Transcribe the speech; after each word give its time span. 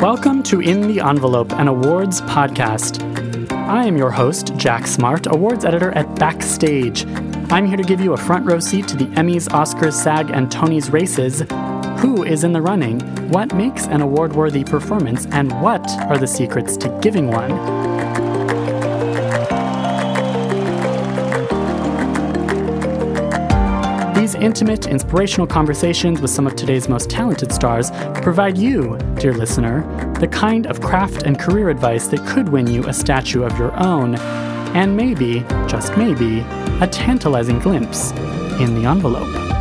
Welcome 0.00 0.42
to 0.44 0.60
In 0.60 0.88
the 0.88 1.00
Envelope, 1.00 1.52
an 1.52 1.68
awards 1.68 2.20
podcast. 2.20 3.02
I 3.50 3.86
am 3.86 3.96
your 3.96 4.10
host, 4.10 4.54
Jack 4.56 4.86
Smart, 4.86 5.26
awards 5.26 5.64
editor 5.64 5.90
at 5.92 6.18
Backstage. 6.18 7.06
I'm 7.50 7.66
here 7.66 7.78
to 7.78 7.82
give 7.82 8.02
you 8.02 8.12
a 8.12 8.16
front 8.18 8.44
row 8.44 8.60
seat 8.60 8.86
to 8.88 8.96
the 8.96 9.06
Emmys, 9.06 9.48
Oscars, 9.48 9.94
SAG, 9.94 10.30
and 10.30 10.52
Tony's 10.52 10.90
races. 10.90 11.44
Who 12.00 12.24
is 12.24 12.44
in 12.44 12.52
the 12.52 12.60
running? 12.60 13.00
What 13.30 13.54
makes 13.54 13.86
an 13.86 14.02
award 14.02 14.34
worthy 14.34 14.64
performance? 14.64 15.26
And 15.32 15.50
what 15.62 15.88
are 16.02 16.18
the 16.18 16.26
secrets 16.26 16.76
to 16.76 16.98
giving 17.00 17.28
one? 17.28 17.85
These 24.26 24.34
intimate, 24.34 24.88
inspirational 24.88 25.46
conversations 25.46 26.20
with 26.20 26.32
some 26.32 26.48
of 26.48 26.56
today's 26.56 26.88
most 26.88 27.08
talented 27.08 27.52
stars 27.52 27.92
provide 28.22 28.58
you, 28.58 28.98
dear 29.20 29.32
listener, 29.32 29.84
the 30.18 30.26
kind 30.26 30.66
of 30.66 30.80
craft 30.80 31.22
and 31.22 31.38
career 31.38 31.70
advice 31.70 32.08
that 32.08 32.26
could 32.26 32.48
win 32.48 32.66
you 32.66 32.84
a 32.88 32.92
statue 32.92 33.44
of 33.44 33.56
your 33.56 33.72
own, 33.80 34.16
and 34.74 34.96
maybe, 34.96 35.44
just 35.68 35.96
maybe, 35.96 36.40
a 36.80 36.88
tantalizing 36.90 37.60
glimpse 37.60 38.10
in 38.58 38.74
the 38.74 38.88
envelope. 38.88 39.55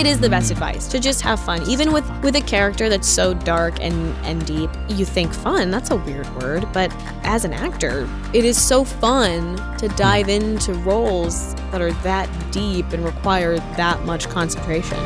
It 0.00 0.06
is 0.06 0.18
the 0.18 0.30
best 0.30 0.50
advice 0.50 0.88
to 0.88 0.98
just 0.98 1.20
have 1.20 1.38
fun. 1.38 1.62
Even 1.68 1.92
with 1.92 2.08
with 2.22 2.34
a 2.34 2.40
character 2.40 2.88
that's 2.88 3.06
so 3.06 3.34
dark 3.34 3.78
and 3.82 4.16
and 4.24 4.46
deep 4.46 4.70
you 4.88 5.04
think 5.04 5.32
fun 5.32 5.70
that's 5.70 5.90
a 5.90 5.96
weird 5.96 6.28
word 6.40 6.66
but 6.72 6.90
as 7.22 7.44
an 7.44 7.52
actor 7.52 8.08
it 8.32 8.44
is 8.44 8.60
so 8.60 8.82
fun 8.84 9.56
to 9.76 9.88
dive 9.96 10.28
into 10.28 10.72
roles 10.74 11.54
that 11.70 11.82
are 11.82 11.92
that 12.02 12.28
deep 12.50 12.92
and 12.92 13.04
require 13.04 13.58
that 13.76 14.02
much 14.04 14.28
concentration 14.28 14.98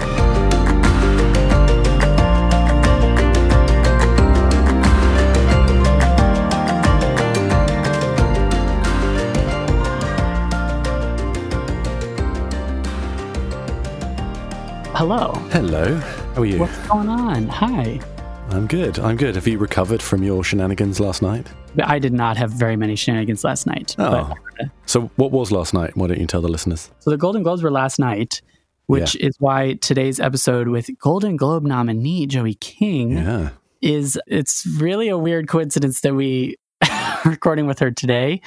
Hello. 15.07 15.33
Hello. 15.51 15.95
How 16.35 16.41
are 16.41 16.47
you? 16.47 16.59
What's 16.61 16.79
going 16.89 17.11
on? 17.11 17.47
Hi. 17.49 18.01
I'm 18.49 18.67
good. 18.67 18.99
I'm 18.99 19.19
good. 19.19 19.35
Have 19.35 19.47
you 19.47 19.59
recovered 19.59 20.01
from 20.01 20.23
your 20.23 20.43
shenanigans 20.43 20.99
last 20.99 21.21
night? 21.21 21.47
I 21.85 21.99
did 21.99 22.15
not 22.15 22.39
have 22.39 22.51
very 22.51 22.75
many 22.75 22.97
shenanigans 22.97 23.45
last 23.45 23.67
night. 23.67 23.95
Oh. 23.99 24.33
But, 24.59 24.69
So, 24.87 25.11
what 25.17 25.31
was 25.31 25.53
last 25.53 25.75
night? 25.75 25.95
Why 25.95 26.07
don't 26.07 26.19
you 26.19 26.27
tell 26.27 26.41
the 26.41 26.49
listeners? 26.49 26.91
so 27.01 27.11
the 27.11 27.19
Golden 27.19 27.43
Globes 27.43 27.63
were 27.63 27.71
last 27.71 27.99
night, 27.99 28.41
which 28.87 29.15
is 29.17 29.37
why 29.39 29.75
today's 29.75 30.19
episode 30.21 30.69
with 30.69 30.89
Golden 30.99 31.37
Globe 31.37 31.65
nominee 31.65 32.27
Joey 32.27 32.55
King 32.55 33.11
Yeah. 33.19 33.51
is 33.83 34.19
it's 34.27 34.67
really 34.81 35.11
a 35.11 35.19
weird 35.19 35.49
coincidence 35.49 36.01
that 36.01 36.15
we 36.15 36.57
are 36.91 37.21
recording 37.27 37.67
with 37.67 37.79
her 37.81 37.91
today. 37.91 38.41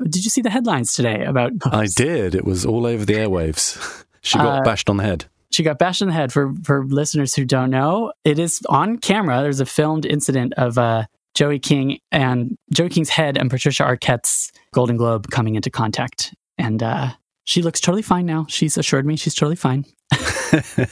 Did 0.00 0.24
you 0.24 0.30
see 0.30 0.42
the 0.42 0.50
headlines 0.50 0.92
today 0.92 1.24
about 1.24 1.50
I 1.72 1.86
did. 1.86 2.36
It 2.36 2.44
was 2.44 2.64
all 2.64 2.86
over 2.86 3.04
the 3.04 3.14
airwaves. 3.14 4.04
she 4.20 4.38
got 4.38 4.60
Uh, 4.60 4.62
bashed 4.62 4.88
on 4.88 4.98
the 4.98 5.02
head. 5.04 5.24
She 5.54 5.62
got 5.62 5.78
bashed 5.78 6.02
in 6.02 6.08
the 6.08 6.14
head 6.14 6.32
for 6.32 6.52
for 6.64 6.84
listeners 6.84 7.34
who 7.34 7.44
don't 7.44 7.70
know. 7.70 8.12
It 8.24 8.38
is 8.40 8.60
on 8.68 8.98
camera. 8.98 9.40
There's 9.40 9.60
a 9.60 9.66
filmed 9.66 10.04
incident 10.04 10.52
of 10.56 10.76
uh 10.78 11.04
joey 11.34 11.58
king 11.60 11.98
and 12.12 12.56
joey 12.72 12.88
king's 12.88 13.08
head 13.08 13.36
and 13.36 13.50
patricia 13.50 13.84
arquette's 13.84 14.50
golden 14.72 14.96
globe 14.96 15.30
coming 15.30 15.54
into 15.54 15.70
contact. 15.70 16.34
And 16.58 16.82
uh 16.82 17.10
she 17.44 17.62
looks 17.62 17.80
totally 17.80 18.02
fine 18.02 18.26
now. 18.26 18.46
She's 18.48 18.76
assured 18.76 19.06
me 19.06 19.16
she's 19.16 19.34
totally 19.34 19.56
fine. 19.56 19.84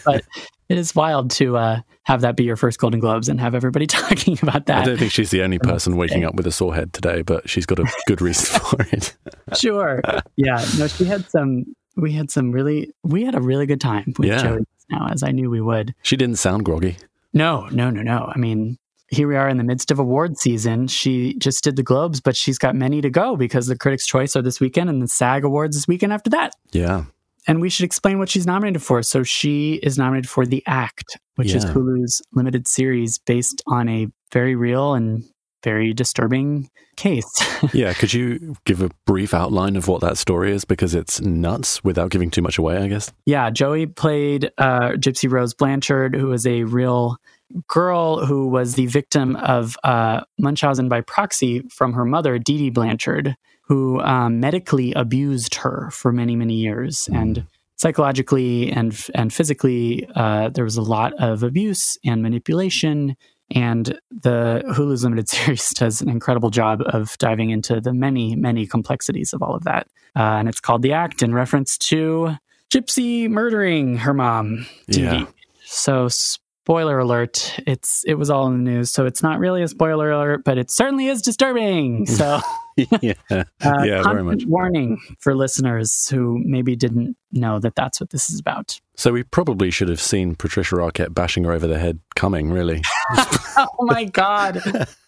But 0.05 0.25
it 0.69 0.79
is 0.79 0.95
wild 0.95 1.31
to 1.33 1.57
uh 1.57 1.81
have 2.05 2.21
that 2.23 2.37
be 2.37 2.45
your 2.45 2.57
first 2.57 2.79
golden 2.79 3.01
globes 3.01 3.29
and 3.29 3.41
have 3.41 3.55
everybody 3.55 3.87
talking 3.99 4.39
about 4.43 4.67
that. 4.67 4.83
I 4.83 4.85
don't 4.85 4.97
think 4.97 5.13
she's 5.13 5.31
the 5.31 5.43
only 5.43 5.59
person 5.59 5.97
waking 5.97 6.25
up 6.25 6.35
with 6.35 6.47
a 6.47 6.53
sore 6.53 6.75
head 6.75 6.93
today, 6.93 7.23
but 7.23 7.49
she's 7.49 7.67
got 7.67 7.79
a 7.81 7.87
good 8.07 8.21
reason 8.21 8.61
for 8.65 8.83
it. 8.93 9.17
sure. 9.57 10.03
Yeah. 10.37 10.65
No 10.79 10.87
she 10.87 11.05
had 11.05 11.29
some 11.31 11.65
we 11.97 12.13
had 12.13 12.31
some 12.31 12.53
really 12.53 12.91
we 13.03 13.25
had 13.25 13.35
a 13.35 13.41
really 13.41 13.67
good 13.67 13.81
time 13.81 14.13
with 14.19 14.29
Yeah. 14.29 14.43
joey 14.43 14.65
now 14.91 15.09
as 15.11 15.23
i 15.23 15.31
knew 15.31 15.49
we 15.51 15.61
would 15.61 15.95
She 16.03 16.17
didn't 16.17 16.37
sound 16.37 16.65
groggy. 16.65 16.97
No, 17.35 17.67
no, 17.73 17.89
no, 17.89 18.03
no. 18.03 18.31
I 18.35 18.37
mean, 18.37 18.77
here 19.09 19.27
we 19.27 19.37
are 19.37 19.49
in 19.49 19.57
the 19.57 19.65
midst 19.65 19.91
of 19.91 19.99
award 19.99 20.37
season. 20.37 20.87
She 20.87 21.33
just 21.39 21.65
did 21.65 21.77
the 21.77 21.83
Globes, 21.83 22.21
but 22.21 22.37
she's 22.37 22.59
got 22.59 22.75
many 22.75 23.01
to 23.01 23.09
go 23.09 23.37
because 23.37 23.67
the 23.69 23.77
Critics' 23.77 24.07
Choice 24.07 24.37
are 24.37 24.43
this 24.43 24.61
weekend 24.61 24.91
and 24.91 25.01
the 25.01 25.09
SAG 25.09 25.43
Awards 25.45 25.75
this 25.75 25.89
weekend 25.89 26.13
after 26.13 26.29
that. 26.29 26.53
Yeah. 26.73 27.05
And 27.49 27.63
we 27.63 27.71
should 27.71 27.85
explain 27.85 28.19
what 28.19 28.29
she's 28.29 28.47
nominated 28.47 28.83
for. 28.83 29.03
So 29.03 29.23
she 29.23 29.75
is 29.83 29.97
nominated 29.97 30.29
for 30.29 30.45
The 30.45 30.63
Act, 30.67 31.17
which 31.37 31.55
is 31.55 31.65
Yeah. 31.65 31.73
Hulu's 31.73 32.21
limited 32.35 32.69
series 32.69 33.17
based 33.19 33.63
on 33.67 33.89
a 33.89 34.09
very 34.31 34.55
real 34.55 34.93
and 34.93 35.25
very 35.63 35.93
disturbing 35.93 36.71
case. 36.97 37.31
Yeah. 37.73 37.95
Could 37.95 38.13
you 38.13 38.57
give 38.65 38.83
a 38.83 38.91
brief 39.07 39.33
outline 39.33 39.77
of 39.77 39.87
what 39.87 40.01
that 40.01 40.19
story 40.19 40.51
is? 40.53 40.65
Because 40.65 40.97
it's 40.97 41.21
nuts 41.21 41.83
without 41.85 42.11
giving 42.11 42.29
too 42.29 42.43
much 42.43 42.59
away, 42.59 42.77
I 42.77 42.89
guess. 42.89 43.13
yeah, 43.25 43.51
Joey 43.51 43.87
played 43.87 44.51
uh, 44.59 44.91
Gypsy 44.97 45.31
Rose 45.31 45.55
Blanchard, 45.55 46.17
who 46.17 46.27
was 46.27 46.45
a 46.45 46.65
real 46.65 47.19
girl 47.69 48.25
who 48.27 48.49
was 48.49 48.75
the 48.75 48.87
victim 48.87 49.37
of 49.37 49.77
uh, 49.85 50.23
Munchausen 50.41 50.89
by 50.89 51.03
proxy 51.03 51.61
from 51.69 51.93
her 51.93 52.05
mother, 52.05 52.39
Dee 52.39 52.59
Dee 52.59 52.71
Blanchard, 52.71 53.37
who 53.63 54.01
um, 54.01 54.41
medically 54.41 54.93
abused 54.95 55.55
her 55.57 55.89
for 55.93 56.13
many, 56.13 56.35
many 56.35 56.55
years. 56.55 57.09
And 57.13 57.47
psychologically 57.77 58.71
and, 58.73 58.99
and 59.15 59.33
physically, 59.33 60.09
uh, 60.15 60.49
there 60.49 60.65
was 60.65 60.77
a 60.77 60.83
lot 60.83 61.13
of 61.21 61.43
abuse 61.43 61.97
and 62.05 62.23
manipulation. 62.23 63.17
And 63.51 63.99
the 64.11 64.63
Hulu's 64.69 65.05
limited 65.05 65.29
series 65.29 65.71
does 65.71 66.01
an 66.01 66.09
incredible 66.09 66.51
job 66.51 66.83
of 66.87 67.17
diving 67.19 67.51
into 67.51 67.81
the 67.81 67.93
many, 67.93 68.35
many 68.37 68.67
complexities 68.67 69.33
of 69.33 69.43
all 69.43 69.55
of 69.55 69.65
that. 69.65 69.89
Uh, 70.17 70.39
and 70.39 70.49
it's 70.49 70.61
called 70.61 70.83
The 70.83 70.93
Act 70.93 71.23
in 71.23 71.35
reference 71.35 71.77
to 71.79 72.37
Gypsy 72.73 73.29
murdering 73.29 73.99
her 73.99 74.15
mom, 74.15 74.67
Dee 74.89 75.03
Yeah. 75.03 75.27
So 75.65 76.09
spoiler 76.09 76.99
alert, 76.99 77.59
it's 77.67 78.05
it 78.07 78.15
was 78.15 78.31
all 78.31 78.47
in 78.47 78.65
the 78.65 78.71
news. 78.71 78.91
So 78.91 79.05
it's 79.05 79.23
not 79.23 79.39
really 79.39 79.63
a 79.63 79.69
spoiler 79.69 80.11
alert, 80.11 80.45
but 80.45 80.59
it 80.59 80.71
certainly 80.71 81.09
is 81.09 81.23
disturbing. 81.23 82.07
So 82.13 82.41
yeah. 82.77 83.15
uh, 83.31 83.45
yeah, 83.61 84.03
very 84.03 84.23
much. 84.23 84.45
warning 84.47 84.99
for 85.19 85.35
listeners 85.35 86.09
who 86.09 86.41
maybe 86.45 86.77
didn't 86.77 87.17
know 87.33 87.59
that 87.59 87.75
that's 87.75 88.01
what 88.01 88.11
this 88.11 88.31
is 88.31 88.41
about. 88.41 88.81
So, 88.97 89.13
we 89.13 89.23
probably 89.23 89.71
should 89.71 89.89
have 89.89 90.01
seen 90.01 90.35
Patricia 90.37 90.77
Arquette 90.77 91.15
bashing 91.15 91.45
her 91.45 91.53
over 91.53 91.67
the 91.67 91.79
head 91.79 92.01
coming, 92.15 92.51
really. 92.51 92.83
oh 93.57 93.69
my 93.81 94.05
god. 94.05 94.61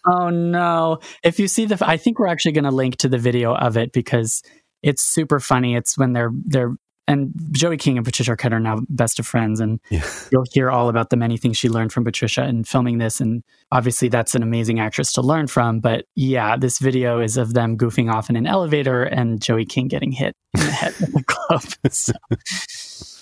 Oh 0.05 0.29
no. 0.29 0.99
If 1.23 1.39
you 1.39 1.47
see 1.47 1.65
the 1.65 1.77
I 1.87 1.97
think 1.97 2.19
we're 2.19 2.27
actually 2.27 2.53
going 2.53 2.65
to 2.65 2.71
link 2.71 2.97
to 2.97 3.09
the 3.09 3.17
video 3.17 3.55
of 3.55 3.77
it 3.77 3.91
because 3.91 4.41
it's 4.83 5.01
super 5.03 5.39
funny. 5.39 5.75
It's 5.75 5.97
when 5.97 6.13
they're 6.13 6.31
they're 6.45 6.75
and 7.07 7.31
Joey 7.51 7.77
King 7.77 7.97
and 7.97 8.05
Patricia 8.05 8.35
Arquette 8.35 8.51
are 8.51 8.59
now 8.59 8.79
best 8.89 9.19
of 9.19 9.27
friends 9.27 9.59
and 9.59 9.79
Yeah. 9.91 10.03
you'll 10.31 10.45
hear 10.51 10.71
all 10.71 10.89
about 10.89 11.11
the 11.11 11.17
many 11.17 11.37
things 11.37 11.55
she 11.55 11.69
learned 11.69 11.93
from 11.93 12.03
Patricia 12.03 12.43
in 12.45 12.63
filming 12.63 12.97
this 12.97 13.21
and 13.21 13.43
obviously 13.71 14.07
that's 14.09 14.33
an 14.33 14.41
amazing 14.41 14.79
actress 14.79 15.13
to 15.13 15.21
learn 15.21 15.45
from, 15.45 15.81
but 15.81 16.05
yeah, 16.15 16.57
this 16.57 16.79
video 16.79 17.19
is 17.19 17.37
of 17.37 17.53
them 17.53 17.77
goofing 17.77 18.11
off 18.11 18.27
in 18.31 18.35
an 18.35 18.47
elevator 18.47 19.03
and 19.03 19.39
Joey 19.39 19.65
King 19.65 19.87
getting 19.87 20.11
hit 20.11 20.33
in 20.55 20.61
the 20.65 20.71
head 20.71 20.95
with 20.99 21.15
a 21.15 21.23
glove. 21.23 21.77
So, 21.91 22.13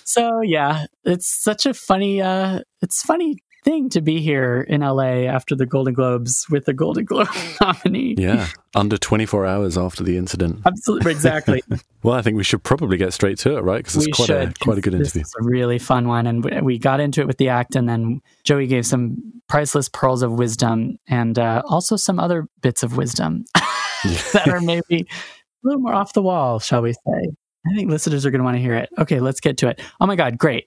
so 0.06 0.40
yeah, 0.42 0.86
it's 1.04 1.26
such 1.26 1.66
a 1.66 1.74
funny 1.74 2.22
uh 2.22 2.60
it's 2.80 3.02
funny 3.02 3.36
thing 3.64 3.88
to 3.90 4.00
be 4.02 4.20
here 4.20 4.60
in 4.60 4.82
LA 4.82 5.24
after 5.26 5.56
the 5.56 5.64
Golden 5.66 5.94
Globes 5.94 6.44
with 6.50 6.68
a 6.68 6.72
Golden 6.74 7.04
Globe 7.06 7.28
nominee. 7.60 8.14
Yeah. 8.18 8.46
Under 8.74 8.96
24 8.98 9.46
hours 9.46 9.78
after 9.78 10.04
the 10.04 10.16
incident. 10.18 10.60
Absolutely, 10.66 11.10
exactly. 11.12 11.62
Well, 12.04 12.14
I 12.14 12.20
think 12.20 12.36
we 12.36 12.44
should 12.44 12.62
probably 12.62 12.98
get 12.98 13.14
straight 13.14 13.38
to 13.38 13.56
it, 13.56 13.62
right? 13.62 13.78
Because 13.78 13.96
it's 13.96 14.04
we 14.04 14.12
quite 14.12 14.26
should. 14.26 14.48
a 14.50 14.52
quite 14.62 14.76
a 14.76 14.82
good 14.82 14.92
interview. 14.92 15.22
is 15.22 15.32
a 15.40 15.42
really 15.42 15.78
fun 15.78 16.06
one, 16.06 16.26
and 16.26 16.44
we- 16.44 16.60
we 16.60 16.78
got 16.78 17.00
into 17.00 17.22
it 17.22 17.26
with 17.26 17.38
the 17.38 17.48
act, 17.48 17.76
and 17.76 17.88
then 17.88 18.20
Joey 18.44 18.66
gave 18.66 18.84
some 18.84 19.16
priceless 19.48 19.88
pearls 19.88 20.22
of 20.22 20.32
wisdom, 20.32 20.98
and 21.08 21.38
uh, 21.38 21.62
also 21.66 21.96
some 21.96 22.20
other 22.20 22.46
bits 22.60 22.82
of 22.82 22.98
wisdom 22.98 23.46
that 24.34 24.48
are 24.48 24.60
maybe 24.60 24.82
a 25.00 25.06
little 25.62 25.80
more 25.80 25.94
off 25.94 26.12
the 26.12 26.20
wall, 26.20 26.58
shall 26.58 26.82
we 26.82 26.92
say? 26.92 26.98
I 27.66 27.74
think 27.74 27.90
listeners 27.90 28.26
are 28.26 28.30
going 28.30 28.40
to 28.40 28.44
want 28.44 28.56
to 28.58 28.60
hear 28.62 28.74
it. 28.74 28.90
Okay, 28.98 29.20
let's 29.20 29.40
get 29.40 29.56
to 29.58 29.68
it. 29.68 29.80
Oh 29.98 30.04
my 30.06 30.14
God, 30.14 30.36
great! 30.36 30.66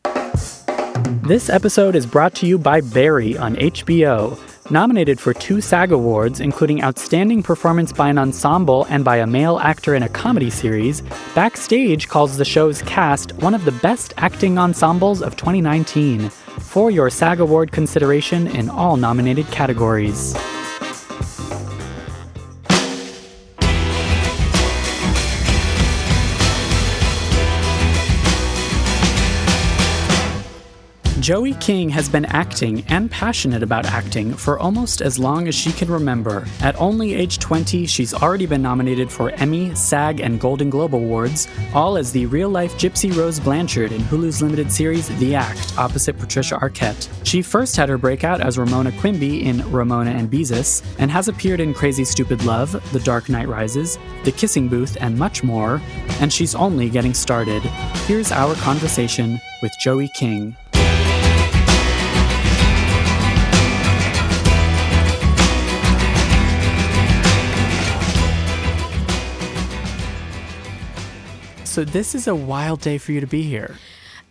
This 1.27 1.49
episode 1.49 1.97
is 1.97 2.05
brought 2.05 2.33
to 2.35 2.45
you 2.45 2.57
by 2.57 2.79
Barry 2.79 3.37
on 3.37 3.57
HBO. 3.57 4.39
Nominated 4.71 5.19
for 5.19 5.33
two 5.33 5.59
SAG 5.59 5.91
Awards, 5.91 6.39
including 6.39 6.81
Outstanding 6.81 7.43
Performance 7.43 7.91
by 7.91 8.07
an 8.07 8.17
Ensemble 8.17 8.85
and 8.85 9.03
by 9.03 9.17
a 9.17 9.27
Male 9.27 9.59
Actor 9.59 9.93
in 9.95 10.03
a 10.03 10.09
Comedy 10.09 10.49
Series, 10.49 11.01
Backstage 11.35 12.07
calls 12.07 12.37
the 12.37 12.45
show's 12.45 12.81
cast 12.83 13.33
one 13.41 13.53
of 13.53 13.65
the 13.65 13.73
best 13.73 14.13
acting 14.15 14.57
ensembles 14.57 15.21
of 15.21 15.35
2019. 15.35 16.29
For 16.29 16.91
your 16.91 17.09
SAG 17.09 17.41
Award 17.41 17.73
consideration 17.73 18.47
in 18.47 18.69
all 18.69 18.95
nominated 18.95 19.47
categories. 19.47 20.33
Joey 31.27 31.55
King 31.55 31.89
has 31.89 32.07
been 32.07 32.23
acting 32.23 32.85
and 32.87 33.11
passionate 33.11 33.61
about 33.61 33.85
acting 33.85 34.33
for 34.33 34.57
almost 34.59 35.01
as 35.01 35.19
long 35.19 35.49
as 35.49 35.55
she 35.55 35.73
can 35.73 35.91
remember. 35.91 36.47
At 36.61 36.79
only 36.79 37.15
age 37.15 37.39
20, 37.39 37.85
she's 37.85 38.13
already 38.13 38.45
been 38.45 38.61
nominated 38.61 39.11
for 39.11 39.31
Emmy, 39.31 39.75
SAG, 39.75 40.21
and 40.21 40.39
Golden 40.39 40.69
Globe 40.69 40.95
Awards, 40.95 41.49
all 41.73 41.97
as 41.97 42.13
the 42.13 42.25
real 42.27 42.47
life 42.47 42.77
Gypsy 42.77 43.13
Rose 43.13 43.41
Blanchard 43.41 43.91
in 43.91 43.99
Hulu's 44.03 44.41
limited 44.41 44.71
series 44.71 45.09
The 45.19 45.35
Act, 45.35 45.77
opposite 45.77 46.17
Patricia 46.17 46.55
Arquette. 46.55 47.09
She 47.25 47.41
first 47.41 47.75
had 47.75 47.89
her 47.89 47.97
breakout 47.97 48.39
as 48.39 48.57
Ramona 48.57 48.93
Quimby 48.93 49.43
in 49.43 49.69
Ramona 49.69 50.11
and 50.11 50.31
Beezus, 50.31 50.81
and 50.97 51.11
has 51.11 51.27
appeared 51.27 51.59
in 51.59 51.73
Crazy 51.73 52.05
Stupid 52.05 52.45
Love, 52.45 52.71
The 52.93 53.01
Dark 53.01 53.27
Knight 53.27 53.49
Rises, 53.49 53.99
The 54.23 54.31
Kissing 54.31 54.69
Booth, 54.69 54.95
and 55.01 55.19
much 55.19 55.43
more, 55.43 55.81
and 56.21 56.31
she's 56.31 56.55
only 56.55 56.89
getting 56.89 57.13
started. 57.13 57.63
Here's 58.05 58.31
our 58.31 58.55
conversation 58.55 59.41
with 59.61 59.73
Joey 59.81 60.07
King. 60.17 60.55
So 71.77 71.83
this 71.83 72.15
is 72.15 72.27
a 72.27 72.33
wild 72.33 72.81
day 72.81 72.97
for 72.97 73.11
you 73.11 73.19
to 73.21 73.27
be 73.27 73.43
here. 73.43 73.75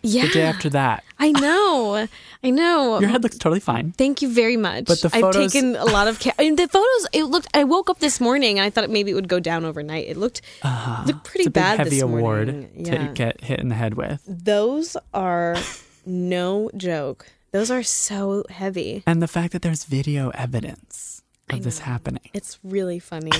Yeah. 0.02 0.26
The 0.26 0.32
day 0.32 0.42
after 0.42 0.68
that. 0.70 1.04
I 1.20 1.30
know. 1.30 2.08
I 2.42 2.50
know. 2.50 2.98
Your 3.00 3.08
head 3.08 3.22
looks 3.22 3.38
totally 3.38 3.60
fine. 3.60 3.92
Thank 3.92 4.20
you 4.20 4.28
very 4.28 4.56
much. 4.56 4.86
But 4.86 5.00
the 5.00 5.10
I've 5.12 5.32
taken 5.32 5.76
a 5.76 5.84
lot 5.84 6.08
of 6.08 6.18
care. 6.24 6.32
I 6.40 6.42
mean, 6.42 6.56
the 6.56 6.66
photos. 6.66 7.06
It 7.12 7.22
looked. 7.26 7.46
I 7.54 7.62
woke 7.62 7.88
up 7.88 8.00
this 8.00 8.20
morning 8.20 8.58
and 8.58 8.66
I 8.66 8.70
thought 8.70 8.90
maybe 8.90 9.12
it 9.12 9.14
would 9.14 9.28
go 9.28 9.38
down 9.38 9.64
overnight. 9.64 10.08
It 10.08 10.16
looked 10.16 10.42
uh-huh. 10.62 11.04
looked 11.06 11.22
pretty. 11.22 11.42
It's 11.42 11.46
a 11.46 11.50
big 11.50 11.62
bad 11.62 11.78
heavy 11.78 11.90
this 11.90 12.02
award 12.02 12.48
morning. 12.48 12.84
to 12.84 12.90
Yeah. 12.90 13.12
get 13.12 13.44
hit 13.44 13.60
in 13.60 13.68
the 13.68 13.76
head 13.76 13.94
with. 13.94 14.24
Those 14.26 14.96
are 15.14 15.56
no 16.04 16.68
joke. 16.76 17.26
Those 17.52 17.70
are 17.70 17.84
so 17.84 18.42
heavy. 18.50 19.04
And 19.06 19.22
the 19.22 19.28
fact 19.28 19.52
that 19.52 19.62
there's 19.62 19.84
video 19.84 20.30
evidence 20.30 21.22
of 21.48 21.62
this 21.62 21.78
happening. 21.78 22.28
It's 22.34 22.58
really 22.64 22.98
funny. 22.98 23.30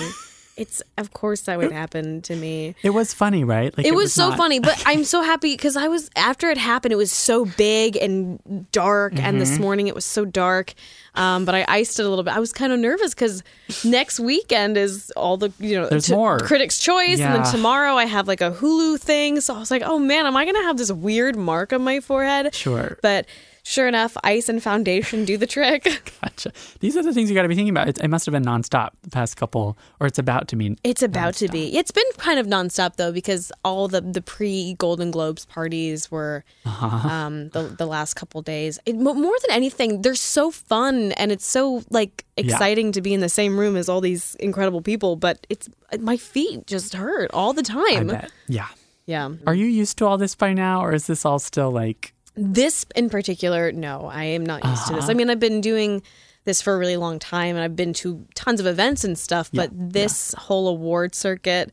It's 0.56 0.82
of 0.97 1.12
course 1.12 1.43
that 1.43 1.58
would 1.58 1.73
happen 1.73 2.23
to 2.23 2.35
me. 2.37 2.75
It 2.82 2.91
was 2.91 3.12
funny, 3.12 3.44
right? 3.44 3.76
Like 3.76 3.87
It, 3.87 3.94
was, 3.94 4.12
so 4.14 4.31
not- 4.31 4.38
funny, 4.38 4.58
but 4.58 4.82
I'm 4.87 5.05
so 5.05 5.20
happy 5.23 5.53
because 5.55 5.76
I 5.76 5.88
was 5.88 6.08
after 6.17 6.49
it 6.50 6.58
happened. 6.58 6.93
It 6.93 6.97
was 6.97 7.12
so 7.12 7.44
big 7.44 7.97
and 7.97 8.70
dark, 8.73 9.12
and 9.14 9.23
Mm-hmm. 9.23 9.38
this 9.38 9.58
morning 9.58 9.87
it 9.88 9.94
was 9.94 10.05
so 10.06 10.25
dark. 10.25 10.73
Um, 11.14 11.44
but 11.47 11.55
I 11.55 11.64
iced 11.69 11.99
it 11.99 12.05
a 12.06 12.08
little 12.08 12.25
bit. 12.25 12.35
I 12.37 12.41
was 12.41 12.53
kind 12.53 12.73
of 12.73 12.79
nervous 12.79 13.14
because 13.14 13.43
next 13.85 14.20
weekend 14.20 14.76
is 14.76 15.11
all 15.17 15.37
the 15.37 15.53
you 15.58 15.75
know 15.79 15.88
There's 15.88 16.11
more. 16.11 16.38
Critics' 16.41 16.79
Choice, 16.79 17.20
and 17.20 17.35
then 17.35 17.50
tomorrow 17.53 17.94
I 17.94 18.05
have 18.06 18.26
like 18.29 18.41
a 18.41 18.50
Hulu 18.50 18.99
thing. 19.00 19.41
So 19.41 19.55
I 19.55 19.58
was 19.58 19.70
like, 19.70 19.82
oh 19.85 19.99
man, 19.99 20.26
am 20.26 20.37
I 20.37 20.44
gonna 20.44 20.62
have 20.62 20.76
this 20.79 20.93
weird 20.93 21.37
mark 21.37 21.73
on 21.73 21.82
my 21.82 22.00
forehead? 22.00 22.55
Sure. 22.55 22.99
But 23.03 23.26
sure 23.67 23.89
enough, 23.89 24.17
ice 24.23 24.49
and 24.49 24.63
foundation 24.63 25.25
do 25.25 25.37
the 25.37 25.47
trick. 25.47 25.83
Gotcha. 26.23 26.53
These 26.81 26.97
are 26.97 27.03
the 27.03 27.13
things 27.13 27.29
you 27.29 27.35
got 27.35 27.43
to 27.43 27.49
be 27.49 27.55
thinking 27.55 27.71
about. 27.77 27.89
It, 27.89 27.99
it 28.01 28.09
must 28.09 28.25
have 28.27 28.33
been 28.33 28.45
nonstop 28.45 28.91
the 29.03 29.11
past 29.11 29.37
couple, 29.37 29.77
or 30.01 30.07
it's 30.07 30.19
about 30.19 30.49
to 30.49 30.57
be. 30.57 30.77
It's 30.85 31.03
about 31.03 31.35
to 31.35 31.49
be. 31.49 31.77
It's 31.77 31.91
been 31.91 32.05
kind 32.17 32.39
of 32.39 32.47
nonstop 32.47 32.97
though, 32.97 33.13
because 33.13 33.51
all 33.65 33.89
the 33.89 34.01
the 34.01 34.23
pre 34.23 34.75
Golden 34.75 35.11
Globes 35.11 35.45
parties 35.47 36.11
were 36.11 36.45
Uh-huh. 36.65 37.09
um, 37.09 37.49
the 37.51 37.63
the 37.65 37.87
last 37.87 38.15
couple 38.15 38.41
days. 38.43 38.79
It, 38.87 38.95
more 38.97 39.15
than 39.43 39.51
anything, 39.51 40.03
they're 40.03 40.15
so 40.15 40.51
fun 40.51 41.13
and 41.13 41.33
it's 41.33 41.47
so 41.47 41.83
like 41.91 42.25
exciting 42.37 42.93
to 42.93 43.01
be 43.03 43.13
in 43.15 43.21
the 43.21 43.29
same 43.29 43.59
room 43.59 43.77
as 43.77 43.89
all 43.89 44.01
these 44.01 44.35
incredible 44.37 44.83
people. 44.83 45.17
But 45.17 45.47
it's 45.51 45.69
my 46.01 46.17
feet 46.17 46.67
just 46.67 46.95
hurt 46.95 47.31
all 47.33 47.53
the 47.53 47.63
time. 47.63 48.11
Yeah. 48.49 48.69
Yeah, 49.09 49.31
Are 49.47 49.55
you 49.55 49.67
used 49.67 49.99
to 49.99 50.05
all 50.07 50.19
this 50.19 50.35
by 50.35 50.53
now, 50.53 50.85
or 50.85 50.93
is 50.93 51.07
this 51.07 51.25
all 51.25 51.39
still 51.39 51.71
like? 51.71 52.13
This 52.37 52.85
in 52.94 53.09
particular, 53.11 53.73
no, 53.73 54.06
I 54.06 54.25
am 54.25 54.44
not 54.44 54.65
used 54.65 54.87
to 54.87 54.93
Uh-huh. 54.93 55.00
this. 55.00 55.11
I 55.11 55.15
mean, 55.15 55.31
I've 55.31 55.41
been 55.41 55.61
doing 55.61 56.03
this 56.44 56.62
for 56.62 56.75
a 56.75 56.79
really 56.79 56.97
long 56.97 57.19
time 57.19 57.56
and 57.56 57.65
I've 57.65 57.75
been 57.77 57.93
to 57.94 58.25
tons 58.35 58.61
of 58.61 58.67
events 58.67 59.03
and 59.05 59.19
stuff, 59.19 59.50
but 59.53 59.71
this 59.73 60.33
whole 60.38 60.69
award 60.69 61.15
circuit 61.15 61.73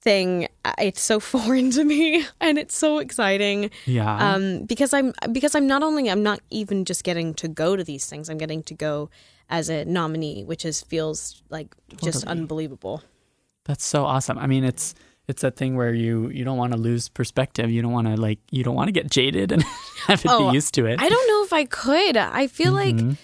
thing, 0.00 0.48
it's 0.78 1.00
so 1.02 1.20
foreign 1.32 1.70
to 1.72 1.84
me 1.84 2.24
and 2.40 2.58
it's 2.58 2.74
so 2.76 2.98
exciting. 2.98 3.70
Yeah. 3.86 4.34
Um, 4.34 4.64
because 4.64 4.92
I'm 4.94 5.12
because 5.30 5.54
I'm 5.54 5.66
not 5.66 5.82
only 5.82 6.10
I'm 6.10 6.22
not 6.22 6.40
even 6.50 6.84
just 6.84 7.04
getting 7.04 7.34
to 7.34 7.48
go 7.48 7.76
to 7.76 7.84
these 7.84 8.06
things, 8.06 8.28
I'm 8.28 8.38
getting 8.38 8.62
to 8.64 8.74
go 8.74 9.10
as 9.48 9.68
a 9.68 9.84
nominee, 9.84 10.44
which 10.44 10.64
is 10.64 10.80
feels 10.82 11.42
like 11.50 11.74
just 12.02 12.24
unbelievable. 12.24 13.02
That's 13.64 13.84
so 13.84 14.04
awesome. 14.04 14.38
I 14.38 14.46
mean, 14.46 14.64
it's 14.64 14.94
it's 15.30 15.42
that 15.42 15.56
thing 15.56 15.76
where 15.76 15.94
you 15.94 16.28
you 16.28 16.44
don't 16.44 16.58
want 16.58 16.72
to 16.72 16.78
lose 16.78 17.08
perspective. 17.08 17.70
You 17.70 17.80
don't 17.82 17.92
want 17.92 18.08
to 18.08 18.16
like 18.20 18.38
you 18.50 18.62
don't 18.64 18.74
want 18.74 18.88
to 18.88 18.92
get 18.92 19.10
jaded 19.10 19.52
and 19.52 19.62
have 20.06 20.20
it 20.24 20.28
Oh, 20.30 20.48
be 20.50 20.54
used 20.54 20.74
to 20.74 20.84
it. 20.86 21.00
I 21.00 21.08
don't 21.08 21.26
know 21.28 21.44
if 21.44 21.52
I 21.52 21.64
could. 21.64 22.16
I 22.18 22.46
feel 22.48 22.72
Mm-hmm. 22.74 23.08
like 23.08 23.16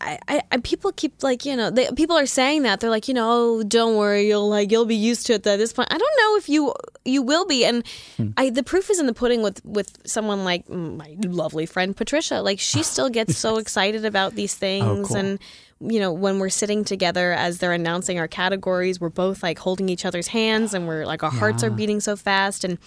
I, 0.00 0.16
I, 0.28 0.42
I 0.52 0.56
people 0.58 0.92
keep 0.92 1.24
like 1.24 1.44
you 1.44 1.56
know 1.56 1.68
they, 1.68 1.90
people 1.96 2.16
are 2.16 2.24
saying 2.26 2.62
that 2.62 2.78
they're 2.78 2.88
like 2.98 3.08
you 3.08 3.14
know 3.14 3.28
oh, 3.58 3.62
don't 3.64 3.96
worry 3.96 4.28
you'll 4.28 4.48
like 4.48 4.70
you'll 4.70 4.86
be 4.86 4.94
used 5.10 5.26
to 5.26 5.32
it 5.34 5.44
at 5.46 5.56
this 5.58 5.72
point. 5.72 5.88
I 5.90 5.98
don't 5.98 6.16
know 6.22 6.36
if 6.36 6.48
you 6.48 6.72
you 7.04 7.20
will 7.20 7.44
be, 7.46 7.64
and 7.64 7.82
Hmm. 8.16 8.30
I 8.36 8.50
the 8.50 8.62
proof 8.62 8.90
is 8.90 9.00
in 9.00 9.06
the 9.06 9.12
pudding 9.12 9.42
with 9.42 9.58
with 9.64 9.90
someone 10.06 10.44
like 10.44 10.68
my 10.70 11.16
lovely 11.26 11.66
friend 11.66 11.96
Patricia. 11.96 12.40
Like 12.42 12.60
she 12.60 12.82
still 12.92 13.10
gets 13.10 13.36
so 13.36 13.58
excited 13.58 14.04
about 14.04 14.36
these 14.36 14.54
things, 14.54 14.86
Oh, 14.86 15.02
cool. 15.08 15.16
and 15.16 15.38
you 15.84 15.98
know 16.00 16.12
when 16.12 16.38
we're 16.38 16.48
sitting 16.48 16.84
together 16.84 17.32
as 17.32 17.58
they're 17.58 17.72
announcing 17.72 18.18
our 18.18 18.28
categories, 18.28 19.00
we're 19.00 19.08
both 19.08 19.42
like 19.42 19.58
holding 19.58 19.88
each 19.88 20.04
other's 20.04 20.28
hands, 20.28 20.74
and 20.74 20.86
we're 20.86 21.04
like 21.04 21.22
our 21.22 21.30
hearts 21.30 21.62
are 21.62 21.70
beating 21.70 22.00
so 22.00 22.16
fast, 22.16 22.64
and 22.64 22.78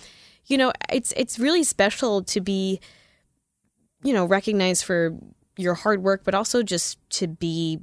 you 0.46 0.58
know 0.58 0.72
it's 0.92 1.14
it's 1.18 1.40
really 1.40 1.64
special 1.64 2.24
to 2.24 2.42
be 2.42 2.80
you 4.04 4.14
know 4.14 4.26
recognized 4.26 4.84
for 4.84 5.18
your 5.58 5.74
hard 5.74 6.04
work 6.04 6.24
but 6.26 6.36
also 6.36 6.62
just 6.62 6.98
to 7.10 7.28
be 7.28 7.80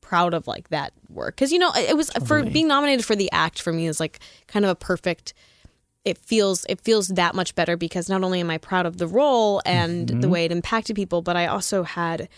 proud 0.00 0.34
of 0.34 0.46
like 0.46 0.68
that 0.68 0.92
work. 1.08 1.36
Because 1.36 1.52
you 1.52 1.58
know 1.58 1.72
it 1.74 1.96
was 1.96 2.10
for 2.26 2.42
being 2.42 2.68
nominated 2.68 3.04
for 3.04 3.16
the 3.16 3.30
act 3.32 3.60
for 3.60 3.72
me 3.72 3.86
is 3.86 4.00
like 4.00 4.18
kind 4.46 4.64
of 4.64 4.70
a 4.70 4.74
perfect 4.74 5.34
it 6.04 6.18
feels 6.18 6.66
it 6.68 6.80
feels 6.80 7.08
that 7.08 7.34
much 7.34 7.54
better 7.54 7.76
because 7.76 8.08
not 8.08 8.24
only 8.24 8.40
am 8.40 8.50
i 8.50 8.58
proud 8.58 8.86
of 8.86 8.98
the 8.98 9.06
role 9.06 9.62
and 9.64 10.08
mm-hmm. 10.08 10.20
the 10.20 10.28
way 10.28 10.44
it 10.44 10.50
impacted 10.50 10.96
people 10.96 11.22
but 11.22 11.36
i 11.36 11.46
also 11.46 11.84
had 11.84 12.28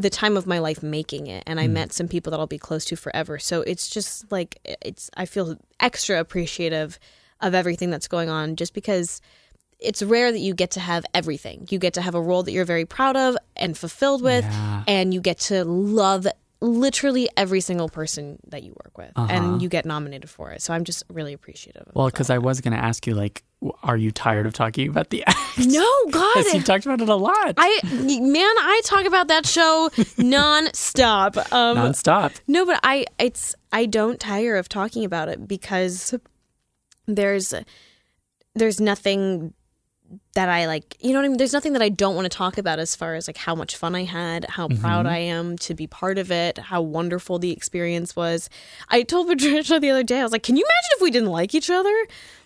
the 0.00 0.10
time 0.10 0.36
of 0.36 0.46
my 0.46 0.58
life 0.58 0.82
making 0.82 1.26
it 1.26 1.42
and 1.46 1.58
i 1.58 1.66
hmm. 1.66 1.74
met 1.74 1.92
some 1.92 2.08
people 2.08 2.30
that 2.30 2.38
i'll 2.38 2.46
be 2.46 2.58
close 2.58 2.84
to 2.84 2.96
forever 2.96 3.38
so 3.38 3.62
it's 3.62 3.88
just 3.88 4.30
like 4.30 4.58
it's 4.64 5.10
i 5.16 5.24
feel 5.24 5.56
extra 5.80 6.20
appreciative 6.20 6.98
of 7.40 7.54
everything 7.54 7.90
that's 7.90 8.08
going 8.08 8.28
on 8.28 8.56
just 8.56 8.74
because 8.74 9.20
it's 9.80 10.02
rare 10.02 10.32
that 10.32 10.40
you 10.40 10.54
get 10.54 10.72
to 10.72 10.80
have 10.80 11.04
everything. 11.14 11.66
You 11.70 11.78
get 11.78 11.94
to 11.94 12.02
have 12.02 12.14
a 12.14 12.20
role 12.20 12.42
that 12.42 12.52
you're 12.52 12.64
very 12.64 12.84
proud 12.84 13.16
of 13.16 13.36
and 13.56 13.78
fulfilled 13.78 14.22
with, 14.22 14.44
Yeah. 14.44 14.82
and 14.88 15.14
you 15.14 15.20
get 15.20 15.38
to 15.40 15.64
love 15.64 16.26
literally 16.60 17.28
every 17.36 17.60
single 17.60 17.88
person 17.88 18.38
that 18.48 18.62
you 18.62 18.74
work 18.84 18.98
with, 18.98 19.12
and 19.16 19.62
you 19.62 19.68
get 19.68 19.84
nominated 19.84 20.28
for 20.28 20.50
it. 20.50 20.62
So 20.62 20.74
I'm 20.74 20.84
just 20.84 21.04
really 21.08 21.32
appreciative. 21.32 21.82
Of 21.86 21.94
well, 21.94 22.06
because 22.06 22.30
I 22.30 22.38
was 22.38 22.60
going 22.60 22.76
to 22.76 22.82
ask 22.82 23.06
you, 23.06 23.14
like, 23.14 23.44
are 23.82 23.96
you 23.96 24.10
tired 24.10 24.46
of 24.46 24.52
talking 24.52 24.88
about 24.88 25.10
the 25.10 25.24
act? 25.26 25.38
no, 25.58 25.88
God, 26.10 26.44
you 26.52 26.62
talked 26.62 26.84
about 26.84 27.00
it 27.00 27.08
a 27.08 27.14
lot, 27.14 27.54
I 27.56 27.80
man, 27.84 28.42
I 28.42 28.80
talk 28.84 29.06
about 29.06 29.28
that 29.28 29.46
show 29.46 29.90
nonstop. 30.18 31.36
Um, 31.52 31.76
nonstop. 31.76 32.40
No, 32.46 32.66
but 32.66 32.80
I 32.82 33.06
it's 33.18 33.54
I 33.72 33.86
don't 33.86 34.18
tire 34.18 34.56
of 34.56 34.68
talking 34.68 35.04
about 35.04 35.28
it 35.28 35.46
because 35.46 36.14
there's 37.06 37.54
there's 38.54 38.80
nothing 38.80 39.54
that 40.34 40.48
I 40.48 40.66
like, 40.66 40.96
you 41.00 41.12
know 41.12 41.18
what 41.18 41.24
I 41.24 41.28
mean? 41.28 41.38
There's 41.38 41.52
nothing 41.52 41.72
that 41.72 41.82
I 41.82 41.88
don't 41.88 42.14
want 42.14 42.30
to 42.30 42.36
talk 42.36 42.58
about 42.58 42.78
as 42.78 42.94
far 42.94 43.14
as 43.14 43.26
like 43.26 43.36
how 43.36 43.54
much 43.54 43.76
fun 43.76 43.94
I 43.94 44.04
had, 44.04 44.44
how 44.48 44.68
mm-hmm. 44.68 44.80
proud 44.80 45.06
I 45.06 45.18
am 45.18 45.56
to 45.58 45.74
be 45.74 45.86
part 45.86 46.18
of 46.18 46.30
it, 46.30 46.58
how 46.58 46.82
wonderful 46.82 47.38
the 47.38 47.50
experience 47.50 48.14
was. 48.14 48.50
I 48.88 49.02
told 49.02 49.26
Patricia 49.28 49.80
the 49.80 49.90
other 49.90 50.02
day, 50.02 50.20
I 50.20 50.22
was 50.22 50.32
like, 50.32 50.42
"Can 50.42 50.56
you 50.56 50.62
imagine 50.62 50.90
if 50.96 51.02
we 51.02 51.10
didn't 51.10 51.30
like 51.30 51.54
each 51.54 51.70
other? 51.70 51.94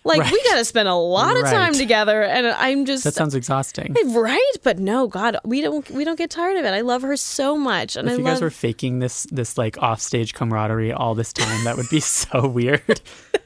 Like 0.05 0.29
we 0.31 0.43
got 0.43 0.55
to 0.55 0.65
spend 0.65 0.87
a 0.87 0.95
lot 0.95 1.37
of 1.37 1.43
time 1.43 1.73
together." 1.73 2.23
And 2.23 2.47
I'm 2.47 2.85
just 2.85 3.03
That 3.03 3.13
sounds 3.13 3.35
exhausting. 3.35 3.95
right, 4.07 4.53
but 4.63 4.79
no, 4.79 5.07
God, 5.07 5.37
we 5.43 5.61
don't 5.61 5.89
we 5.91 6.03
don't 6.03 6.17
get 6.17 6.29
tired 6.29 6.57
of 6.57 6.65
it. 6.65 6.73
I 6.73 6.81
love 6.81 7.01
her 7.01 7.17
so 7.17 7.57
much, 7.57 7.95
and 7.95 8.07
If 8.07 8.13
I 8.13 8.17
you 8.17 8.23
love 8.23 8.35
guys 8.35 8.41
were 8.41 8.49
faking 8.49 8.99
this 8.99 9.27
this 9.29 9.57
like 9.57 9.77
offstage 9.77 10.33
camaraderie 10.33 10.93
all 10.93 11.15
this 11.15 11.33
time, 11.33 11.63
that 11.65 11.77
would 11.77 11.89
be 11.89 11.99
so 11.99 12.47
weird. 12.47 13.01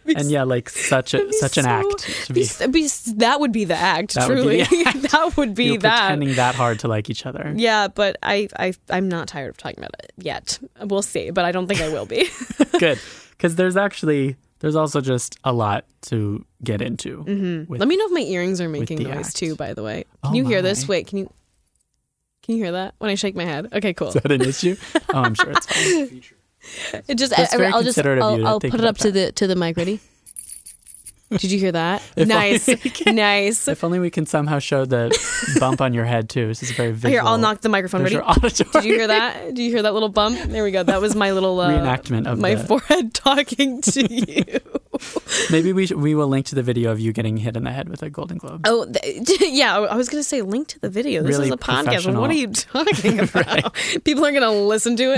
and 0.06 0.32
yeah, 0.32 0.44
like 0.44 0.70
such 0.70 1.14
a 1.14 1.34
such 1.34 1.58
an 1.58 1.66
act 1.66 2.00
to 2.26 2.34
be, 2.34 2.48
be 2.60 2.68
be, 2.68 2.88
that 3.16 3.40
would 3.40 3.52
be 3.52 3.66
the 3.66 3.76
act. 3.76 4.14
That 4.14 4.27
would 4.30 4.36
be 4.36 4.64
truly, 4.64 4.84
the 4.84 4.84
act. 4.90 5.02
that 5.12 5.38
would 5.38 5.56
be 5.56 5.66
you're 5.66 5.78
that. 5.80 6.00
pretending 6.08 6.36
that 6.36 6.56
hard 6.56 6.80
to 6.80 6.88
like 6.88 7.10
each 7.10 7.26
other. 7.26 7.54
Yeah, 7.56 7.88
but 7.88 8.18
I, 8.24 8.48
I, 8.58 8.74
I'm 8.90 9.10
not 9.10 9.28
tired 9.28 9.50
of 9.50 9.58
talking 9.58 9.80
about 9.80 9.96
it 10.04 10.12
yet. 10.18 10.60
We'll 10.82 11.02
see, 11.02 11.32
but 11.32 11.46
I 11.46 11.52
don't 11.52 11.68
think 11.68 11.82
I 11.82 11.90
will 11.90 12.06
be. 12.06 12.30
Good, 12.80 13.00
because 13.32 13.56
there's 13.56 13.78
actually 13.78 14.36
there's 14.60 14.76
also 14.76 15.02
just 15.02 15.38
a 15.44 15.54
lot 15.54 15.86
to 16.04 16.46
get 16.64 16.82
into. 16.82 17.24
Mm-hmm. 17.24 17.74
Let 17.74 17.88
me 17.88 17.98
know 17.98 18.06
if 18.06 18.12
my 18.12 18.22
earrings 18.22 18.60
are 18.62 18.70
making 18.70 19.04
noise 19.04 19.28
act. 19.28 19.36
too. 19.36 19.56
By 19.56 19.74
the 19.74 19.84
way, 19.84 20.06
can 20.24 20.34
Oh 20.34 20.36
you 20.36 20.46
hear 20.48 20.62
this? 20.62 20.88
Wait, 20.88 21.08
can 21.08 21.20
you? 21.20 21.34
Can 22.44 22.56
you 22.56 22.64
hear 22.64 22.72
that 22.72 22.96
when 23.00 23.10
I 23.10 23.16
shake 23.16 23.36
my 23.36 23.44
head? 23.46 23.68
Okay, 23.74 23.94
cool. 23.94 24.08
Is 24.08 24.14
that 24.14 24.32
an 24.32 24.42
issue? 24.42 24.78
Oh, 25.14 25.20
I'm 25.20 25.34
sure 25.34 25.52
it's 25.52 25.66
fine. 25.68 26.22
It 27.08 27.16
just, 27.16 27.36
That's 27.36 27.54
I, 27.54 27.58
will 27.72 27.84
just, 27.84 28.00
I'll, 28.00 28.48
I'll 28.48 28.60
put 28.60 28.74
it 28.74 28.80
about 28.80 28.88
up 28.88 28.98
to 29.00 29.12
the 29.12 29.32
to 29.34 29.48
the 29.48 29.56
mic. 29.56 29.78
Ready? 29.78 30.00
Did 31.30 31.52
you 31.52 31.60
hear 31.60 31.74
that? 31.74 32.02
Nice, 32.18 32.66
can- 32.94 33.16
nice. 33.16 33.68
If 33.68 33.84
only 33.84 34.00
we 34.00 34.10
can 34.10 34.26
somehow 34.26 34.60
show 34.60 34.86
the 34.86 35.12
bump 35.60 35.82
on 35.82 35.94
your 35.94 36.06
head 36.06 36.30
too. 36.30 36.48
This 36.48 36.64
is 36.64 36.72
very 36.72 36.92
visual. 36.94 37.12
Here, 37.12 37.22
I'll 37.22 37.38
knock 37.38 37.62
the 37.62 37.70
microphone. 37.70 38.04
Ready? 38.04 38.18
Did 38.42 38.84
you 38.86 38.94
hear 38.96 39.08
that? 39.08 39.48
Did 39.48 39.60
you 39.60 39.70
hear 39.72 39.82
that 39.82 39.94
little 39.94 40.10
bump? 40.10 40.40
There 40.44 40.64
we 40.64 40.72
go. 40.72 40.84
That 40.84 41.02
was 41.02 41.16
my 41.16 41.32
little 41.34 41.60
uh, 41.60 41.70
Reenactment 41.70 42.28
of 42.28 42.40
my 42.40 42.56
the- 42.56 42.64
forehead 42.64 43.14
talking 43.14 43.82
to 43.82 44.08
you. 44.14 44.44
Maybe 45.52 45.74
we 45.74 45.86
sh- 45.88 45.92
we 45.92 46.16
will 46.16 46.28
link 46.28 46.46
to 46.48 46.56
the 46.56 46.64
video 46.64 46.92
of 46.92 47.00
you 47.00 47.12
getting 47.14 47.38
hit 47.38 47.56
in 47.58 47.64
the 47.64 47.72
head 47.72 47.88
with 47.90 48.02
a 48.04 48.10
Golden 48.10 48.38
Globe. 48.38 48.62
Oh, 48.66 48.86
th- 48.92 49.42
yeah. 49.42 49.76
I 49.78 49.96
was 49.96 50.08
going 50.10 50.20
to 50.22 50.28
say 50.28 50.42
link 50.42 50.70
to 50.70 50.80
the 50.80 50.90
video. 50.90 51.22
This 51.24 51.38
Really 51.38 51.48
is 51.50 51.54
a 51.54 51.58
podcast. 51.58 52.18
What 52.20 52.30
are 52.30 52.34
you 52.34 52.52
talking 52.54 53.20
about? 53.20 53.74
People 54.06 54.26
are 54.26 54.32
going 54.32 54.42
to 54.44 54.52
listen 54.52 54.96
to 54.96 55.14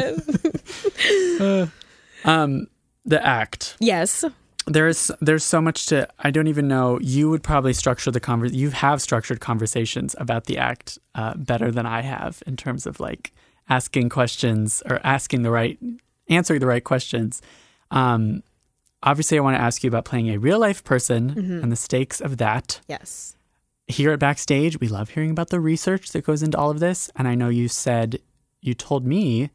it. 1.39 1.69
Um, 2.25 2.67
the 3.05 3.25
act. 3.25 3.77
yes. 3.79 4.25
There's 4.67 5.09
there's 5.19 5.43
so 5.43 5.61
much 5.61 5.87
to. 5.87 6.07
I 6.19 6.29
don't 6.31 6.47
even 6.47 6.67
know. 6.67 6.99
You 7.01 7.29
would 7.29 7.41
probably 7.43 7.73
structure 7.73 8.11
the 8.11 8.19
conver. 8.19 8.53
You 8.53 8.69
have 8.69 9.01
structured 9.01 9.39
conversations 9.39 10.15
about 10.19 10.45
the 10.45 10.57
act 10.57 10.99
uh, 11.15 11.33
better 11.35 11.71
than 11.71 11.85
I 11.85 12.01
have 12.01 12.43
in 12.45 12.55
terms 12.55 12.85
of 12.85 12.99
like 12.99 13.31
asking 13.69 14.09
questions 14.09 14.83
or 14.85 14.99
asking 15.03 15.41
the 15.43 15.49
right, 15.51 15.79
answering 16.29 16.59
the 16.59 16.67
right 16.67 16.83
questions. 16.83 17.41
Um, 17.89 18.43
obviously, 19.01 19.37
I 19.37 19.41
want 19.41 19.55
to 19.57 19.61
ask 19.61 19.83
you 19.83 19.87
about 19.87 20.05
playing 20.05 20.29
a 20.29 20.37
real 20.37 20.59
life 20.59 20.83
person 20.83 21.31
Mm-hmm. 21.33 21.63
and 21.63 21.71
the 21.71 21.75
stakes 21.75 22.19
of 22.21 22.37
that. 22.37 22.79
Yes. 22.87 23.35
here 23.87 24.11
at 24.11 24.19
Backstage, 24.19 24.79
we 24.79 24.87
love 24.87 25.09
hearing 25.09 25.31
about 25.31 25.49
the 25.49 25.59
research 25.59 26.11
that 26.11 26.23
goes 26.25 26.43
into 26.43 26.57
all 26.59 26.69
of 26.69 26.79
this. 26.79 27.09
And 27.15 27.27
I 27.27 27.33
know 27.33 27.49
you 27.49 27.67
said, 27.67 28.19
you 28.61 28.73
told 28.75 29.03
me 29.05 29.49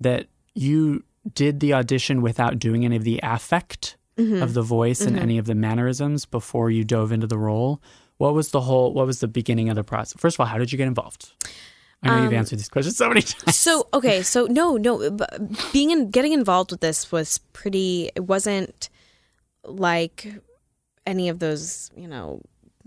that 0.00 0.26
you 0.54 1.02
did 1.34 1.58
the 1.60 1.72
audition 1.74 2.22
without 2.22 2.58
doing 2.60 2.84
any 2.84 2.94
of 2.96 3.02
the 3.04 3.18
affect 3.22 3.96
Mm-hmm. 4.16 4.42
of 4.42 4.52
the 4.52 4.62
voice 4.62 5.00
and 5.00 5.16
mm-hmm. 5.16 5.22
any 5.22 5.38
of 5.38 5.46
the 5.46 5.54
mannerisms 5.54 6.26
before 6.26 6.70
you 6.70 6.84
dove 6.84 7.10
into 7.10 7.26
the 7.26 7.38
role. 7.38 7.80
What 8.18 8.34
was 8.34 8.50
the 8.50 8.60
whole, 8.60 8.92
what 8.92 9.06
was 9.06 9.20
the 9.20 9.28
beginning 9.28 9.70
of 9.70 9.76
the 9.76 9.84
process? 9.84 10.20
First 10.20 10.36
of 10.36 10.40
all, 10.40 10.46
how 10.46 10.58
did 10.58 10.72
you 10.72 10.76
get 10.76 10.88
involved? 10.88 11.32
I 12.02 12.08
know 12.08 12.22
you've 12.22 12.32
um, 12.32 12.34
answered 12.34 12.58
these 12.58 12.68
questions 12.68 12.96
so 12.96 13.08
many 13.08 13.22
times. 13.22 13.56
So 13.56 13.88
okay, 13.94 14.22
so 14.34 14.46
no, 14.46 14.76
no, 14.76 15.16
being 15.72 15.90
in 15.90 16.10
getting 16.10 16.32
involved 16.32 16.70
with 16.70 16.80
this 16.80 17.12
was 17.12 17.38
pretty. 17.52 18.10
It 18.14 18.24
wasn't 18.24 18.88
like 19.64 20.26
any 21.06 21.28
of 21.28 21.38
those, 21.38 21.90
you 21.96 22.08
know, 22.08 22.42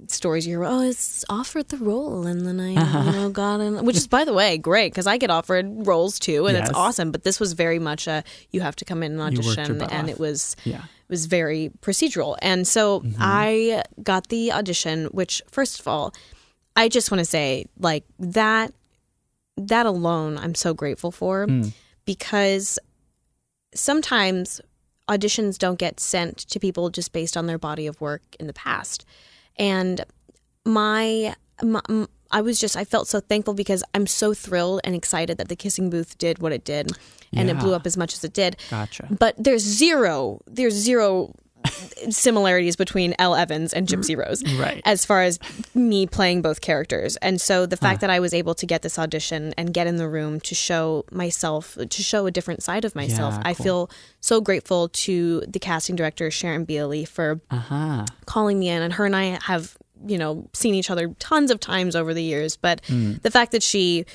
stories 0.07 0.45
you 0.47 0.53
hear. 0.53 0.65
Oh, 0.65 0.81
it's 0.81 1.23
offered 1.29 1.69
the 1.69 1.77
role, 1.77 2.25
and 2.25 2.45
then 2.45 2.59
I, 2.59 2.75
Uh-huh. 2.75 3.03
you 3.05 3.11
know, 3.11 3.29
got 3.29 3.59
in. 3.61 3.85
Which 3.85 3.95
is, 3.95 4.07
by 4.07 4.25
the 4.25 4.33
way, 4.33 4.57
great 4.57 4.91
because 4.91 5.07
I 5.07 5.17
get 5.17 5.29
offered 5.29 5.65
roles 5.87 6.19
too, 6.19 6.47
and 6.47 6.57
Yes. 6.57 6.69
it's 6.69 6.77
awesome. 6.77 7.11
But 7.11 7.23
this 7.23 7.39
was 7.39 7.53
very 7.53 7.79
much 7.79 8.07
a 8.07 8.23
you 8.51 8.61
have 8.61 8.75
to 8.77 8.85
come 8.85 9.03
in 9.03 9.19
and 9.19 9.33
You 9.33 9.39
worked 9.43 9.57
your 9.57 9.65
audition, 9.65 9.81
and 9.81 10.03
off. 10.05 10.09
it 10.09 10.19
was 10.19 10.55
yeah. 10.65 10.83
it 10.83 11.09
was 11.09 11.25
very 11.27 11.71
procedural. 11.81 12.37
And 12.41 12.67
so 12.67 12.99
Mm-hmm. 13.01 13.15
I 13.19 13.83
got 14.01 14.27
the 14.29 14.51
audition, 14.51 15.05
which 15.11 15.41
first 15.49 15.79
of 15.79 15.87
all, 15.87 16.13
I 16.75 16.89
just 16.89 17.11
want 17.11 17.19
to 17.19 17.25
say 17.25 17.65
like 17.79 18.03
that 18.19 18.73
that 19.57 19.85
alone 19.85 20.37
I'm 20.39 20.55
so 20.55 20.73
grateful 20.73 21.11
for 21.11 21.45
Mm. 21.47 21.71
because 22.05 22.79
sometimes 23.75 24.61
auditions 25.09 25.57
don't 25.57 25.77
get 25.79 25.99
sent 25.99 26.37
to 26.37 26.59
people 26.59 26.89
just 26.89 27.11
based 27.11 27.35
on 27.37 27.45
their 27.45 27.57
body 27.57 27.87
of 27.87 27.99
work 28.01 28.21
in 28.39 28.47
the 28.47 28.53
past. 28.53 29.05
And 29.57 30.05
my, 30.65 31.35
my 31.61 31.81
I 32.31 32.41
was 32.41 32.59
just 32.59 32.75
I 32.75 32.83
felt 32.83 33.07
so 33.07 33.19
thankful 33.19 33.53
because 33.53 33.83
I'm 33.93 34.07
so 34.07 34.33
thrilled 34.33 34.81
and 34.83 34.95
excited 34.95 35.37
that 35.37 35.49
the 35.49 35.55
kissing 35.55 35.89
booth 35.89 36.17
did 36.17 36.39
what 36.39 36.51
it 36.51 36.65
did 36.65 36.91
and 37.31 37.49
it 37.49 37.59
blew 37.59 37.73
up 37.73 37.85
as 37.85 37.95
much 37.95 38.13
as 38.13 38.23
it 38.23 38.33
did 38.33 38.57
Gotcha. 38.69 39.07
but 39.19 39.35
there's 39.37 39.61
zero 39.61 40.39
there's 40.47 40.73
zero 40.73 41.33
similarities 42.09 42.75
between 42.75 43.15
Elle 43.19 43.35
Evans 43.35 43.73
and 43.73 43.87
Gypsy 43.87 44.17
Rose 44.17 44.43
Right. 44.59 44.81
as 44.85 45.05
far 45.05 45.21
as 45.23 45.39
me 45.73 46.05
playing 46.05 46.41
both 46.41 46.61
characters. 46.61 47.15
And 47.17 47.39
so 47.39 47.65
the 47.65 47.77
fact 47.77 48.01
that 48.01 48.09
I 48.09 48.19
was 48.19 48.33
able 48.33 48.53
to 48.55 48.65
get 48.65 48.81
this 48.81 48.99
audition 48.99 49.53
and 49.57 49.73
get 49.73 49.87
in 49.87 49.97
the 49.97 50.07
room 50.09 50.39
to 50.41 50.55
show 50.55 51.05
myself 51.11 51.77
to 51.89 52.03
show 52.03 52.25
a 52.25 52.31
different 52.31 52.63
side 52.63 52.85
of 52.85 52.95
myself 52.95 53.35
Yeah, 53.35 53.41
I 53.45 53.53
feel 53.53 53.89
so 54.19 54.41
grateful 54.41 54.89
to 54.89 55.41
the 55.47 55.59
casting 55.59 55.95
director 55.95 56.29
Sharon 56.31 56.65
Bialy 56.65 57.07
for 57.07 57.39
Uh 57.49 57.57
huh. 57.57 58.05
calling 58.25 58.59
me 58.59 58.69
in. 58.69 58.81
And 58.81 58.93
her 58.93 59.05
and 59.05 59.15
I 59.15 59.39
have 59.43 59.77
you 60.05 60.17
know 60.17 60.49
seen 60.53 60.73
each 60.75 60.89
other 60.89 61.09
tons 61.19 61.49
of 61.51 61.59
times 61.59 61.95
over 61.95 62.13
the 62.13 62.23
years. 62.23 62.57
But 62.57 62.81
Mm. 62.89 63.21
the 63.21 63.31
fact 63.31 63.51
that 63.53 63.63
she 63.63 64.05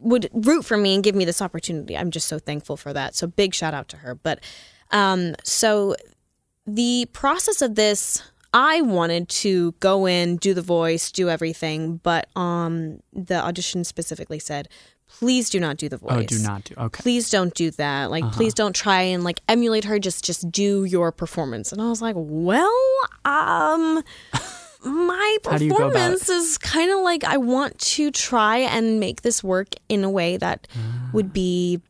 would 0.00 0.28
root 0.32 0.64
for 0.64 0.76
me 0.76 0.94
and 0.94 1.02
give 1.02 1.14
me 1.14 1.24
this 1.24 1.40
opportunity 1.42 1.96
I'm 1.96 2.10
just 2.10 2.28
so 2.28 2.38
thankful 2.38 2.76
for 2.76 2.92
that. 2.92 3.14
So 3.14 3.26
big 3.26 3.54
shout 3.54 3.74
out 3.74 3.88
to 3.88 3.96
her. 3.98 4.14
But 4.14 4.40
um 4.92 5.34
so 5.42 5.96
the 6.66 7.06
process 7.12 7.62
of 7.62 7.74
this 7.74 8.22
I 8.52 8.80
wanted 8.80 9.28
to 9.28 9.72
go 9.80 10.06
in 10.06 10.36
do 10.36 10.54
the 10.54 10.62
voice 10.62 11.12
do 11.12 11.28
everything 11.28 11.98
but 11.98 12.28
um 12.36 13.00
the 13.12 13.36
audition 13.36 13.84
specifically 13.84 14.38
said 14.38 14.68
please 15.08 15.48
do 15.50 15.60
not 15.60 15.76
do 15.76 15.88
the 15.88 15.96
voice 15.98 16.10
Oh, 16.12 16.22
do 16.22 16.38
not 16.40 16.64
do. 16.64 16.74
Okay. 16.76 17.02
please 17.02 17.30
don't 17.30 17.54
do 17.54 17.70
that 17.72 18.10
like 18.10 18.24
Uh-huh. 18.24 18.34
please 18.36 18.54
don't 18.54 18.74
try 18.74 19.02
and 19.02 19.22
like 19.24 19.40
emulate 19.48 19.84
her 19.84 19.98
just 19.98 20.24
just 20.24 20.50
do 20.50 20.84
your 20.84 21.12
performance 21.12 21.70
and 21.72 21.80
i 21.82 21.88
was 21.88 22.00
like 22.02 22.16
well 22.18 22.72
um 23.24 24.02
my 24.84 25.36
How 25.44 25.58
do 25.58 25.64
you 25.64 25.70
go 25.70 25.76
about 25.76 25.92
performance 25.92 26.28
is 26.28 26.58
kind 26.58 26.90
of 26.90 27.00
like 27.00 27.24
i 27.24 27.36
want 27.36 27.78
to 27.78 28.10
try 28.10 28.58
and 28.58 28.98
make 29.00 29.22
this 29.22 29.42
work 29.44 29.68
in 29.88 30.02
a 30.04 30.10
way 30.10 30.36
that 30.38 30.66
Ah. 30.76 31.10
would 31.12 31.32
be 31.32 31.80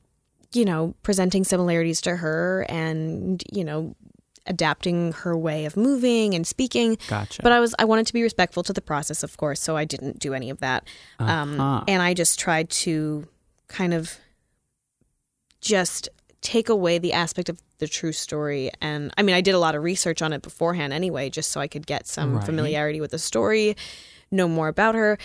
you 0.52 0.64
know 0.64 0.94
presenting 1.02 1.44
similarities 1.44 2.00
to 2.02 2.16
her 2.16 2.64
and 2.68 3.42
you 3.52 3.64
know 3.64 3.94
adapting 4.46 5.12
her 5.12 5.36
way 5.36 5.64
of 5.64 5.76
moving 5.76 6.34
and 6.34 6.46
speaking 6.46 6.96
Gotcha. 7.08 7.42
but 7.42 7.52
I 7.52 7.60
was 7.60 7.74
I 7.78 7.84
wanted 7.84 8.06
to 8.06 8.12
be 8.12 8.22
respectful 8.22 8.62
to 8.64 8.72
the 8.72 8.80
process, 8.82 9.22
of 9.22 9.36
course, 9.36 9.60
so 9.60 9.76
I 9.76 9.84
didn't 9.84 10.18
do 10.18 10.34
any 10.34 10.50
of 10.50 10.58
that. 10.60 10.86
Um, 11.18 11.60
Uh-huh. 11.60 11.84
and 11.88 12.02
I 12.02 12.14
just 12.14 12.38
tried 12.38 12.70
to 12.84 13.26
kind 13.68 13.92
of 13.94 14.18
just 15.60 16.08
take 16.40 16.68
away 16.68 16.98
the 16.98 17.12
aspect 17.12 17.48
of 17.48 17.60
the 17.78 17.88
true 17.88 18.12
story. 18.12 18.70
And 18.80 19.12
I 19.18 19.22
mean, 19.22 19.34
I 19.34 19.40
did 19.40 19.54
a 19.54 19.58
lot 19.58 19.74
of 19.74 19.82
research 19.82 20.22
on 20.22 20.32
it 20.32 20.42
beforehand 20.42 20.92
anyway, 20.92 21.28
just 21.30 21.50
so 21.50 21.60
I 21.60 21.66
could 21.66 21.86
get 21.86 22.06
some 22.06 22.34
Right. 22.36 22.44
familiarity 22.46 23.00
with 23.00 23.10
the 23.10 23.18
story, 23.18 23.76
know 24.30 24.48
more 24.48 24.68
about 24.68 24.94
her. 24.94 25.18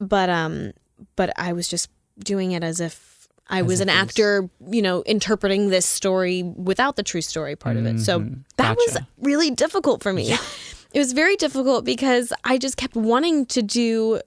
But 0.00 0.28
um, 0.30 0.72
but 1.14 1.30
I 1.38 1.52
was 1.52 1.68
just 1.68 1.90
doing 2.18 2.52
it 2.52 2.62
as 2.64 2.80
if 2.80 3.15
I 3.48 3.60
As 3.60 3.66
was 3.66 3.80
an 3.80 3.88
actor, 3.88 4.48
you 4.70 4.82
know, 4.82 5.02
interpreting 5.02 5.68
this 5.68 5.86
story 5.86 6.42
without 6.42 6.96
the 6.96 7.02
true 7.02 7.20
story 7.22 7.54
part 7.56 7.76
of 7.76 7.86
it. 7.86 8.00
So 8.00 8.20
Mhm. 8.20 8.38
that 8.56 8.76
was 8.76 8.98
really 9.20 9.50
difficult 9.50 10.02
for 10.02 10.12
me. 10.12 10.36
It 10.94 10.98
was 11.00 11.12
very 11.12 11.36
difficult 11.36 11.84
because 11.84 12.32
I 12.44 12.56
just 12.56 12.78
kept 12.78 12.94
wanting 12.96 13.44
to 13.46 13.60
do 13.60 14.20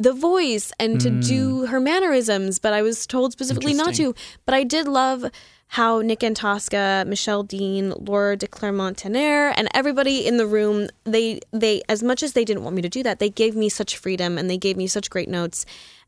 the 0.00 0.12
voice 0.12 0.72
and 0.80 1.00
to 1.00 1.08
do 1.10 1.66
her 1.66 1.78
mannerisms, 1.78 2.58
but 2.58 2.72
I 2.72 2.82
was 2.82 3.06
told 3.06 3.30
specifically 3.32 3.74
not. 3.74 3.94
To. 3.94 4.12
But 4.44 4.54
I 4.54 4.64
did 4.64 4.88
love 4.88 5.30
how 5.68 6.00
Nick 6.00 6.20
Antosca, 6.20 7.06
Michelle 7.06 7.44
Dean, 7.44 7.92
Laura 7.98 8.36
de 8.36 8.46
Clermont-Tonnerre, 8.48 9.52
and 9.56 9.68
everybody 9.72 10.26
in 10.26 10.36
the 10.36 10.46
room, 10.46 10.88
they 11.04 11.40
they 11.52 11.82
as 11.88 12.02
much 12.02 12.22
as 12.24 12.32
they 12.32 12.44
didn't 12.44 12.64
want 12.64 12.74
me 12.74 12.82
to 12.82 12.88
do 12.88 13.02
that, 13.04 13.20
they 13.20 13.30
gave 13.30 13.54
me 13.54 13.68
such 13.68 13.96
freedom 13.96 14.36
and 14.36 14.50
they 14.50 14.58
gave 14.58 14.76
me 14.76 14.86
such 14.88 15.10
great 15.10 15.28
notes. 15.28 15.64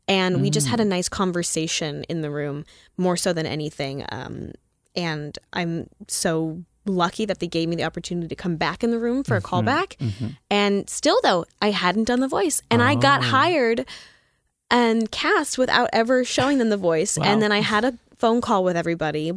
And 0.09 0.41
we 0.41 0.49
just 0.49 0.67
had 0.67 0.79
a 0.81 0.85
nice 0.85 1.07
conversation 1.07 2.03
in 2.09 2.21
the 2.21 2.31
room, 2.31 2.65
more 2.97 3.15
so 3.15 3.31
than 3.31 3.45
anything. 3.45 4.03
Um, 4.09 4.51
and 4.95 5.37
I'm 5.53 5.87
so 6.07 6.63
lucky 6.85 7.25
that 7.25 7.39
they 7.39 7.47
gave 7.47 7.69
me 7.69 7.75
the 7.75 7.83
opportunity 7.83 8.27
to 8.27 8.35
come 8.35 8.55
back 8.55 8.83
in 8.83 8.89
the 8.89 8.97
room 8.99 9.23
for 9.23 9.37
a 9.37 9.41
Mm-hmm. 9.41 9.67
callback. 9.69 10.33
And 10.49 10.89
still, 10.89 11.19
though, 11.21 11.45
I 11.61 11.69
hadn't 11.71 12.05
done 12.05 12.19
the 12.21 12.27
voice, 12.27 12.61
and 12.71 12.81
I 12.81 12.95
got 12.95 13.19
Oh. 13.21 13.25
hired 13.25 13.85
and 14.71 15.09
cast 15.11 15.57
without 15.59 15.89
ever 15.93 16.23
showing 16.25 16.57
them 16.57 16.69
the 16.69 16.77
voice. 16.77 17.15
Wow. 17.17 17.25
And 17.27 17.41
then 17.41 17.51
I 17.51 17.59
had 17.61 17.85
a 17.85 17.93
phone 18.17 18.41
call 18.41 18.63
with 18.63 18.75
everybody, 18.77 19.31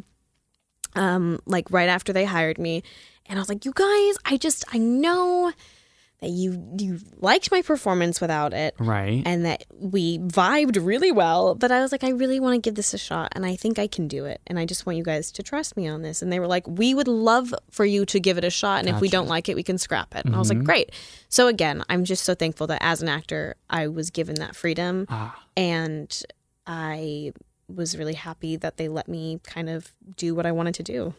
um, 0.95 1.39
like 1.47 1.71
right 1.71 1.89
after 1.89 2.13
they 2.13 2.25
hired 2.25 2.59
me, 2.59 2.83
and 3.27 3.39
I 3.39 3.41
was 3.43 3.49
like, 3.49 3.65
"You 3.65 3.73
guys, 3.75 4.17
I 4.25 4.37
just 4.39 4.65
I 4.75 4.79
know 4.79 5.53
that 6.23 6.31
you 6.31 6.75
you 6.79 6.99
liked 7.19 7.51
my 7.51 7.61
performance 7.61 8.21
without 8.21 8.55
it." 8.55 8.75
Right. 8.79 9.23
and 9.27 9.45
that 9.45 9.65
we 9.71 10.19
vibed 10.19 10.79
really 10.85 11.13
well. 11.13 11.55
But 11.55 11.71
I 11.71 11.81
was 11.83 11.93
like, 11.93 12.05
I 12.05 12.11
really 12.11 12.41
want 12.41 12.55
to 12.55 12.61
give 12.61 12.77
this 12.77 12.95
a 12.95 12.99
shot, 12.99 13.33
and 13.33 13.45
I 13.45 13.57
think 13.57 13.79
I 13.79 13.87
can 13.87 14.09
do 14.09 14.25
it. 14.25 14.41
And 14.47 14.59
I 14.59 14.65
just 14.65 14.87
want 14.87 14.97
you 14.97 15.05
guys 15.05 15.31
to 15.33 15.43
trust 15.43 15.77
me 15.77 15.87
on 15.87 16.03
this. 16.03 16.23
And 16.23 16.33
they 16.33 16.41
were 16.41 16.47
like, 16.47 16.67
We 16.67 16.95
would 16.95 17.09
love 17.09 17.55
for 17.71 17.85
you 17.85 18.07
to 18.07 18.19
give 18.19 18.39
it 18.39 18.45
a 18.45 18.51
shot, 18.51 18.81
and 18.81 18.89
if 18.89 19.01
we 19.01 19.09
don't 19.09 19.29
like 19.29 19.51
it, 19.51 19.57
we 19.57 19.63
can 19.63 19.77
scrap 19.77 20.15
it. 20.15 20.25
And 20.25 20.35
I 20.35 20.39
was 20.39 20.49
like, 20.49 20.65
Great. 20.65 20.93
So 21.29 21.49
again, 21.49 21.83
I'm 21.89 22.05
just 22.05 22.25
so 22.25 22.35
thankful 22.35 22.67
that 22.69 22.79
as 22.83 23.03
an 23.03 23.09
actor, 23.09 23.57
I 23.69 23.89
was 23.89 24.11
given 24.11 24.37
that 24.37 24.57
freedom, 24.57 25.07
ah. 25.11 25.39
and 25.57 26.23
I 26.67 27.33
was 27.69 27.97
really 27.97 28.15
happy 28.15 28.57
that 28.57 28.77
they 28.77 28.89
let 28.89 29.09
me 29.09 29.41
kind 29.43 29.69
of 29.69 29.93
do 30.17 30.35
what 30.35 30.47
I 30.47 30.53
wanted 30.53 30.75
to 30.77 30.83
do. 30.83 31.15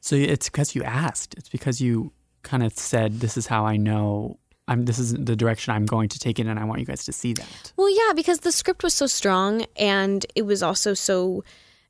So 0.00 0.14
it's 0.14 0.48
because 0.48 0.74
you 0.74 0.82
asked. 0.82 1.34
It's 1.36 1.48
because 1.48 1.80
you 1.80 2.12
kind 2.42 2.62
of 2.62 2.72
said, 2.74 3.20
"This 3.20 3.36
is 3.36 3.48
how 3.48 3.66
I 3.66 3.76
know 3.76 4.38
I'm. 4.68 4.84
This 4.84 4.98
is 4.98 5.14
the 5.14 5.36
direction 5.36 5.72
I'm 5.74 5.86
going 5.86 6.08
to 6.08 6.18
take 6.18 6.38
it, 6.38 6.46
and 6.46 6.58
I 6.58 6.64
want 6.64 6.80
you 6.80 6.86
guys 6.86 7.04
to 7.04 7.12
see 7.12 7.32
that." 7.34 7.72
Well, 7.76 7.90
yeah, 7.90 8.12
because 8.14 8.40
the 8.40 8.52
script 8.52 8.82
was 8.82 8.94
so 8.94 9.06
strong 9.06 9.64
and 9.76 10.24
it 10.34 10.42
was 10.42 10.62
also 10.62 10.94
so 10.94 11.44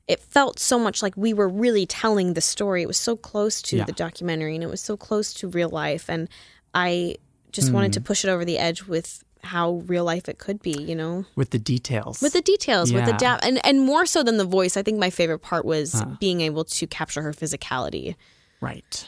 it 0.07 0.19
felt 0.21 0.57
so 0.59 0.79
much 0.79 1.01
like 1.01 1.17
we 1.17 1.33
were 1.33 1.49
really 1.49 1.85
telling 1.85 2.33
the 2.33 2.41
story. 2.41 2.81
It 2.81 2.87
was 2.87 2.97
so 2.97 3.15
close 3.17 3.61
to 3.63 3.77
Yeah. 3.77 3.83
the 3.85 3.91
documentary 3.91 4.55
and 4.55 4.63
it 4.63 4.69
was 4.69 4.79
so 4.79 4.95
close 4.95 5.33
to 5.33 5.49
real 5.49 5.67
life 5.69 6.09
and 6.09 6.29
I 6.73 7.15
just 7.51 7.71
wanted 7.73 7.91
to 7.93 7.99
Hmm. 7.99 8.05
push 8.05 8.23
it 8.23 8.29
over 8.29 8.45
the 8.45 8.57
edge 8.57 8.83
with 8.83 9.23
how 9.43 9.83
real 9.85 10.05
life 10.05 10.29
it 10.29 10.37
could 10.37 10.61
be, 10.61 10.71
you 10.81 10.95
know? 10.95 11.25
with 11.35 11.49
the 11.49 11.59
details. 11.59 12.21
With 12.21 12.33
the 12.33 12.41
details, 12.41 12.93
with 12.93 13.03
the 13.05 13.11
Yeah. 13.11 13.17
depth, 13.17 13.45
and, 13.45 13.65
and 13.65 13.81
more 13.81 14.05
so 14.05 14.23
than 14.23 14.37
the 14.37 14.45
voice, 14.45 14.77
I 14.77 14.83
think 14.83 14.97
my 14.97 15.09
favorite 15.09 15.39
part 15.39 15.65
was 15.65 16.01
being 16.19 16.39
able 16.41 16.63
to 16.65 16.87
capture 16.87 17.21
her 17.23 17.33
physicality. 17.33 18.15
right. 18.61 19.05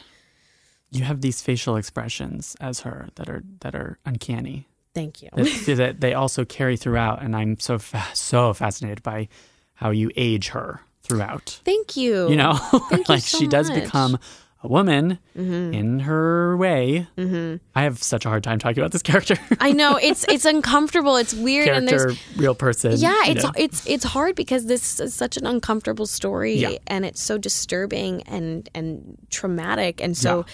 You 0.92 1.04
have 1.04 1.20
these 1.20 1.40
facial 1.40 1.76
expressions 1.76 2.56
as 2.60 2.80
her 2.80 3.08
that 3.14 3.28
are 3.28 3.42
that 3.60 3.74
are 3.74 3.98
uncanny. 4.04 4.66
Thank 4.94 5.22
you. 5.22 5.28
That, 5.34 5.46
that 5.76 6.00
they 6.00 6.14
also 6.14 6.44
carry 6.44 6.76
throughout, 6.76 7.22
and 7.22 7.36
I'm 7.36 7.58
so 7.60 7.78
fa- 7.78 8.06
so 8.12 8.52
fascinated 8.52 9.02
by 9.02 9.28
how 9.74 9.90
you 9.90 10.10
age 10.16 10.48
her 10.48 10.80
throughout. 11.02 11.60
Thank 11.64 11.96
you. 11.96 12.28
You 12.28 12.36
know, 12.36 12.54
Thank 12.54 12.90
you 13.08 13.14
like 13.14 13.22
so 13.22 13.38
she 13.38 13.46
does 13.46 13.70
become 13.70 14.18
a 14.62 14.68
woman 14.68 15.18
Mhm. 15.38 15.74
in 15.74 16.00
her 16.00 16.54
way. 16.58 17.06
Mhm. 17.16 17.60
I 17.74 17.84
have 17.84 18.02
such 18.02 18.26
a 18.26 18.28
hard 18.28 18.44
time 18.44 18.58
talking 18.58 18.78
about 18.82 18.92
this 18.92 19.00
character. 19.02 19.38
I 19.58 19.72
know 19.72 19.96
it's 20.02 20.24
it's 20.28 20.44
uncomfortable. 20.44 21.16
It's 21.16 21.32
weird, 21.32 21.68
and 21.68 21.88
there's 21.88 22.02
character, 22.02 22.22
real 22.40 22.54
person. 22.54 22.92
yeah, 22.98 23.14
it's 23.26 23.44
know. 23.44 23.52
it's 23.56 23.86
it's 23.86 24.04
hard 24.04 24.34
because 24.34 24.66
this 24.66 25.00
is 25.00 25.14
such 25.14 25.36
an 25.38 25.46
uncomfortable 25.46 26.06
story, 26.06 26.56
Yeah. 26.56 26.72
and 26.88 27.06
it's 27.06 27.22
so 27.22 27.38
disturbing 27.38 28.22
and 28.24 28.68
and 28.74 29.16
traumatic, 29.30 30.02
and 30.02 30.14
so 30.16 30.44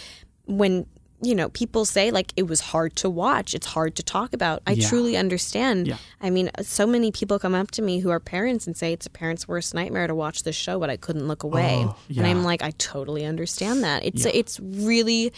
when 0.47 0.87
you 1.23 1.35
know 1.35 1.49
people 1.49 1.87
say 1.87 2.11
like 2.11 2.31
it 2.37 2.47
was 2.47 2.61
hard 2.61 2.95
to 2.97 3.09
watch, 3.09 3.55
it's 3.55 3.67
hard 3.67 3.95
to 3.97 4.03
talk 4.03 4.35
about. 4.35 4.63
I 4.67 4.73
Yeah. 4.73 4.89
truly 4.89 5.17
understand. 5.17 5.87
Yeah. 5.87 5.97
I 6.21 6.29
mean, 6.31 6.51
so 6.63 6.87
many 6.87 7.11
people 7.11 7.39
come 7.39 7.55
up 7.55 7.71
to 7.73 7.83
me 7.83 8.01
who 8.01 8.11
are 8.11 8.21
parents 8.21 8.67
and 8.67 8.77
say 8.77 8.93
it's 8.93 9.07
a 9.07 9.11
parent's 9.11 9.49
worst 9.49 9.73
nightmare 9.75 10.07
to 10.07 10.15
watch 10.15 10.43
this 10.43 10.57
show, 10.57 10.79
but 10.79 10.91
I 10.91 10.97
couldn't 10.99 11.27
look 11.27 11.43
away, 11.43 11.85
Oh, 11.87 11.97
and. 12.17 12.27
I'm 12.27 12.45
like, 12.45 12.63
I 12.63 12.71
totally 12.73 13.25
understand 13.25 13.83
that. 13.83 14.05
It's 14.05 14.25
Yeah. 14.27 14.33
it's 14.35 14.61
really 14.61 15.33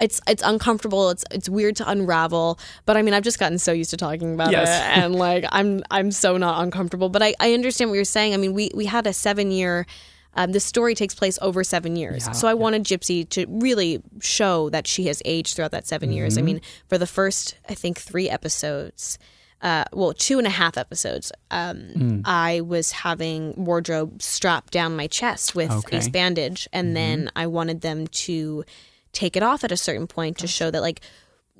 it's 0.00 0.20
it's 0.26 0.42
uncomfortable. 0.42 1.10
It's 1.10 1.24
it's 1.30 1.48
weird 1.48 1.76
to 1.76 1.88
unravel. 1.88 2.58
But 2.86 2.96
I 2.96 3.02
mean, 3.02 3.14
I've 3.14 3.22
just 3.22 3.38
gotten 3.38 3.60
so 3.60 3.70
used 3.70 3.90
to 3.90 3.96
talking 3.96 4.34
about 4.34 4.50
Yes. 4.50 4.68
it, 4.68 5.04
and 5.04 5.14
like 5.14 5.44
I'm 5.52 5.84
I'm 5.92 6.10
so 6.10 6.36
not 6.36 6.60
uncomfortable. 6.60 7.08
But 7.08 7.22
I, 7.22 7.34
I 7.38 7.54
understand 7.54 7.90
what 7.90 7.94
you're 7.94 8.04
saying. 8.04 8.34
I 8.34 8.38
mean, 8.38 8.52
we 8.54 8.72
we 8.74 8.86
had 8.86 9.06
a 9.06 9.12
seven 9.12 9.52
year. 9.52 9.86
Um, 10.34 10.52
this 10.52 10.64
story 10.64 10.94
takes 10.94 11.14
place 11.14 11.38
over 11.42 11.62
seven 11.62 11.94
years, 11.96 12.26
Yeah, 12.26 12.32
so 12.32 12.48
I 12.48 12.54
wanted 12.54 12.84
Gypsy 12.84 13.28
to 13.30 13.44
really 13.48 14.02
show 14.20 14.70
that 14.70 14.86
she 14.86 15.06
has 15.08 15.20
aged 15.26 15.54
throughout 15.54 15.72
that 15.72 15.86
7 15.86 16.10
years. 16.10 16.34
Mm-hmm. 16.34 16.38
I 16.42 16.42
mean, 16.46 16.60
for 16.88 16.96
the 16.98 17.06
first, 17.06 17.56
I 17.68 17.74
think, 17.74 17.98
three 18.00 18.30
episodes, 18.30 19.18
uh, 19.60 19.84
well, 19.92 20.12
two 20.14 20.38
and 20.38 20.46
a 20.46 20.50
half 20.50 20.76
episodes, 20.78 21.32
um, 21.50 21.76
Mm. 21.94 22.22
I 22.24 22.62
was 22.62 22.92
having 22.92 23.52
wardrobe 23.56 24.22
strapped 24.22 24.72
down 24.72 24.96
my 24.96 25.06
chest 25.06 25.54
with 25.54 25.70
Okay. 25.70 25.98
ace 25.98 26.08
bandage, 26.08 26.66
and 26.72 26.96
then 26.96 27.30
I 27.36 27.46
wanted 27.46 27.82
them 27.82 28.06
to 28.08 28.64
take 29.12 29.36
it 29.36 29.42
off 29.42 29.62
at 29.64 29.70
a 29.70 29.76
certain 29.76 30.06
point 30.06 30.38
to 30.38 30.46
show 30.46 30.70
that 30.70 30.80
like 30.80 31.00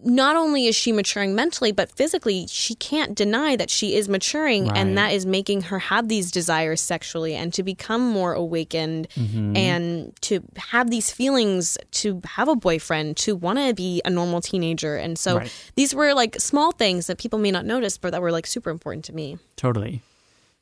not 0.05 0.37
only 0.37 0.67
is 0.67 0.75
she 0.75 0.93
maturing 0.93 1.35
mentally 1.35 1.73
but 1.73 1.91
physically 1.91 2.47
she 2.49 2.75
can't 2.75 3.15
deny 3.15 3.57
that 3.57 3.71
she 3.71 3.95
is 3.95 4.09
maturing 4.09 4.67
Right. 4.67 4.77
and 4.79 4.99
that 4.99 5.13
is 5.13 5.25
making 5.25 5.63
her 5.63 5.79
have 5.79 6.09
these 6.09 6.31
desires 6.31 6.81
sexually 6.81 7.35
and 7.35 7.53
to 7.55 7.63
become 7.63 8.01
more 8.09 8.33
awakened 8.35 9.09
Mm-hmm. 9.17 9.57
and 9.57 10.17
to 10.23 10.43
have 10.57 10.91
these 10.91 11.11
feelings 11.11 11.79
to 12.03 12.21
have 12.25 12.49
a 12.49 12.57
boyfriend 12.57 13.17
to 13.19 13.37
want 13.37 13.59
to 13.59 13.73
be 13.75 14.03
a 14.05 14.11
normal 14.11 14.41
teenager 14.41 14.97
and 14.97 15.19
so 15.19 15.39
Right. 15.39 15.53
these 15.77 15.95
were 15.95 16.15
like 16.15 16.41
small 16.41 16.73
things 16.73 17.07
that 17.07 17.19
people 17.19 17.39
may 17.39 17.51
not 17.51 17.65
notice 17.65 17.99
but 17.99 18.11
that 18.13 18.21
were 18.23 18.33
like 18.33 18.47
super 18.47 18.71
important 18.71 19.05
to 19.07 19.13
me 19.13 19.39
Totally. 19.57 20.03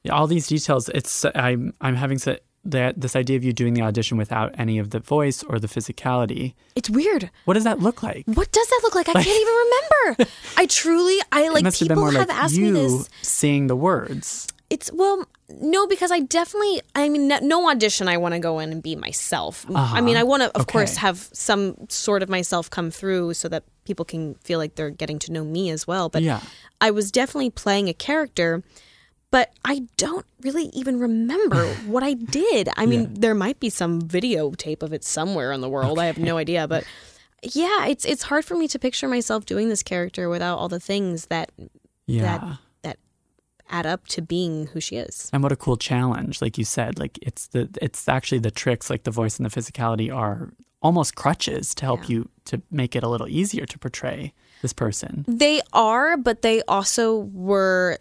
Yeah, 0.03 0.13
all 0.13 0.27
these 0.27 0.47
details. 0.47 0.89
It's 0.91 1.27
I'm 1.35 1.75
I'm 1.81 1.95
having 1.95 2.19
that 2.65 3.01
this 3.01 3.17
idea 3.17 3.37
of 3.37 3.45
you 3.45 3.53
doing 3.53 3.75
the 3.75 3.83
audition 3.83 4.19
without 4.19 4.55
any 4.59 4.79
of 4.79 4.91
the 4.91 4.99
voice 5.01 5.43
or 5.43 5.59
the 5.59 5.67
physicality. 5.67 6.55
it's 6.77 6.91
weird 6.91 7.31
What 7.47 7.55
does 7.55 7.65
that 7.65 7.81
look 7.81 8.03
like? 8.03 8.25
what 8.27 8.53
does 8.53 8.67
that 8.69 8.81
look 8.83 8.95
like 8.95 9.09
i 9.09 9.13
can't 9.15 9.27
even 9.27 9.55
remember 9.55 10.31
i 10.57 10.67
truly 10.67 11.19
i 11.33 11.49
like 11.49 11.65
must 11.65 11.81
have 11.81 11.89
been 11.89 11.97
people 11.97 12.11
more 12.11 12.21
have 12.21 12.29
like 12.29 12.37
asked 12.37 12.55
you 12.55 12.67
me 12.67 12.71
this 12.73 13.09
seeing 13.23 13.67
the 13.67 13.77
words. 13.77 14.47
It's 14.69 14.89
well, 14.93 15.25
no, 15.49 15.89
because 15.89 16.13
I 16.13 16.21
definitely, 16.21 16.81
I 16.95 17.09
mean, 17.09 17.27
no, 17.27 17.41
no 17.43 17.69
audition. 17.69 18.07
I 18.07 18.19
want 18.19 18.35
to 18.35 18.39
go 18.39 18.61
in 18.61 18.71
and 18.71 18.81
be 18.81 18.95
myself. 18.95 19.67
I 19.75 20.01
mean, 20.01 20.15
uh-huh. 20.15 20.21
I 20.21 20.23
want 20.23 20.45
to, 20.45 20.57
of 20.57 20.69
course, 20.69 20.95
have 20.99 21.29
some 21.33 21.75
sort 21.89 22.23
of 22.23 22.29
myself 22.29 22.71
come 22.71 22.93
through 22.93 23.35
so 23.35 23.49
that 23.49 23.65
people 23.85 24.05
can 24.05 24.37
feel 24.45 24.61
like 24.61 24.77
they're 24.77 24.91
getting 24.91 25.19
to 25.21 25.33
know 25.33 25.43
me 25.43 25.71
as 25.71 25.89
well. 25.89 26.09
But 26.09 26.23
Yeah. 26.23 26.41
I 26.81 26.93
was 26.93 27.11
definitely 27.11 27.51
playing 27.51 27.89
a 27.89 27.93
character, 27.93 28.63
but 29.31 29.53
I 29.65 29.83
don't 29.97 30.27
really 30.43 30.67
even 30.73 30.99
remember 30.99 31.67
what 31.87 32.03
I 32.03 32.15
did. 32.15 32.69
I 32.77 32.87
mean, 32.87 33.15
there 33.15 33.35
might 33.35 33.61
be 33.61 33.71
some 33.71 34.01
videotape 34.03 34.83
of 34.83 34.93
it 34.93 35.05
somewhere 35.05 35.53
in 35.53 35.61
the 35.61 35.69
world. 35.69 35.99
I 35.99 36.07
have 36.07 36.19
no 36.19 36.37
idea, 36.37 36.67
but. 36.69 36.85
Yeah, 37.43 37.87
it's 37.87 38.05
it's 38.05 38.25
hard 38.25 38.45
for 38.45 38.55
me 38.55 38.69
to 38.69 38.79
picture 38.79 39.09
myself 39.09 39.47
doing 39.47 39.71
this 39.71 39.83
character 39.83 40.29
without 40.29 40.59
all 40.59 40.69
the 40.69 40.79
things 40.79 41.27
that 41.29 41.51
Yeah. 42.07 42.23
that 42.23 42.59
that 42.83 42.99
add 43.71 43.87
up 43.87 44.07
to 44.09 44.21
being 44.21 44.67
who 44.67 44.79
she 44.81 44.97
is. 44.97 45.31
and 45.33 45.43
what 45.43 45.51
a 45.51 45.57
cool 45.57 45.79
challenge, 45.79 46.43
like 46.43 46.59
you 46.59 46.67
said. 46.67 46.99
Like 46.99 47.19
it's 47.23 47.47
the 47.47 47.67
it's 47.81 48.07
actually 48.11 48.41
the 48.41 48.51
tricks, 48.51 48.91
like 48.91 49.05
the 49.05 49.11
voice 49.11 49.39
and 49.39 49.47
the 49.51 49.61
physicality, 49.61 50.15
are 50.15 50.53
almost 50.83 51.15
crutches 51.15 51.75
to 51.77 51.87
help 51.87 52.01
Yeah. 52.03 52.17
you 52.17 52.29
to 52.45 52.61
make 52.71 52.95
it 52.95 53.03
a 53.03 53.09
little 53.09 53.29
easier 53.29 53.65
to 53.65 53.79
portray 53.79 54.35
this 54.61 54.75
person. 54.75 55.25
They 55.27 55.63
are, 55.73 56.19
but 56.19 56.43
they 56.43 56.61
also 56.69 57.21
were, 57.33 57.97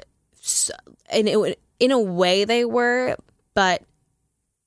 s- 0.50 0.72
in 1.14 1.28
a- 1.28 1.56
in 1.80 1.92
a 1.92 2.00
way 2.00 2.44
they 2.46 2.66
were, 2.66 3.16
but 3.54 3.84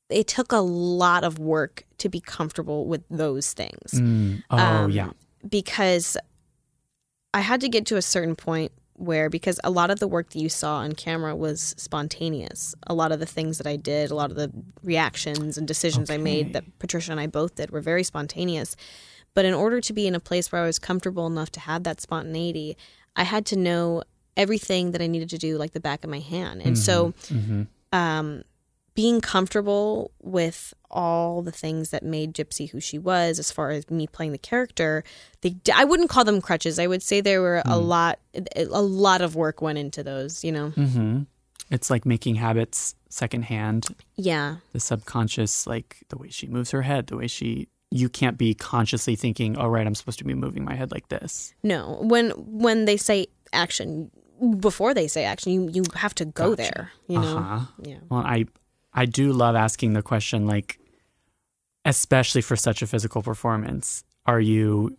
it 0.09 0.27
took 0.27 0.53
a 0.53 0.59
lot 0.61 1.25
of 1.25 1.39
work 1.39 1.85
to 1.99 2.09
be 2.09 2.21
comfortable 2.21 2.87
with 2.87 3.03
those 3.11 3.53
things. 3.53 3.93
Mm. 3.93 4.43
Oh 4.51 4.57
Um, 4.59 4.91
yeah. 4.91 5.11
because 5.49 6.17
I 7.35 7.41
had 7.41 7.61
to 7.63 7.69
get 7.69 7.87
to 7.87 7.97
a 7.97 8.03
certain 8.03 8.37
point 8.37 8.73
where 8.95 9.31
because 9.31 9.59
a 9.65 9.71
lot 9.71 9.91
of 9.91 9.99
the 10.01 10.07
work 10.07 10.31
that 10.31 10.39
you 10.39 10.49
saw 10.49 10.77
on 10.77 10.93
camera 10.93 11.35
was 11.35 11.75
spontaneous. 11.79 12.75
A 12.87 12.95
lot 12.95 13.11
of 13.11 13.21
the 13.21 13.27
things 13.27 13.59
that 13.59 13.67
I 13.67 13.77
did, 13.77 14.11
a 14.11 14.15
lot 14.15 14.31
of 14.31 14.37
the 14.37 14.51
reactions 14.83 15.57
and 15.59 15.67
decisions 15.67 16.11
I 16.11 16.19
made 16.19 16.53
that 16.53 16.65
Patricia 16.79 17.11
and 17.11 17.21
I 17.21 17.27
both 17.27 17.55
did 17.55 17.71
were 17.71 17.81
very 17.81 18.05
spontaneous. 18.05 18.77
But 19.35 19.45
in 19.47 19.55
order 19.55 19.81
to 19.81 19.93
be 19.95 20.07
in 20.07 20.15
a 20.15 20.21
place 20.21 20.53
where 20.53 20.63
I 20.63 20.67
was 20.67 20.79
comfortable 20.79 21.27
enough 21.27 21.51
to 21.53 21.61
have 21.61 21.85
that 21.85 22.01
spontaneity, 22.03 22.77
I 23.17 23.25
had 23.25 23.47
to 23.47 23.57
know 23.57 24.03
everything 24.37 24.93
that 24.93 25.03
I 25.03 25.07
needed 25.07 25.31
to 25.31 25.39
do 25.39 25.59
like 25.59 25.73
the 25.73 25.81
back 25.81 26.05
of 26.05 26.11
my 26.11 26.21
hand. 26.21 26.63
And 26.63 26.79
so 26.79 27.13
hmm 27.29 27.63
um, 27.93 28.43
being 28.95 29.21
comfortable 29.21 30.11
with 30.23 30.75
all 30.91 31.41
the 31.43 31.53
things 31.53 31.91
that 31.91 32.03
made 32.03 32.35
Gypsy 32.35 32.71
who 32.71 32.81
she 32.81 32.99
was, 32.99 33.39
as 33.39 33.51
far 33.51 33.71
as 33.71 33.89
me 33.91 34.07
playing 34.07 34.33
the 34.33 34.39
character, 34.39 35.03
they 35.41 35.57
I 35.75 35.85
wouldn't 35.85 36.11
call 36.11 36.25
them 36.25 36.41
crutches. 36.41 36.79
I 36.79 36.87
would 36.87 37.03
say 37.03 37.21
there 37.21 37.41
were 37.43 37.63
a 37.67 37.79
lot, 37.79 38.19
a 38.57 38.65
lot 38.83 39.21
of 39.23 39.35
work 39.37 39.61
went 39.63 39.79
into 39.79 40.03
those. 40.03 40.45
You 40.45 40.53
know, 40.53 40.71
hmm 40.71 41.23
It's 41.71 41.91
like 41.91 42.05
making 42.07 42.35
habits 42.37 42.95
secondhand. 43.09 43.89
yeah, 44.17 44.57
The 44.73 44.81
subconscious, 44.81 45.67
like 45.67 46.03
the 46.09 46.17
way 46.19 46.29
she 46.31 46.47
moves 46.47 46.71
her 46.71 46.83
head, 46.83 47.07
the 47.09 47.17
way 47.17 47.27
she. 47.29 47.69
You 47.95 48.09
can't 48.09 48.39
be 48.39 48.55
consciously 48.55 49.17
thinking, 49.17 49.59
"Oh, 49.59 49.69
right, 49.69 49.87
I'm 49.87 49.95
supposed 49.95 50.19
to 50.21 50.25
be 50.25 50.33
moving 50.35 50.65
my 50.65 50.75
head 50.75 50.93
like 50.93 51.09
this." 51.09 51.53
no. 51.63 51.99
When 52.01 52.31
when 52.31 52.87
they 52.87 52.97
say 52.97 53.27
action, 53.53 54.11
before 54.61 54.95
they 54.95 55.09
say 55.09 55.25
action, 55.25 55.53
you 55.53 55.69
you 55.73 55.83
have 55.95 56.15
to 56.17 56.25
go 56.25 56.55
Gotcha. 56.55 56.63
there. 56.75 56.93
You 57.09 57.21
know, 57.21 57.39
Uh-huh. 57.39 57.61
yeah. 57.83 57.99
Well, 58.11 58.21
I 58.25 58.47
I 58.93 59.07
do 59.07 59.33
love 59.33 59.55
asking 59.57 59.93
the 59.95 60.03
question 60.03 60.47
like 60.47 60.79
especially 61.85 62.41
for 62.43 62.57
such 62.57 62.83
a 62.83 62.87
physical 62.87 63.23
performance, 63.23 64.05
are 64.27 64.41
you 64.41 64.97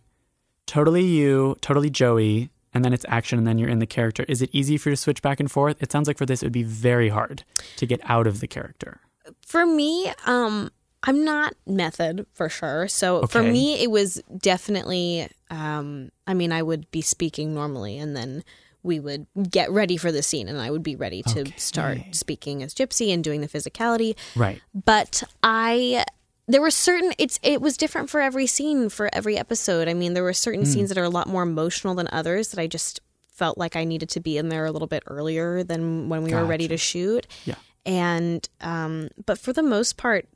totally 0.66 1.04
you, 1.04 1.56
totally 1.60 1.88
Joey, 1.90 2.50
and 2.74 2.84
then 2.84 2.92
it's 2.92 3.06
action 3.08 3.38
and 3.38 3.46
then 3.46 3.58
you're 3.58 3.70
in 3.70 3.78
the 3.78 3.86
character? 3.86 4.24
Is 4.28 4.42
it 4.42 4.50
easy 4.52 4.76
for 4.76 4.90
you 4.90 4.96
to 4.96 5.00
switch 5.00 5.22
back 5.22 5.40
and 5.40 5.50
forth? 5.50 5.82
It 5.82 5.90
sounds 5.92 6.08
like 6.08 6.18
for 6.18 6.26
this 6.26 6.42
it 6.42 6.46
would 6.46 6.52
be 6.52 6.62
very 6.62 7.08
hard 7.08 7.44
to 7.76 7.86
get 7.86 8.00
out 8.04 8.26
of 8.26 8.40
the 8.40 8.46
character. 8.46 9.00
for 9.46 9.64
me, 9.64 10.12
um, 10.26 10.70
I'm 11.02 11.24
not 11.24 11.54
method 11.66 12.26
for 12.34 12.48
sure. 12.50 12.88
So 12.88 13.26
for 13.26 13.42
me, 13.42 13.82
it 13.82 13.90
was 13.90 14.22
definitely. 14.36 15.28
Um, 15.50 16.10
I 16.26 16.34
mean, 16.34 16.50
I 16.52 16.62
would 16.62 16.90
be 16.90 17.00
speaking 17.02 17.54
normally, 17.54 17.96
and 17.98 18.16
then 18.16 18.42
we 18.84 19.00
would 19.00 19.26
get 19.50 19.70
ready 19.72 19.96
for 19.96 20.12
the 20.12 20.22
scene, 20.22 20.46
and 20.46 20.60
I 20.60 20.70
would 20.70 20.82
be 20.84 20.94
ready 20.94 21.22
to 21.24 21.50
start 21.56 21.98
Okay. 21.98 22.08
speaking 22.12 22.62
as 22.62 22.72
Gypsy 22.74 23.12
and 23.12 23.24
doing 23.24 23.40
the 23.40 23.48
physicality. 23.48 24.14
Right. 24.36 24.60
But 24.72 25.22
I. 25.42 26.04
There 26.46 26.60
were 26.60 26.70
certain 26.70 27.14
it's 27.18 27.40
it 27.42 27.62
was 27.62 27.78
different 27.78 28.10
for 28.10 28.20
every 28.20 28.46
scene 28.46 28.90
for 28.90 29.08
every 29.14 29.38
episode. 29.38 29.88
I 29.88 29.94
mean, 29.94 30.12
there 30.12 30.22
were 30.22 30.34
certain 30.34 30.64
Hmm. 30.64 30.70
scenes 30.70 30.88
that 30.90 30.98
are 30.98 31.04
a 31.04 31.08
lot 31.08 31.26
more 31.26 31.42
emotional 31.42 31.94
than 31.94 32.06
others 32.12 32.50
that 32.50 32.60
I 32.60 32.66
just 32.66 33.00
felt 33.32 33.56
like 33.56 33.76
I 33.76 33.84
needed 33.84 34.10
to 34.10 34.20
be 34.20 34.36
in 34.36 34.50
there 34.50 34.66
a 34.66 34.70
little 34.70 34.86
bit 34.86 35.02
earlier 35.06 35.64
than 35.64 36.10
when 36.10 36.22
we 36.22 36.34
were 36.34 36.44
ready 36.44 36.68
to 36.68 36.76
shoot 36.76 37.26
Yeah. 37.46 37.54
and 37.86 38.46
um, 38.60 39.08
but 39.24 39.38
for 39.38 39.54
the 39.54 39.62
most 39.62 39.96
part 39.96 40.28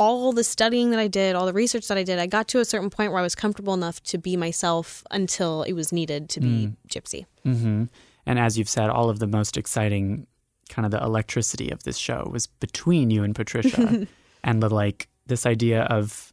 all 0.00 0.32
the 0.32 0.42
studying 0.42 0.90
that 0.90 0.98
i 0.98 1.06
did 1.06 1.36
all 1.36 1.44
the 1.46 1.52
research 1.52 1.86
that 1.88 1.98
i 1.98 2.02
did 2.02 2.18
i 2.18 2.26
got 2.26 2.48
to 2.48 2.58
a 2.58 2.64
certain 2.64 2.88
point 2.96 3.12
where 3.12 3.20
i 3.20 3.22
was 3.22 3.34
comfortable 3.34 3.74
enough 3.74 4.02
to 4.02 4.16
be 4.18 4.34
myself 4.36 5.04
until 5.10 5.62
it 5.64 5.74
was 5.74 5.92
needed 5.92 6.28
to 6.30 6.40
be 6.40 6.72
gypsy. 6.88 7.26
Hmm 7.44 7.84
And 8.26 8.38
as 8.38 8.56
you've 8.58 8.68
said, 8.68 8.88
all 8.90 9.08
of 9.10 9.18
the 9.18 9.26
most 9.26 9.56
exciting 9.56 10.26
kind 10.68 10.84
of 10.86 10.92
the 10.92 11.02
electricity 11.02 11.68
of 11.70 11.82
this 11.84 11.96
show 11.98 12.28
was 12.32 12.46
between 12.46 13.10
you 13.10 13.24
and 13.24 13.34
Patricia 13.34 14.06
and 14.44 14.62
the 14.62 14.70
like 14.82 15.08
this 15.26 15.44
idea 15.46 15.82
of 15.98 16.32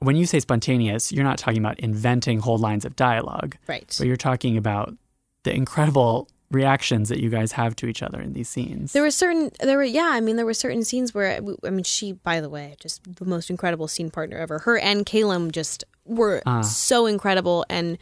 when 0.00 0.16
you 0.16 0.26
say 0.26 0.40
spontaneous, 0.40 1.10
you're 1.12 1.24
not 1.30 1.38
talking 1.38 1.58
about 1.58 1.78
inventing 1.80 2.38
whole 2.38 2.58
lines 2.58 2.84
of 2.84 2.94
dialogue, 2.96 3.56
Right. 3.66 3.92
but 3.98 4.06
you're 4.06 4.16
talking 4.30 4.56
about 4.56 4.94
the 5.42 5.52
incredible 5.52 6.28
reactions 6.50 7.08
that 7.10 7.20
you 7.20 7.28
guys 7.28 7.52
have 7.52 7.76
to 7.76 7.86
each 7.86 8.02
other 8.02 8.20
in 8.20 8.32
these 8.32 8.48
scenes. 8.48 8.92
There 8.92 9.02
were 9.02 9.10
certain, 9.10 9.50
there 9.60 9.76
were, 9.76 9.84
yeah, 9.84 10.10
I 10.12 10.20
mean, 10.20 10.36
there 10.36 10.46
were 10.46 10.54
certain 10.54 10.82
scenes 10.82 11.12
where, 11.14 11.40
I 11.64 11.70
mean, 11.70 11.84
she, 11.84 12.12
by 12.12 12.40
the 12.40 12.48
way, 12.48 12.74
just 12.80 13.02
the 13.16 13.24
most 13.26 13.50
incredible 13.50 13.86
scene 13.88 14.10
partner 14.10 14.38
ever. 14.38 14.60
Her 14.60 14.78
and 14.78 15.04
Caleb 15.04 15.52
just 15.52 15.84
were 16.06 16.42
Ah. 16.46 16.62
so 16.62 17.04
incredible. 17.06 17.66
And 17.68 17.98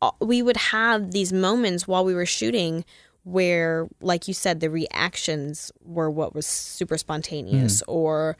uh, 0.00 0.12
we 0.20 0.40
would 0.42 0.56
have 0.56 1.10
these 1.10 1.32
moments 1.32 1.86
while 1.86 2.04
we 2.04 2.14
were 2.14 2.26
shooting 2.26 2.84
where, 3.24 3.86
like 4.00 4.28
you 4.28 4.34
said, 4.34 4.60
the 4.60 4.70
reactions 4.70 5.70
were 5.84 6.10
what 6.10 6.34
was 6.34 6.46
super 6.46 6.96
spontaneous 6.98 7.80
Hmm. 7.86 7.90
or. 7.92 8.36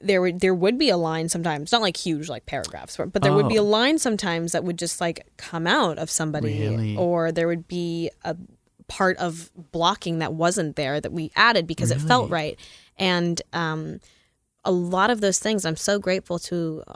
There 0.00 0.20
would 0.20 0.40
there 0.40 0.54
would 0.54 0.76
be 0.76 0.90
a 0.90 0.98
line 0.98 1.30
sometimes, 1.30 1.72
not 1.72 1.80
like 1.80 1.96
huge 1.96 2.28
like 2.28 2.44
paragraphs, 2.44 2.98
but 2.98 3.22
there 3.22 3.32
would 3.32 3.48
be 3.48 3.56
a 3.56 3.62
Oh. 3.62 3.64
line 3.64 3.98
sometimes 3.98 4.52
that 4.52 4.62
would 4.62 4.76
just 4.78 5.00
like 5.00 5.24
come 5.38 5.66
out 5.66 5.96
of 5.96 6.10
somebody, 6.10 6.60
Really? 6.60 6.94
or 6.96 7.32
there 7.32 7.46
would 7.48 7.66
be 7.68 8.10
a 8.22 8.36
part 8.88 9.16
of 9.18 9.50
blocking 9.72 10.18
that 10.18 10.34
wasn't 10.34 10.76
there 10.76 11.00
that 11.00 11.12
we 11.12 11.30
added 11.36 11.66
because 11.66 11.90
it 11.90 12.00
felt 12.00 12.30
right. 12.30 12.58
And 12.98 13.40
um, 13.52 14.00
a 14.64 14.70
lot 14.72 15.10
of 15.10 15.20
those 15.20 15.38
things, 15.38 15.64
I'm 15.64 15.76
so 15.76 15.98
grateful 15.98 16.38
to 16.40 16.82
uh, 16.86 16.94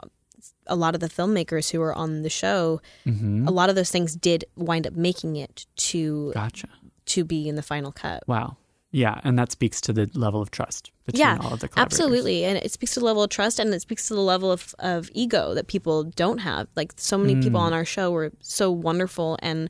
a 0.67 0.75
lot 0.75 0.93
of 0.95 1.01
the 1.01 1.09
filmmakers 1.09 1.71
who 1.71 1.79
were 1.79 1.93
on 1.93 2.21
the 2.21 2.29
show. 2.29 2.79
Mhm. 3.05 3.47
A 3.47 3.51
lot 3.51 3.69
of 3.69 3.75
those 3.75 3.89
things 3.91 4.15
did 4.15 4.45
wind 4.55 4.85
up 4.87 4.93
making 4.93 5.35
it 5.35 5.65
to 5.77 6.31
Gotcha. 6.33 6.67
to 7.07 7.23
be 7.23 7.49
in 7.49 7.55
the 7.55 7.63
final 7.63 7.91
cut. 7.91 8.23
Wow. 8.27 8.57
Yeah, 8.91 9.19
and 9.23 9.37
that 9.37 9.51
speaks 9.51 9.81
to 9.81 9.93
the 9.93 10.09
level 10.15 10.41
of 10.41 10.49
trust 10.49 10.89
between 11.05 11.19
Yeah, 11.19 11.37
all 11.41 11.53
of 11.53 11.59
the 11.59 11.67
collaborators. 11.67 11.99
Absolutely. 11.99 12.43
And 12.45 12.57
it 12.57 12.71
speaks 12.71 12.93
to 12.95 12.99
the 12.99 13.05
level 13.05 13.21
of 13.21 13.29
trust 13.29 13.59
and 13.59 13.71
it 13.73 13.81
speaks 13.81 14.07
to 14.07 14.15
the 14.15 14.21
level 14.21 14.51
of, 14.51 14.73
of 14.79 15.11
ego 15.13 15.53
that 15.53 15.67
people 15.67 16.03
don't 16.05 16.39
have. 16.39 16.67
Like 16.75 16.93
so 16.97 17.15
many 17.17 17.35
Mm. 17.35 17.43
people 17.43 17.59
on 17.59 17.71
our 17.73 17.85
show 17.85 18.09
were 18.09 18.31
so 18.41 18.71
wonderful 18.71 19.37
and 19.43 19.69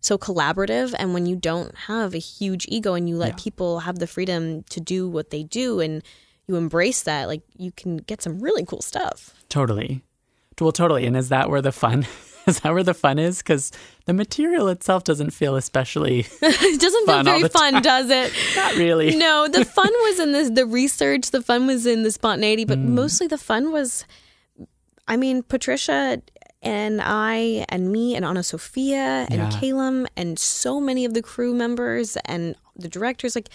so 0.00 0.16
collaborative. 0.18 0.94
And 0.98 1.12
when 1.14 1.26
you 1.26 1.36
don't 1.36 1.74
have 1.86 2.14
a 2.14 2.18
huge 2.18 2.66
ego 2.68 2.94
and 2.94 3.08
you 3.08 3.16
let 3.16 3.30
Yeah. 3.30 3.44
people 3.44 3.80
have 3.80 3.98
the 3.98 4.06
freedom 4.06 4.62
to 4.70 4.80
do 4.80 5.08
what 5.08 5.30
they 5.30 5.42
do 5.42 5.80
and 5.80 6.02
you 6.46 6.56
embrace 6.56 7.02
that, 7.02 7.28
like 7.28 7.42
you 7.56 7.72
can 7.72 7.98
get 7.98 8.22
some 8.22 8.38
really 8.40 8.64
cool 8.64 8.80
stuff. 8.82 9.34
Totally. 9.48 10.02
Well, 10.60 10.72
totally. 10.72 11.06
And 11.06 11.16
is 11.16 11.28
that 11.28 11.50
where 11.50 11.62
the 11.62 11.72
fun 11.72 12.06
is 12.46 12.60
that 12.60 12.72
where 12.72 12.82
the 12.82 12.94
fun 12.94 13.18
is? 13.18 13.38
Because 13.38 13.70
the 14.06 14.14
material 14.14 14.68
itself 14.68 15.04
doesn't 15.04 15.30
feel 15.30 15.54
especially 15.56 16.20
it 16.42 16.80
doesn't 16.80 17.06
feel 17.06 17.22
very 17.22 17.48
fun, 17.48 17.82
does 17.82 18.08
it? 18.10 18.32
not 18.56 18.74
really. 18.76 19.14
no, 19.16 19.46
the 19.48 19.64
fun 19.64 19.90
was 20.06 20.18
in 20.20 20.32
this 20.32 20.50
the 20.50 20.64
research, 20.64 21.30
the 21.32 21.42
fun 21.42 21.66
was 21.66 21.86
in 21.86 22.02
the 22.04 22.10
spontaneity, 22.10 22.64
but 22.64 22.78
Mm. 22.78 22.88
mostly 22.90 23.26
the 23.26 23.36
fun 23.38 23.70
was 23.72 24.04
I 25.06 25.16
mean, 25.16 25.42
Patricia 25.42 26.20
and 26.62 27.00
I 27.02 27.64
and 27.68 27.92
me 27.92 28.14
and 28.16 28.24
AnnaSophia 28.24 29.26
and 29.30 29.34
Yeah. 29.34 29.50
Calum 29.60 30.06
and 30.16 30.38
so 30.38 30.80
many 30.80 31.04
of 31.04 31.14
the 31.14 31.22
crew 31.22 31.54
members 31.54 32.16
and 32.24 32.56
the 32.76 32.88
directors, 32.88 33.34
like 33.34 33.48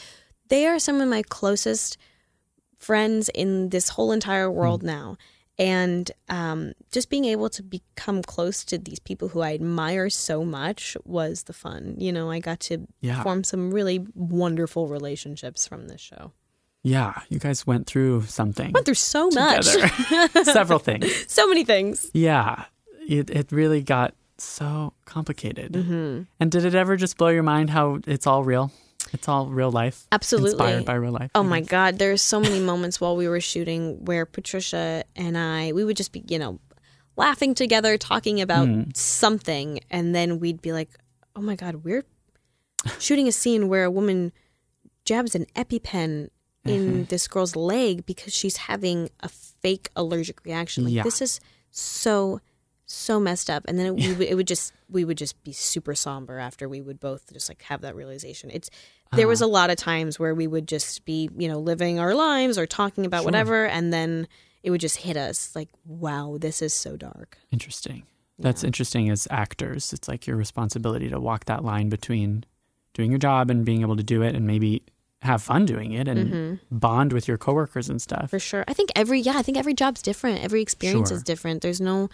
they 0.50 0.66
are 0.68 0.80
some 0.80 1.02
of 1.02 1.08
my 1.10 1.22
closest 1.24 1.98
friends 2.78 3.30
in 3.34 3.70
this 3.70 3.89
whole 3.89 4.12
entire 4.12 4.50
world 4.52 4.82
Mm. 4.82 4.86
now. 4.88 5.18
And 5.60 6.10
um, 6.30 6.74
just 6.92 7.10
being 7.12 7.26
able 7.26 7.48
to 7.52 7.62
become 7.62 8.24
close 8.24 8.66
to 8.66 8.78
these 8.80 9.00
people 9.00 9.28
who 9.30 9.42
I 9.42 9.54
admire 9.54 10.10
so 10.10 10.44
much 10.44 10.98
was 11.06 11.44
the 11.44 11.54
fun. 11.54 11.96
You 12.00 12.12
know, 12.12 12.32
I 12.32 12.39
got 12.39 12.60
to 12.62 12.88
Yeah. 13.02 13.22
form 13.22 13.44
some 13.44 13.72
really 13.72 14.06
wonderful 14.16 14.88
relationships 14.88 15.68
from 15.68 15.88
this 15.89 16.02
show. 16.02 16.32
Yeah, 16.82 17.22
you 17.30 17.38
guys 17.39 17.66
went 17.68 17.86
through 17.88 18.24
something 18.24 18.72
Went 18.74 18.86
through 18.86 18.96
so 18.96 19.30
much. 19.30 19.66
Several 20.44 20.80
things. 20.80 21.08
so 21.32 21.48
many 21.48 21.63
things. 21.63 22.10
Yeah, 22.13 22.66
it 23.08 23.30
it 23.30 23.52
really 23.52 23.82
got 23.82 24.13
so 24.38 24.94
complicated. 25.06 25.74
Mm-hmm. 25.74 26.24
And 26.39 26.52
did 26.52 26.66
it 26.66 26.76
ever 26.76 26.96
just 26.96 27.18
blow 27.18 27.30
your 27.30 27.44
mind 27.44 27.70
how 27.70 28.00
it's 28.08 28.28
all 28.28 28.44
real? 28.44 28.72
It's 29.12 29.28
all 29.28 29.48
real 29.48 29.72
life. 29.72 30.08
Absolutely. 30.12 30.52
Inspired 30.52 30.86
by 30.86 30.94
real 30.96 31.12
life. 31.12 31.30
Oh 31.36 31.44
my. 31.44 31.62
God, 31.62 32.00
there's 32.00 32.22
so 32.22 32.39
many 32.39 32.60
moments 32.72 33.00
while 33.00 33.16
we 33.16 33.28
were 33.28 33.42
shooting 33.42 34.04
where 34.06 34.26
Patricia 34.26 35.04
and 35.16 35.38
I, 35.38 35.72
we 35.74 35.84
would 35.84 35.98
just 35.98 36.12
be, 36.12 36.24
you 36.28 36.39
know, 36.39 36.60
laughing 37.16 37.54
together, 37.54 37.98
talking 37.98 38.42
about 38.42 38.68
something, 38.96 39.80
and 39.92 40.16
then 40.16 40.39
we'd 40.39 40.62
be 40.62 40.72
like, 40.74 40.89
"Oh 41.36 41.42
my 41.42 41.56
God, 41.56 41.84
we're 41.84 42.06
shooting 43.00 43.28
a 43.28 43.32
scene 43.32 43.70
where 43.70 43.84
a 43.84 43.92
woman 43.92 44.32
jabs 45.06 45.36
an 45.36 45.46
EpiPen 45.56 46.30
in 46.66 47.06
this 47.06 47.28
girl's 47.28 47.56
leg 47.58 48.06
because 48.06 48.34
she's 48.34 48.56
having 48.56 49.10
a 49.20 49.28
fake 49.30 49.89
allergic 49.98 50.44
reaction. 50.46 50.86
Like 50.86 50.94
Yeah. 50.94 51.04
this 51.04 51.22
is 51.22 51.39
so 51.72 52.39
so 52.93 53.19
messed 53.19 53.49
up 53.49 53.63
and 53.67 53.77
then 53.79 53.86
it, 53.88 53.95
we 53.95 54.13
would, 54.13 54.27
it 54.27 54.36
would 54.36 54.47
just 54.47 54.71
we 54.89 55.03
would 55.03 55.17
just 55.17 55.41
be 55.43 55.51
super 55.51 55.95
somber 55.95 56.38
after 56.39 56.69
we 56.69 56.82
would 56.82 56.99
both 56.99 57.32
just 57.34 57.49
like 57.49 57.62
have 57.63 57.82
that 57.82 57.95
realization 57.95 58.49
it's 58.53 58.69
there 59.13 59.27
was 59.27 59.41
a 59.41 59.47
lot 59.47 59.69
of 59.69 59.75
times 59.77 60.19
where 60.19 60.34
we 60.34 60.47
would 60.47 60.67
just 60.67 61.03
be 61.06 61.29
you 61.38 61.47
know 61.47 61.60
living 61.60 61.99
our 61.99 62.13
lives 62.15 62.58
or 62.58 62.65
talking 62.65 63.06
about 63.06 63.25
whatever 63.25 63.65
and 63.65 63.91
then 63.93 64.27
it 64.63 64.71
would 64.71 64.82
just 64.82 64.97
hit 64.97 65.17
us 65.17 65.56
like 65.56 65.69
wow 65.86 66.38
this 66.39 66.62
is 66.62 66.73
so 66.73 66.95
dark 66.97 67.38
Interesting. 67.51 68.03
That's 68.39 68.63
interesting 68.63 69.10
as 69.12 69.27
actors. 69.29 69.93
It's 69.93 70.08
like 70.08 70.25
your 70.27 70.36
responsibility 70.36 71.08
to 71.10 71.19
walk 71.19 71.45
that 71.45 71.63
line 71.63 71.88
between 71.89 72.43
doing 72.93 73.12
your 73.12 73.19
job 73.19 73.49
and 73.51 73.63
being 73.63 73.82
able 73.82 73.95
to 73.95 74.03
do 74.03 74.21
it 74.23 74.36
and 74.36 74.45
maybe 74.47 74.82
have 75.21 75.41
fun 75.41 75.65
doing 75.65 75.93
it 75.93 76.08
and 76.08 76.60
bond 76.71 77.13
with 77.13 77.27
your 77.27 77.38
coworkers 77.38 77.89
and 77.89 78.01
stuff. 78.01 78.19
Mm-hmm. 78.23 78.27
for 78.27 78.39
sure 78.39 78.65
i 78.67 78.73
think 78.73 78.89
every 78.95 79.19
yeah 79.21 79.38
i 79.38 79.41
think 79.43 79.58
every 79.58 79.73
job's 79.75 80.01
different 80.01 80.43
every 80.43 80.62
experience 80.62 81.10
Sure. 81.10 81.17
is 81.17 81.23
different 81.23 81.62
there's 81.62 81.79
no 81.79 82.10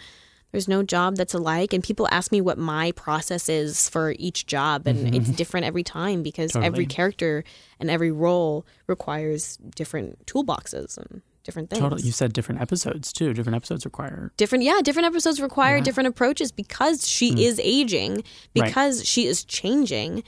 there's 0.52 0.66
no 0.68 0.82
job 0.82 1.16
that's 1.16 1.34
alike 1.34 1.72
and 1.72 1.82
people 1.84 2.08
ask 2.10 2.32
me 2.32 2.40
what 2.40 2.58
my 2.58 2.92
process 2.92 3.48
is 3.48 3.88
for 3.88 4.14
each 4.18 4.46
job 4.46 4.86
and 4.86 5.14
it's 5.14 5.30
different 5.30 5.66
every 5.66 5.82
time 5.84 6.22
because 6.22 6.54
every 6.56 6.84
Mm-hmm. 6.84 6.90
Character 6.90 7.44
and 7.78 7.90
every 7.90 8.10
role 8.10 8.66
requires 8.86 9.56
different 9.76 10.26
toolboxes 10.26 10.98
and 10.98 11.22
different 11.44 11.70
things 11.70 11.80
Totally. 11.80 12.02
You 12.02 12.12
said 12.12 12.32
different 12.32 12.60
episodes 12.60 13.12
too. 13.12 13.32
Different 13.32 13.56
episodes 13.56 13.84
require. 13.84 14.32
different 14.36 14.64
yeah 14.64 14.80
different 14.82 15.06
episodes 15.06 15.40
require 15.40 15.80
different 15.80 16.08
approaches 16.08 16.52
because 16.52 17.06
she 17.08 17.44
is 17.44 17.58
aging 17.62 18.16
Mm. 18.18 18.24
Right. 18.56 18.66
because 18.66 19.06
she 19.06 19.26
is 19.26 19.44
changing 19.44 20.22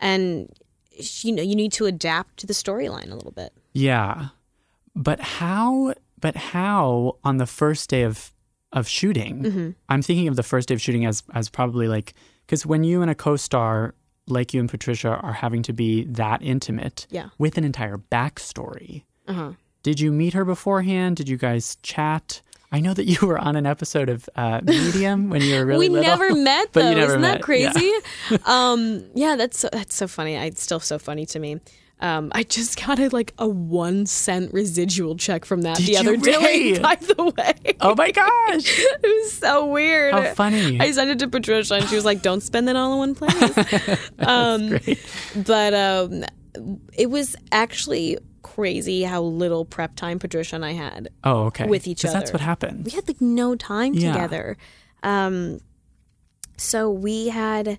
and 0.00 0.52
she- 1.00 1.28
you 1.28 1.34
know 1.34 1.42
you 1.42 1.54
need 1.56 1.72
to 1.72 1.86
adapt 1.86 2.38
to 2.40 2.46
the 2.46 2.52
storyline 2.52 3.10
a 3.10 3.14
little 3.14 3.32
bit 3.32 3.52
Yeah. 3.72 4.28
But 4.94 5.20
how? 5.20 5.94
But 6.20 6.34
how 6.34 7.18
on 7.22 7.36
the 7.36 7.46
first 7.46 7.88
day 7.88 8.02
of 8.02 8.32
of 8.72 8.86
shooting? 8.88 9.42
Mm-hmm. 9.42 9.70
I'm 9.88 10.02
thinking 10.02 10.28
of 10.28 10.36
the 10.36 10.42
first 10.42 10.68
day 10.68 10.74
of 10.74 10.80
shooting 10.80 11.06
as 11.06 11.22
as 11.34 11.48
probably 11.48 11.88
like 11.88 12.14
because 12.46 12.64
when 12.66 12.84
you 12.84 13.02
and 13.02 13.10
a 13.10 13.14
co-star 13.14 13.94
like 14.26 14.52
you 14.52 14.60
and 14.60 14.68
Patricia 14.68 15.08
are 15.16 15.32
having 15.32 15.62
to 15.62 15.72
be 15.72 16.04
that 16.04 16.42
intimate 16.42 17.06
Yeah. 17.10 17.28
with 17.38 17.56
an 17.56 17.64
entire 17.64 17.96
backstory. 17.96 19.04
uh-huh 19.26 19.52
Did 19.82 20.00
you 20.00 20.12
meet 20.12 20.34
her 20.34 20.44
beforehand? 20.44 21.16
Did 21.16 21.28
you 21.30 21.38
guys 21.38 21.76
chat? 21.82 22.42
I 22.70 22.80
know 22.80 22.92
that 22.92 23.06
you 23.06 23.26
were 23.26 23.38
on 23.38 23.56
an 23.56 23.64
episode 23.64 24.10
of 24.10 24.28
uh, 24.36 24.60
Medium 24.62 25.30
when 25.30 25.40
you 25.40 25.54
were 25.58 25.64
really 25.64 25.88
we 25.88 25.94
little. 25.94 26.10
never 26.10 26.34
met 26.34 26.72
though 26.74 26.82
never 26.92 27.00
isn't 27.12 27.20
met, 27.22 27.32
that 27.38 27.42
crazy 27.42 27.90
um 28.44 29.02
yeah 29.14 29.36
that's 29.36 29.58
so, 29.60 29.70
that's 29.72 29.94
so 29.94 30.06
funny 30.06 30.34
it's 30.34 30.62
still 30.62 30.80
so 30.80 30.98
funny 30.98 31.24
to 31.24 31.38
me 31.38 31.58
um, 32.00 32.30
I 32.34 32.42
just 32.44 32.80
got 32.80 32.98
a 32.98 33.08
like 33.08 33.34
a 33.38 33.48
one 33.48 34.06
cent 34.06 34.52
residual 34.54 35.16
check 35.16 35.44
from 35.44 35.62
that 35.62 35.76
Did 35.78 35.86
the 35.86 35.96
other 35.98 36.16
day. 36.16 36.78
By 36.82 36.94
the 36.94 37.32
way, 37.36 37.76
Oh 37.80 37.94
my 37.96 38.10
gosh! 38.12 38.78
it 38.78 39.00
was 39.02 39.32
so 39.32 39.66
weird. 39.66 40.14
How 40.14 40.34
funny! 40.34 40.80
I 40.80 40.90
sent 40.92 41.10
it 41.10 41.18
to 41.20 41.28
Patricia, 41.28 41.74
and 41.74 41.88
she 41.88 41.96
was 41.96 42.04
like, 42.04 42.22
"Don't 42.22 42.42
spend 42.42 42.68
that 42.68 42.76
all 42.76 42.92
in 42.92 42.98
one 42.98 43.14
place." 43.14 43.98
um, 44.20 44.68
Great. 44.68 44.98
but 45.34 45.74
um, 45.74 46.24
it 46.92 47.10
was 47.10 47.34
actually 47.52 48.18
crazy 48.42 49.02
how 49.02 49.20
little 49.22 49.64
prep 49.64 49.94
time 49.96 50.18
Patricia 50.18 50.54
and 50.56 50.64
I 50.64 50.72
had. 50.72 51.08
Oh, 51.24 51.46
okay. 51.46 51.66
with 51.66 51.86
each 51.86 52.02
'Cause 52.02 52.12
That's 52.12 52.32
what 52.32 52.40
happened. 52.40 52.84
We 52.84 52.92
had 52.92 53.06
like 53.08 53.20
no 53.20 53.54
time 53.56 53.94
Yeah. 53.94 54.12
together. 54.12 54.56
Um, 55.02 55.60
so 56.56 56.90
we 56.90 57.28
had 57.28 57.78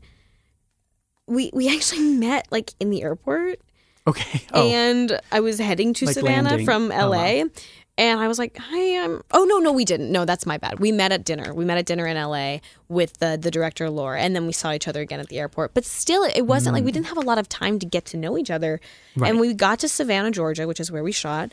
we 1.27 1.51
we 1.53 1.73
actually 1.73 2.01
met 2.01 2.47
like 2.51 2.73
in 2.79 2.89
the 2.89 3.01
airport, 3.03 3.59
Okay. 4.07 4.41
Oh, 4.53 4.67
and 4.69 5.19
I 5.31 5.39
was 5.39 5.59
heading 5.59 5.93
to 5.95 6.05
Like 6.05 6.15
Savannah 6.15 6.49
landing. 6.49 6.65
from 6.65 6.91
Oh, 6.91 7.09
LA. 7.09 7.43
And 7.97 8.17
I 8.21 8.29
was 8.29 8.39
like, 8.39 8.57
"Hi, 8.57 9.03
I'm." 9.03 9.21
Oh 9.31 9.43
no, 9.43 9.57
no, 9.57 9.73
we 9.73 9.83
didn't. 9.83 10.09
No, 10.09 10.23
that's 10.23 10.45
my 10.45 10.57
bad. 10.57 10.79
We 10.79 10.89
met 10.93 11.11
at 11.11 11.25
dinner. 11.25 11.53
We 11.53 11.65
met 11.65 11.77
at 11.77 11.85
dinner 11.85 12.07
in 12.07 12.15
LA 12.15 12.59
with 12.87 13.19
the 13.19 13.37
the 13.39 13.51
director 13.51 13.89
Laura, 13.89 14.21
and 14.21 14.33
then 14.33 14.47
we 14.47 14.53
saw 14.53 14.71
each 14.71 14.87
other 14.87 15.01
again 15.01 15.19
at 15.19 15.27
the 15.27 15.37
airport. 15.37 15.73
But 15.73 15.83
still, 15.83 16.23
it 16.23 16.43
wasn't 16.43 16.75
like 16.75 16.85
we 16.85 16.93
didn't 16.93 17.07
have 17.07 17.17
a 17.17 17.21
lot 17.31 17.37
of 17.39 17.49
time 17.49 17.77
to 17.79 17.85
get 17.85 18.05
to 18.05 18.17
know 18.17 18.37
each 18.37 18.49
other. 18.49 18.79
Mm. 19.17 19.27
And 19.27 19.39
we 19.41 19.53
got 19.53 19.79
to 19.79 19.89
Savannah, 19.89 20.31
Georgia, 20.31 20.65
which 20.65 20.79
is 20.79 20.89
where 20.89 21.03
we 21.03 21.11
shot, 21.11 21.51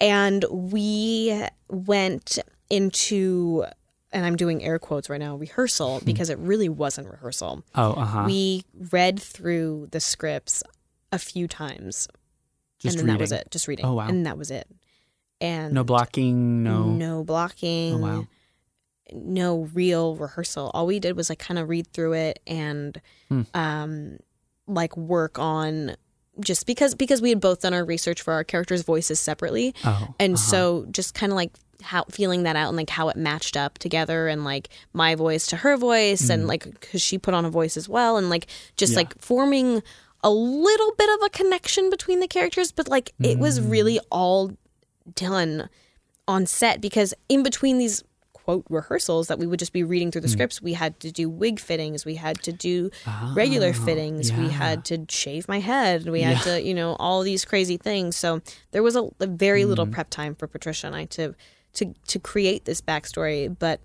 and 0.00 0.44
we 0.50 1.44
went 1.68 2.38
into, 2.70 3.64
and 4.12 4.24
I'm 4.24 4.36
doing 4.36 4.62
air 4.62 4.78
quotes 4.78 5.10
right 5.10 5.18
now, 5.20 5.34
Hmm. 5.34 5.40
rehearsal 5.40 6.00
because 6.04 6.30
it 6.30 6.38
really 6.38 6.68
wasn't 6.68 7.10
rehearsal. 7.10 7.64
oh, 7.74 7.92
uh 7.94 8.04
huh. 8.04 8.24
We 8.26 8.62
read 8.92 9.18
through 9.20 9.88
the 9.90 9.98
scripts 10.00 10.62
a 11.12 11.18
few 11.18 11.48
times 11.48 12.08
Just 12.78 12.98
and 12.98 13.08
then 13.08 13.14
reading. 13.14 13.18
that 13.18 13.20
was 13.22 13.32
it. 13.32 13.48
Just 13.50 13.68
reading. 13.68 13.86
Oh, 13.86 13.94
wow. 13.94 14.08
And 14.08 14.26
that 14.26 14.36
was 14.38 14.50
it. 14.50 14.66
And 15.40 15.72
No 15.74 15.84
blocking. 15.84 16.62
No. 16.62 16.84
no 16.84 17.24
blocking. 17.24 17.94
Oh 17.94 17.98
wow. 17.98 18.26
no 19.12 19.68
real 19.72 20.16
rehearsal. 20.16 20.70
All 20.74 20.86
we 20.86 21.00
did 21.00 21.16
was 21.16 21.28
like 21.30 21.38
kind 21.38 21.58
of 21.58 21.68
read 21.68 21.86
through 21.92 22.14
it 22.14 22.40
and 22.46 23.00
Hmm. 23.28 23.42
um 23.54 24.18
like 24.66 24.96
work 24.96 25.38
on 25.38 25.96
just 26.40 26.66
because 26.66 26.94
because 26.94 27.22
we 27.22 27.30
had 27.30 27.40
both 27.40 27.60
done 27.62 27.72
our 27.74 27.84
research 27.84 28.20
for 28.22 28.32
our 28.34 28.44
characters' 28.44 28.82
voices 28.82 29.18
separately. 29.18 29.74
Oh, 29.84 30.14
And 30.20 30.34
uh-huh. 30.34 30.42
so 30.42 30.86
just 30.90 31.14
kind 31.14 31.32
of 31.32 31.36
like 31.36 31.52
how 31.80 32.04
feeling 32.10 32.42
that 32.42 32.56
out 32.56 32.68
and 32.68 32.76
like 32.76 32.90
how 32.90 33.08
it 33.08 33.16
matched 33.16 33.56
up 33.56 33.78
together 33.78 34.26
and 34.28 34.44
like 34.44 34.68
my 34.92 35.14
voice 35.14 35.46
to 35.46 35.56
her 35.56 35.76
voice 35.76 36.28
and 36.28 36.46
like 36.48 36.64
because 36.64 37.00
she 37.00 37.16
put 37.18 37.34
on 37.34 37.44
a 37.44 37.50
voice 37.50 37.76
as 37.76 37.88
well 37.88 38.16
and 38.16 38.28
like 38.28 38.46
just 38.76 38.92
Mm. 38.92 38.96
Yeah. 38.96 38.98
like 39.00 39.18
forming 39.22 39.82
a 40.24 40.30
little 40.30 40.92
bit 40.98 41.08
of 41.14 41.22
a 41.26 41.28
connection 41.30 41.90
between 41.90 42.20
the 42.20 42.26
characters 42.28 42.72
but 42.72 42.88
like 42.88 43.12
it 43.22 43.38
was 43.38 43.60
Mm. 43.60 43.70
really 43.70 44.00
all 44.10 44.52
done 45.14 45.68
on 46.26 46.44
set 46.46 46.80
because 46.80 47.14
in 47.28 47.42
between 47.42 47.78
these 47.78 48.02
quote 48.32 48.64
rehearsals 48.70 49.28
that 49.28 49.38
we 49.38 49.46
would 49.46 49.58
just 49.58 49.72
be 49.72 49.82
reading 49.82 50.08
Mm. 50.08 50.12
through 50.12 50.20
the 50.22 50.28
scripts 50.28 50.60
we 50.62 50.72
had 50.72 50.98
to 51.00 51.12
do 51.12 51.28
wig 51.28 51.60
fittings 51.60 52.04
we 52.04 52.14
had 52.16 52.42
to 52.42 52.52
do 52.52 52.90
regular 53.34 53.72
fittings 53.72 54.32
we 54.32 54.46
Ah, 54.46 54.48
had 54.48 54.84
to 54.86 55.04
shave 55.08 55.46
my 55.48 55.60
head 55.60 56.08
we 56.08 56.20
Yeah. 56.20 56.32
had 56.34 56.44
to 56.44 56.62
you 56.62 56.74
know 56.74 56.96
all 56.98 57.22
these 57.22 57.44
crazy 57.44 57.76
things 57.76 58.16
so 58.16 58.40
there 58.72 58.82
was 58.82 58.96
a, 58.96 59.08
a 59.20 59.26
very 59.26 59.64
little 59.64 59.86
Mm. 59.86 59.92
prep 59.92 60.10
time 60.10 60.34
for 60.34 60.46
patricia 60.46 60.86
and 60.86 60.96
i 60.96 61.04
to 61.06 61.34
to 61.74 61.94
to 62.06 62.18
create 62.18 62.64
this 62.64 62.80
backstory 62.80 63.54
but 63.58 63.80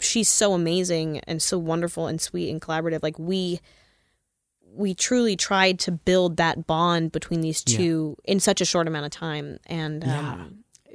she's 0.00 0.28
so 0.28 0.54
amazing 0.54 1.18
and 1.26 1.42
so 1.42 1.58
wonderful 1.58 2.06
and 2.06 2.20
sweet 2.20 2.48
and 2.48 2.62
collaborative 2.62 3.02
like 3.02 3.18
we 3.18 3.60
we 4.72 4.94
truly 4.94 5.36
tried 5.36 5.78
to 5.80 5.92
build 5.92 6.36
that 6.36 6.66
bond 6.66 7.12
between 7.12 7.40
these 7.40 7.62
Yeah. 7.66 7.76
two 7.78 8.16
in 8.24 8.40
such 8.40 8.60
a 8.60 8.64
short 8.64 8.86
amount 8.86 9.04
of 9.06 9.10
time 9.12 9.58
and 9.66 10.04
um, 10.04 10.08
Yeah. 10.10 10.44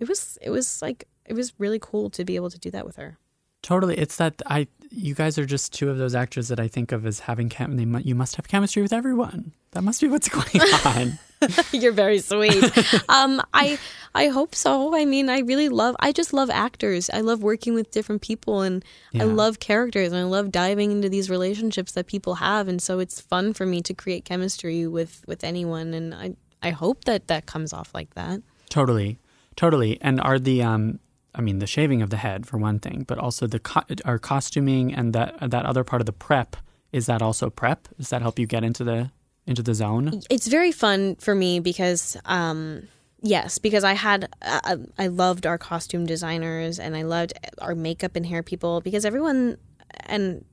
it 0.01 0.07
was 0.09 0.37
it 0.41 0.49
was 0.49 0.81
like 0.81 1.07
it 1.25 1.33
was 1.33 1.53
really 1.59 1.79
cool 1.79 2.09
to 2.11 2.23
be 2.25 2.35
able 2.35 2.49
to 2.49 2.59
do 2.59 2.71
that 2.71 2.85
with 2.85 2.95
her 2.97 3.17
Totally. 3.61 3.97
It's 3.97 4.17
that 4.17 4.43
I 4.45 4.67
you 4.91 5.13
guys 5.15 5.37
are 5.37 5.45
just 5.45 5.73
two 5.73 5.89
of 5.89 5.97
those 5.97 6.15
actors 6.15 6.47
that 6.49 6.59
I 6.59 6.67
think 6.67 6.91
of 6.91 7.05
as 7.05 7.19
having 7.21 7.49
chem 7.49 7.77
they 7.77 7.85
mu- 7.85 7.99
you 8.03 8.15
must 8.15 8.35
have 8.37 8.47
chemistry 8.47 8.81
with 8.81 8.93
everyone. 8.93 9.53
That 9.71 9.83
must 9.83 10.01
be 10.01 10.07
what's 10.07 10.29
going 10.39 10.61
on. 10.85 11.19
You're 11.71 11.91
very 11.91 12.19
sweet. 12.19 12.63
um, 13.09 13.41
I 13.53 13.77
I 14.13 14.27
hope 14.29 14.55
so. 14.55 14.95
I 14.95 15.03
mean, 15.05 15.29
I 15.29 15.39
really 15.39 15.67
love. 15.69 15.95
I 15.99 16.11
just 16.13 16.31
love 16.33 16.49
actors. 16.49 17.09
I 17.09 17.19
love 17.21 17.43
working 17.43 17.73
with 17.73 17.91
different 17.91 18.21
people, 18.21 18.61
and 18.61 18.83
I 19.19 19.25
love 19.25 19.59
characters, 19.59 20.11
and 20.13 20.21
I 20.21 20.23
love 20.23 20.51
diving 20.51 20.91
into 20.91 21.09
these 21.09 21.29
relationships 21.29 21.91
that 21.93 22.07
people 22.07 22.35
have. 22.35 22.67
And 22.69 22.81
so 22.81 22.99
it's 22.99 23.19
fun 23.19 23.53
for 23.53 23.65
me 23.65 23.81
to 23.81 23.93
create 23.93 24.23
chemistry 24.25 24.87
with 24.87 25.23
with 25.27 25.43
anyone, 25.43 25.93
and 25.93 26.13
I 26.15 26.35
I 26.63 26.69
hope 26.71 27.03
that 27.05 27.27
that 27.27 27.45
comes 27.45 27.73
off 27.73 27.93
like 27.93 28.13
that. 28.15 28.41
totally. 28.69 29.19
Totally. 29.57 29.97
And 30.01 30.19
are 30.19 30.37
the 30.39 30.63
um 30.63 30.99
I 31.35 31.41
mean 31.41 31.59
the 31.59 31.67
shaving 31.67 32.01
of 32.01 32.09
the 32.09 32.17
head 32.17 32.45
for 32.45 32.57
one 32.57 32.79
thing, 32.79 33.03
but 33.07 33.17
also 33.17 33.47
the 33.47 33.59
co- 33.59 33.83
our 34.05 34.17
costuming 34.17 34.93
and 34.93 35.13
that 35.13 35.35
that 35.39 35.65
other 35.65 35.83
part 35.83 36.01
of 36.01 36.05
the 36.05 36.13
prep 36.13 36.55
is 36.91 37.07
that 37.07 37.21
also 37.21 37.49
prep? 37.49 37.87
Does 37.97 38.09
that 38.09 38.21
help 38.21 38.39
you 38.39 38.47
get 38.47 38.63
into 38.63 38.83
the 38.83 39.11
into 39.45 39.61
the 39.61 39.73
zone? 39.73 40.21
It's 40.29 40.47
very 40.47 40.71
fun 40.71 41.15
for 41.17 41.35
me 41.35 41.59
because. 41.59 42.17
Um, 42.25 42.87
Yes, 43.21 43.57
because 43.57 43.83
I 43.83 43.93
had 43.93 44.29
uh, 44.43 44.77
I 44.99 45.07
loved 45.07 45.47
our 45.47 45.57
costume 45.57 46.05
designers 46.05 46.77
and 46.77 46.95
I 46.95 47.01
loved 47.01 47.33
our 47.57 47.73
makeup 47.73 48.15
and 48.15 48.23
hair 48.23 48.43
people 48.43 48.81
because 48.81 49.03
everyone 49.03 49.57
and 50.01 50.45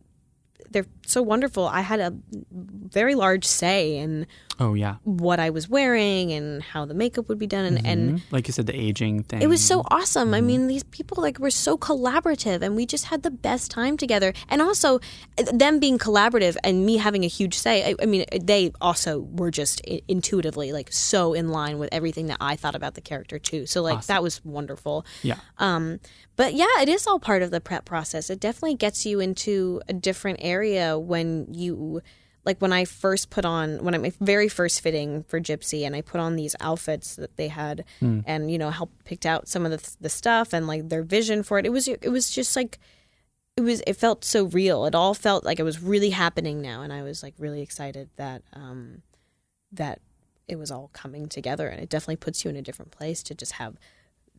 they're 0.71 0.87
so 1.07 1.21
wonderful. 1.21 1.67
I 1.67 1.83
had 1.83 2.01
a 2.01 2.15
very 2.51 3.15
large 3.15 3.45
say 3.45 3.99
in 3.99 4.27
Oh 4.63 4.75
yeah. 4.75 4.97
what 5.05 5.39
I 5.41 5.51
was 5.51 5.69
wearing 5.69 6.33
and 6.33 6.63
how 6.63 6.85
the 6.85 6.95
makeup 6.95 7.29
would 7.29 7.39
be 7.39 7.47
done 7.47 7.65
and, 7.65 7.87
and 7.87 8.01
Mhm. 8.19 8.23
like 8.31 8.47
you 8.49 8.53
said 8.53 8.67
the 8.67 8.77
aging 8.89 9.25
thing. 9.25 9.43
it 9.43 9.49
was 9.49 9.63
so 9.63 9.83
awesome. 9.91 10.35
I 10.35 10.41
mean, 10.41 10.67
these 10.69 10.85
people 10.85 11.21
like 11.27 11.39
were 11.39 11.51
so 11.51 11.77
collaborative, 11.77 12.63
and 12.63 12.77
we 12.77 12.87
just 12.87 13.07
had 13.07 13.23
the 13.23 13.31
best 13.49 13.71
time 13.71 13.97
together. 13.97 14.33
And 14.49 14.63
also, 14.63 15.01
them 15.53 15.79
being 15.81 15.99
collaborative 15.99 16.57
and 16.65 16.87
me 16.87 16.97
having 16.99 17.25
a 17.25 17.29
huge 17.29 17.55
say. 17.59 17.91
I, 17.91 17.95
I 18.03 18.07
mean, 18.07 18.25
they 18.41 18.73
also 18.81 19.21
were 19.21 19.51
just 19.51 19.81
intuitively 20.09 20.73
like 20.73 20.93
so 20.93 21.33
in 21.35 21.49
line 21.49 21.79
with 21.79 21.89
everything 21.93 22.27
that 22.27 22.39
I 22.41 22.57
thought 22.57 22.75
about 22.75 22.95
the 22.95 23.01
character 23.01 23.39
too. 23.39 23.67
So 23.67 23.83
like 23.83 24.07
that 24.07 24.23
was 24.23 24.45
wonderful. 24.45 25.05
Yeah. 25.23 25.37
Um, 25.59 25.99
but 26.37 26.55
yeah, 26.55 26.67
it 26.81 26.89
is 26.89 27.07
all 27.07 27.19
part 27.19 27.43
of 27.43 27.51
the 27.51 27.61
prep 27.61 27.85
process. 27.85 28.31
It 28.31 28.41
definitely 28.41 28.77
gets 28.77 29.05
you 29.05 29.21
into 29.21 29.81
a 29.89 29.93
different 29.93 30.39
area 30.43 30.99
when 30.99 31.47
you, 31.53 32.01
like 32.45 32.59
when 32.61 32.73
I 32.73 32.85
first 32.85 33.31
put 33.31 33.45
on, 33.45 33.85
when 33.85 33.95
I 33.95 33.99
my 33.99 34.13
very 34.21 34.49
first 34.49 34.81
fitting 34.81 35.23
for 35.25 35.41
Gypsy, 35.41 35.87
and 35.87 35.95
I 35.95 36.01
put 36.01 36.21
on 36.21 36.37
these 36.37 36.57
outfits 36.61 37.17
that 37.17 37.37
they 37.37 37.49
had, 37.49 37.85
and 38.27 38.51
you 38.51 38.59
know 38.59 38.71
helped 38.71 39.05
picked 39.05 39.27
out 39.27 39.49
some 39.49 39.65
of 39.65 39.71
the 39.71 39.97
the 40.01 40.09
stuff 40.09 40.53
and 40.53 40.67
like 40.67 40.89
their 40.89 41.03
vision 41.03 41.43
for 41.43 41.59
it. 41.59 41.67
It 41.67 41.71
was 41.71 41.89
it 41.89 42.11
was 42.11 42.31
just 42.31 42.57
like. 42.57 42.79
It 43.55 43.61
was. 43.61 43.83
It 43.87 43.99
felt 43.99 44.25
so 44.25 44.45
real. 44.45 44.87
It 44.87 44.95
all 44.95 45.13
felt 45.13 45.45
like 45.45 45.61
it 45.61 45.63
was 45.63 45.83
really 45.83 46.09
happening 46.09 46.63
now, 46.63 46.81
and 46.81 46.91
I 46.91 47.03
was 47.03 47.23
like 47.23 47.35
really 47.39 47.61
excited 47.61 48.09
that 48.17 48.43
um, 48.55 49.03
that 49.73 50.01
it 50.49 50.57
was 50.57 50.71
all 50.71 50.89
coming 50.95 51.29
together. 51.29 51.69
And 51.69 51.79
it 51.79 51.91
definitely 51.91 52.17
puts 52.17 52.45
you 52.45 52.51
in 52.51 52.57
a 52.57 52.63
different 52.63 52.93
place 52.93 53.23
to 53.25 53.35
just 53.35 53.53
have 53.53 53.77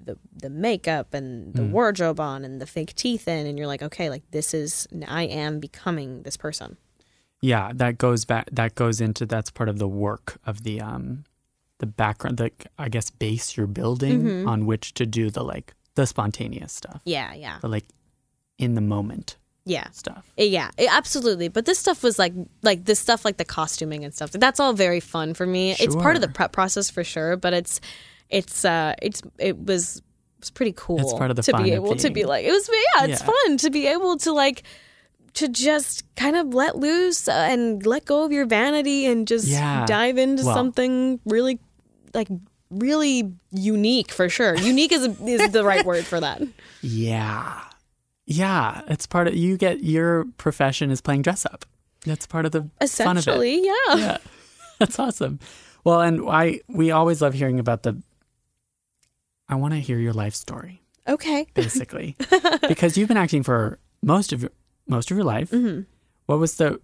the 0.04 0.18
the 0.36 0.50
makeup 0.50 1.14
and 1.14 1.54
the 1.54 1.64
wardrobe 1.64 2.20
on 2.20 2.44
and 2.44 2.60
the 2.60 2.66
fake 2.66 2.96
teeth 2.96 3.28
in 3.28 3.46
and 3.46 3.58
you're 3.58 3.68
like 3.68 3.84
okay 3.84 4.10
like 4.10 4.24
this 4.32 4.54
is 4.54 4.88
I 5.08 5.24
am 5.24 5.60
becoming 5.60 6.24
this 6.24 6.36
person 6.38 6.78
Yeah, 7.44 7.72
that 7.76 7.98
goes 7.98 8.24
back. 8.26 8.48
That 8.52 8.74
goes 8.76 9.02
into 9.02 9.26
that's 9.26 9.52
part 9.52 9.68
of 9.70 9.78
the 9.78 9.88
work 9.88 10.40
of 10.46 10.64
the 10.64 10.80
um, 10.82 11.26
the 11.80 11.86
background. 11.86 12.38
The 12.38 12.52
I 12.80 12.88
guess 12.90 13.10
base 13.10 13.58
you're 13.58 13.68
building 13.68 14.24
Mm-hmm. 14.24 14.48
on 14.50 14.66
which 14.66 14.94
to 14.96 15.06
do 15.06 15.30
the 15.30 15.44
like 15.44 15.74
the 15.96 16.06
spontaneous 16.08 16.72
stuff, 16.74 17.02
yeah 17.06 17.34
yeah 17.36 17.60
the 17.62 17.68
like 17.68 17.86
in 18.58 18.74
the 18.76 18.82
moment 18.82 19.38
yeah 19.66 19.88
stuff. 19.92 20.26
yeah 20.38 20.70
eh, 20.78 20.88
absolutely 20.90 21.48
but 21.50 21.66
this 21.66 21.78
stuff 21.80 22.02
was 22.04 22.18
like 22.18 22.34
like 22.64 22.84
this 22.86 23.00
stuff 23.00 23.24
like 23.24 23.38
the 23.38 23.46
costuming 23.46 24.04
and 24.04 24.14
stuff 24.14 24.32
that's 24.32 24.60
all 24.60 24.74
very 24.74 25.00
fun 25.00 25.34
for 25.36 25.46
me 25.46 25.72
it's 25.80 25.96
part 25.96 26.16
of 26.16 26.22
the 26.22 26.28
prep 26.28 26.52
process 26.52 26.90
for 26.90 27.04
sure 27.04 27.38
but 27.38 27.54
it's 27.54 27.80
it's 28.30 28.66
uh 28.66 28.94
it's 29.02 29.22
it 29.38 29.56
was 29.66 30.02
it's 30.40 30.50
pretty 30.50 30.74
cool 30.76 31.00
It's 31.00 31.14
part 31.14 31.30
of 31.30 31.36
the 31.38 31.44
to 31.44 31.52
fun 31.52 31.64
be 31.64 31.72
able 31.72 31.96
to 31.96 32.10
be 32.10 32.26
like 32.26 32.44
it 32.44 32.52
was 32.52 32.68
yeah 32.98 33.06
it's 33.06 33.22
Yeah. 33.22 33.28
fun 33.28 33.58
to 33.58 33.70
be 33.70 33.86
able 33.88 34.18
to 34.18 34.34
like 34.34 34.64
to 35.36 35.48
just 35.48 36.04
kind 36.16 36.36
of 36.36 36.54
let 36.54 36.78
loose 36.78 37.28
uh, 37.28 37.32
and 37.32 37.86
let 37.86 38.06
go 38.06 38.24
of 38.24 38.32
your 38.32 38.46
vanity 38.46 39.06
and 39.06 39.28
just 39.28 39.48
Yeah. 39.48 39.86
dive 39.86 40.18
into 40.18 40.44
Well- 40.46 40.54
something 40.56 41.20
really 41.26 41.60
like 42.14 42.28
really 42.70 43.32
unique 43.52 44.12
for 44.12 44.30
sure 44.30 44.56
unique 44.72 44.92
is, 44.92 45.06
is 45.22 45.52
the 45.52 45.64
right 45.64 45.86
word 45.86 46.06
for 46.06 46.20
that 46.20 46.42
Yeah, 46.82 47.62
yeah. 48.26 48.82
It's 48.88 49.06
part 49.08 49.28
of 49.28 49.36
you 49.36 49.58
get 49.58 49.84
your 49.84 50.26
profession 50.38 50.90
is 50.92 51.02
playing 51.02 51.22
dress 51.24 51.46
up. 51.46 51.66
That's 52.06 52.26
part 52.28 52.46
of 52.46 52.52
the 52.52 52.62
fun 52.62 52.68
of 52.72 52.82
it. 52.82 52.84
essentially 52.86 53.66
yeah 53.66 53.96
yeah 53.96 54.18
that's 54.80 55.00
awesome 55.00 55.40
well 55.86 56.02
and 56.02 56.22
i 56.30 56.60
we 56.68 56.92
always 56.92 57.22
love 57.22 57.34
hearing 57.34 57.60
about 57.60 57.84
the 57.84 58.02
i 59.48 59.56
want 59.56 59.74
to 59.74 59.80
hear 59.80 59.98
your 60.00 60.12
life 60.14 60.34
story 60.36 60.82
okay 61.08 61.46
basically 61.54 62.18
because 62.68 62.98
you've 62.98 63.08
been 63.08 63.16
acting 63.18 63.42
for 63.44 63.80
most 64.02 64.34
of 64.34 64.42
your 64.42 64.52
most 64.88 65.12
of 65.12 65.18
your 65.18 65.26
life 65.26 65.52
Mm-hmm. 65.52 65.82
what 66.26 66.40
was 66.40 66.56
the 66.58 66.80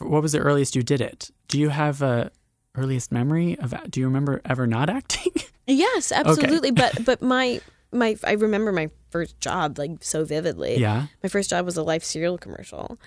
what 0.00 0.22
was 0.22 0.32
the 0.32 0.38
earliest 0.40 0.74
you 0.76 0.82
did 0.82 1.00
it 1.00 1.30
do 1.48 1.58
you 1.58 1.68
have 1.70 2.02
a 2.02 2.30
earliest 2.76 3.12
memory 3.12 3.56
of 3.58 3.74
do 3.90 4.00
you 4.00 4.06
remember 4.06 4.40
ever 4.44 4.66
not 4.66 4.88
acting 4.98 5.32
Yes, 5.66 6.12
absolutely. 6.12 6.72
But 6.72 7.06
but 7.06 7.22
my 7.22 7.60
my 7.90 8.16
I 8.22 8.32
remember 8.32 8.70
my 8.70 8.90
first 9.08 9.40
job 9.40 9.78
like 9.78 9.92
so 10.02 10.22
vividly. 10.24 10.76
yeah 10.78 11.06
My 11.22 11.28
first 11.30 11.48
job 11.48 11.64
was 11.64 11.78
a 11.78 11.82
Life 11.82 12.04
cereal 12.04 12.36
commercial. 12.36 12.98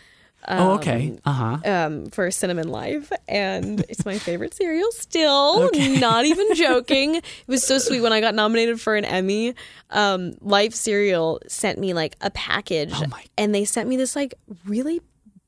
Oh 0.48 0.76
okay 0.76 1.18
uh-huh 1.26 1.58
Um, 1.66 2.06
for 2.10 2.30
Cinnamon 2.32 2.70
Life, 2.70 3.12
and 3.28 3.80
it's 3.90 4.06
my 4.06 4.18
favorite 4.18 4.54
cereal 4.54 4.92
still. 4.92 5.64
Okay. 5.68 6.00
Not 6.00 6.26
even 6.26 6.54
joking. 6.56 7.16
It 7.16 7.24
was 7.48 7.64
so 7.66 7.78
sweet 7.80 8.02
when 8.02 8.14
I 8.14 8.22
got 8.22 8.36
nominated 8.36 8.80
for 8.80 8.96
an 8.96 9.04
Emmy. 9.06 9.54
Um, 9.90 10.34
Life 10.42 10.74
cereal 10.74 11.40
sent 11.48 11.80
me 11.80 11.94
like 11.94 12.16
a 12.22 12.30
package, 12.32 12.92
Oh 12.94 13.08
my- 13.08 13.26
and 13.38 13.54
they 13.54 13.66
sent 13.66 13.90
me 13.90 13.98
this 13.98 14.16
like 14.16 14.34
really 14.66 15.02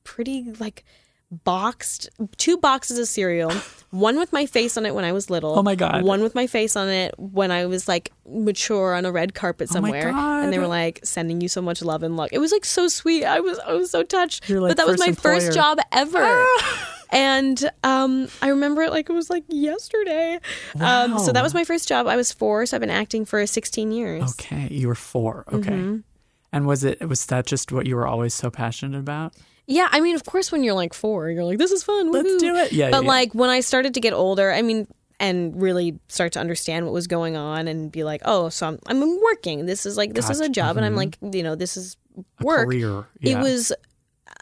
pretty 0.04 0.52
like 0.58 0.84
boxed 1.30 2.08
two 2.38 2.56
boxes 2.56 2.98
of 2.98 3.06
cereal 3.06 3.50
one 3.90 4.18
with 4.18 4.32
my 4.32 4.46
face 4.46 4.76
on 4.76 4.84
it 4.84 4.94
when 4.96 5.04
i 5.04 5.12
was 5.12 5.30
little 5.30 5.56
Oh 5.56 5.62
my 5.62 5.76
God. 5.76 6.02
one 6.02 6.22
with 6.22 6.34
my 6.34 6.48
face 6.48 6.74
on 6.74 6.88
it 6.88 7.14
when 7.18 7.52
i 7.52 7.66
was 7.66 7.86
like 7.86 8.10
mature 8.26 8.94
on 8.94 9.04
a 9.04 9.12
red 9.12 9.32
carpet 9.32 9.68
Oh 9.70 9.80
my 9.80 9.90
somewhere 9.90 10.08
and 10.08 10.52
they 10.52 10.58
were 10.58 10.66
like 10.66 10.98
sending 11.04 11.40
you 11.40 11.48
so 11.48 11.62
much 11.62 11.82
love 11.82 12.02
and 12.02 12.16
luck. 12.16 12.30
It 12.32 12.38
was 12.38 12.50
like 12.52 12.64
so 12.64 12.88
sweet. 12.88 13.24
I 13.24 13.40
was 13.40 13.58
i 13.60 13.72
was 13.72 13.90
so 13.90 14.02
touched. 14.02 14.48
Like 14.48 14.70
but 14.70 14.76
that 14.78 14.86
was 14.86 14.98
my 14.98 15.06
employer. 15.06 15.34
first 15.40 15.52
job 15.52 15.78
ever. 15.92 16.46
And 17.12 17.68
um 17.82 18.28
i 18.40 18.48
remember 18.48 18.82
it 18.82 18.90
like 18.92 19.10
it 19.10 19.12
was 19.12 19.28
like 19.30 19.42
yesterday. 19.48 20.38
Um 20.80 21.18
so 21.18 21.32
that 21.32 21.42
was 21.42 21.54
my 21.54 21.64
first 21.64 21.88
job. 21.88 22.06
I 22.06 22.16
was 22.16 22.30
four 22.32 22.66
so 22.66 22.76
i've 22.76 22.80
been 22.80 22.90
acting 22.90 23.24
for 23.24 23.44
16 23.46 23.90
years. 23.92 24.30
Okay 24.32 24.68
you 24.70 24.86
were 24.88 24.94
four. 24.94 25.44
Okay. 25.52 25.70
Mm-hmm. 25.70 25.96
and 26.52 26.66
was 26.66 26.84
it 26.84 27.06
was 27.08 27.26
that 27.26 27.46
just 27.46 27.72
what 27.72 27.86
you 27.86 27.96
were 27.96 28.06
always 28.06 28.32
so 28.34 28.50
passionate 28.50 28.98
about 28.98 29.34
Yeah, 29.66 29.88
I 29.90 30.00
mean, 30.00 30.14
of 30.16 30.24
course, 30.24 30.50
when 30.50 30.64
you're 30.64 30.74
like 30.74 30.94
four, 30.94 31.30
you're 31.30 31.44
like, 31.44 31.58
this 31.58 31.70
is 31.70 31.82
fun. 31.82 32.10
Let's 32.10 32.36
do 32.36 32.56
it. 32.56 32.72
Yeah, 32.72 32.90
But 32.90 33.02
yeah. 33.04 33.08
like 33.08 33.34
when 33.34 33.50
I 33.50 33.60
started 33.60 33.94
to 33.94 34.00
get 34.00 34.12
older, 34.12 34.50
I 34.52 34.62
mean, 34.62 34.86
and 35.20 35.60
really 35.60 35.98
start 36.08 36.32
to 36.32 36.40
understand 36.40 36.86
what 36.86 36.94
was 36.94 37.06
going 37.06 37.36
on 37.36 37.68
and 37.68 37.92
be 37.92 38.02
like, 38.04 38.22
oh, 38.24 38.48
so 38.48 38.66
I'm, 38.66 38.78
I'm 38.86 39.20
working. 39.20 39.66
This 39.66 39.84
is 39.86 39.96
like, 39.96 40.14
this 40.14 40.30
is 40.30 40.40
a 40.40 40.44
Gotcha. 40.44 40.52
job. 40.52 40.76
And 40.76 40.86
I'm 40.86 40.92
Mm-hmm. 40.96 41.24
like, 41.26 41.34
you 41.34 41.42
know, 41.42 41.54
this 41.54 41.76
is 41.76 41.96
work, 42.40 42.66
career. 42.68 43.06
it 43.20 43.38
was 43.38 43.72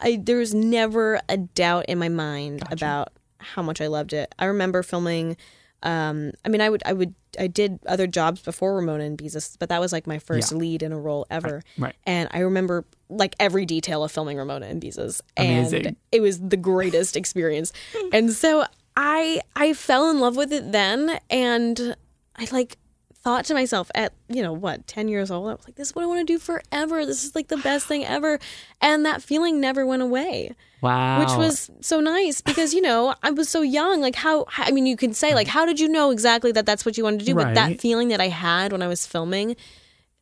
I 0.01 0.17
there 0.21 0.37
was 0.37 0.53
never 0.53 1.19
a 1.29 1.37
doubt 1.37 1.85
in 1.89 1.99
my 1.99 2.09
mind 2.09 2.61
Gotcha. 2.61 2.73
about 2.73 3.13
how 3.39 3.61
much 3.61 3.81
I 3.81 3.87
loved 3.87 4.13
it. 4.13 4.33
I 4.39 4.45
remember 4.45 4.81
filming 4.83 5.35
um 5.83 6.31
I 6.45 6.49
mean 6.49 6.61
I 6.61 6.69
would 6.69 6.81
I 6.85 6.93
would 6.93 7.13
I 7.39 7.47
did 7.47 7.79
other 7.85 8.07
jobs 8.07 8.41
before 8.41 8.75
Ramona 8.75 9.03
and 9.03 9.17
Beezus, 9.17 9.55
but 9.59 9.69
that 9.69 9.79
was 9.79 9.91
like 9.91 10.07
my 10.07 10.17
first 10.19 10.51
Yeah. 10.51 10.57
lead 10.57 10.81
in 10.83 10.91
a 10.91 10.99
role 10.99 11.25
ever. 11.29 11.61
right. 11.77 11.95
And 12.05 12.27
I 12.31 12.39
remember 12.39 12.85
like 13.09 13.35
every 13.39 13.65
detail 13.65 14.03
of 14.03 14.11
filming 14.11 14.37
Ramona 14.37 14.65
and 14.65 14.81
Beezus. 14.81 15.21
And 15.37 15.95
it 16.11 16.21
was 16.21 16.39
the 16.39 16.57
greatest 16.57 17.15
experience. 17.15 17.71
And 18.11 18.31
so 18.33 18.65
I 18.97 19.41
I 19.55 19.73
fell 19.73 20.09
in 20.09 20.19
love 20.19 20.35
with 20.35 20.51
it 20.51 20.71
then 20.71 21.19
and 21.29 21.95
I 22.35 22.47
like 22.51 22.77
thought 23.21 23.45
to 23.45 23.53
myself 23.53 23.91
at 23.95 24.13
you 24.29 24.41
know 24.41 24.53
what 24.53 24.87
10 24.87 25.09
years 25.09 25.29
old 25.29 25.49
i 25.49 25.53
was 25.53 25.65
like 25.67 25.75
this 25.75 25.89
is 25.89 25.95
what 25.95 26.03
i 26.03 26.07
want 26.07 26.25
to 26.25 26.33
do 26.33 26.39
forever. 26.39 27.05
This 27.05 27.23
is 27.23 27.35
like 27.35 27.49
the 27.49 27.57
best 27.57 27.85
thing 27.85 28.05
ever. 28.05 28.39
And 28.81 29.05
that 29.05 29.21
feeling 29.21 29.59
never 29.59 29.85
went 29.85 30.01
away. 30.01 30.55
Wow. 30.81 31.19
which 31.19 31.31
was 31.37 31.69
so 31.81 31.99
nice 31.99 32.39
because 32.39 32.73
you 32.73 32.81
know 32.81 33.13
i 33.21 33.31
was 33.31 33.49
so 33.49 33.61
young 33.61 33.99
like 33.99 34.15
how 34.15 34.45
i 34.55 34.71
mean 34.71 34.85
you 34.85 34.95
can 34.95 35.13
say 35.13 35.35
like 35.35 35.47
how 35.47 35.65
did 35.65 35.77
you 35.77 35.89
know 35.89 36.11
exactly 36.11 36.53
that 36.53 36.65
that's 36.65 36.85
what 36.85 36.97
you 36.97 37.03
wanted 37.03 37.19
to 37.19 37.25
do? 37.25 37.35
But 37.35 37.55
that 37.55 37.81
feeling 37.81 38.07
that 38.09 38.21
i 38.21 38.29
had 38.29 38.71
when 38.71 38.81
i 38.81 38.87
was 38.87 39.05
filming 39.05 39.57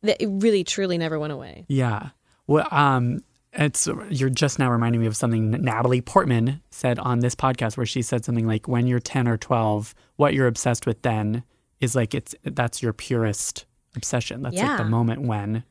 that 0.02 0.22
it 0.22 0.26
really 0.26 0.64
truly 0.64 0.98
never 0.98 1.18
went 1.18 1.32
away. 1.32 1.64
Yeah. 1.68 2.10
Well, 2.46 2.66
um, 2.70 3.22
it's 3.52 3.88
you're 4.10 4.30
just 4.30 4.58
now 4.58 4.70
reminding 4.70 5.00
me 5.00 5.06
of 5.06 5.16
something 5.16 5.50
Natalie 5.50 6.00
Portman 6.00 6.62
said 6.70 6.98
on 6.98 7.20
this 7.20 7.34
podcast, 7.34 7.76
where 7.76 7.86
she 7.86 8.02
said 8.02 8.24
something 8.24 8.46
like, 8.46 8.68
"When 8.68 8.86
you're 8.86 9.00
10 9.00 9.26
or 9.26 9.36
12, 9.36 9.94
what 10.16 10.34
you're 10.34 10.46
obsessed 10.46 10.86
with 10.86 11.02
then 11.02 11.42
is 11.80 11.94
like 11.94 12.14
it's 12.14 12.34
that's 12.44 12.82
your 12.82 12.92
purest 12.92 13.66
obsession. 13.96 14.42
That's 14.42 14.56
like 14.56 14.78
the 14.78 14.84
moment 14.84 15.22
when 15.22 15.64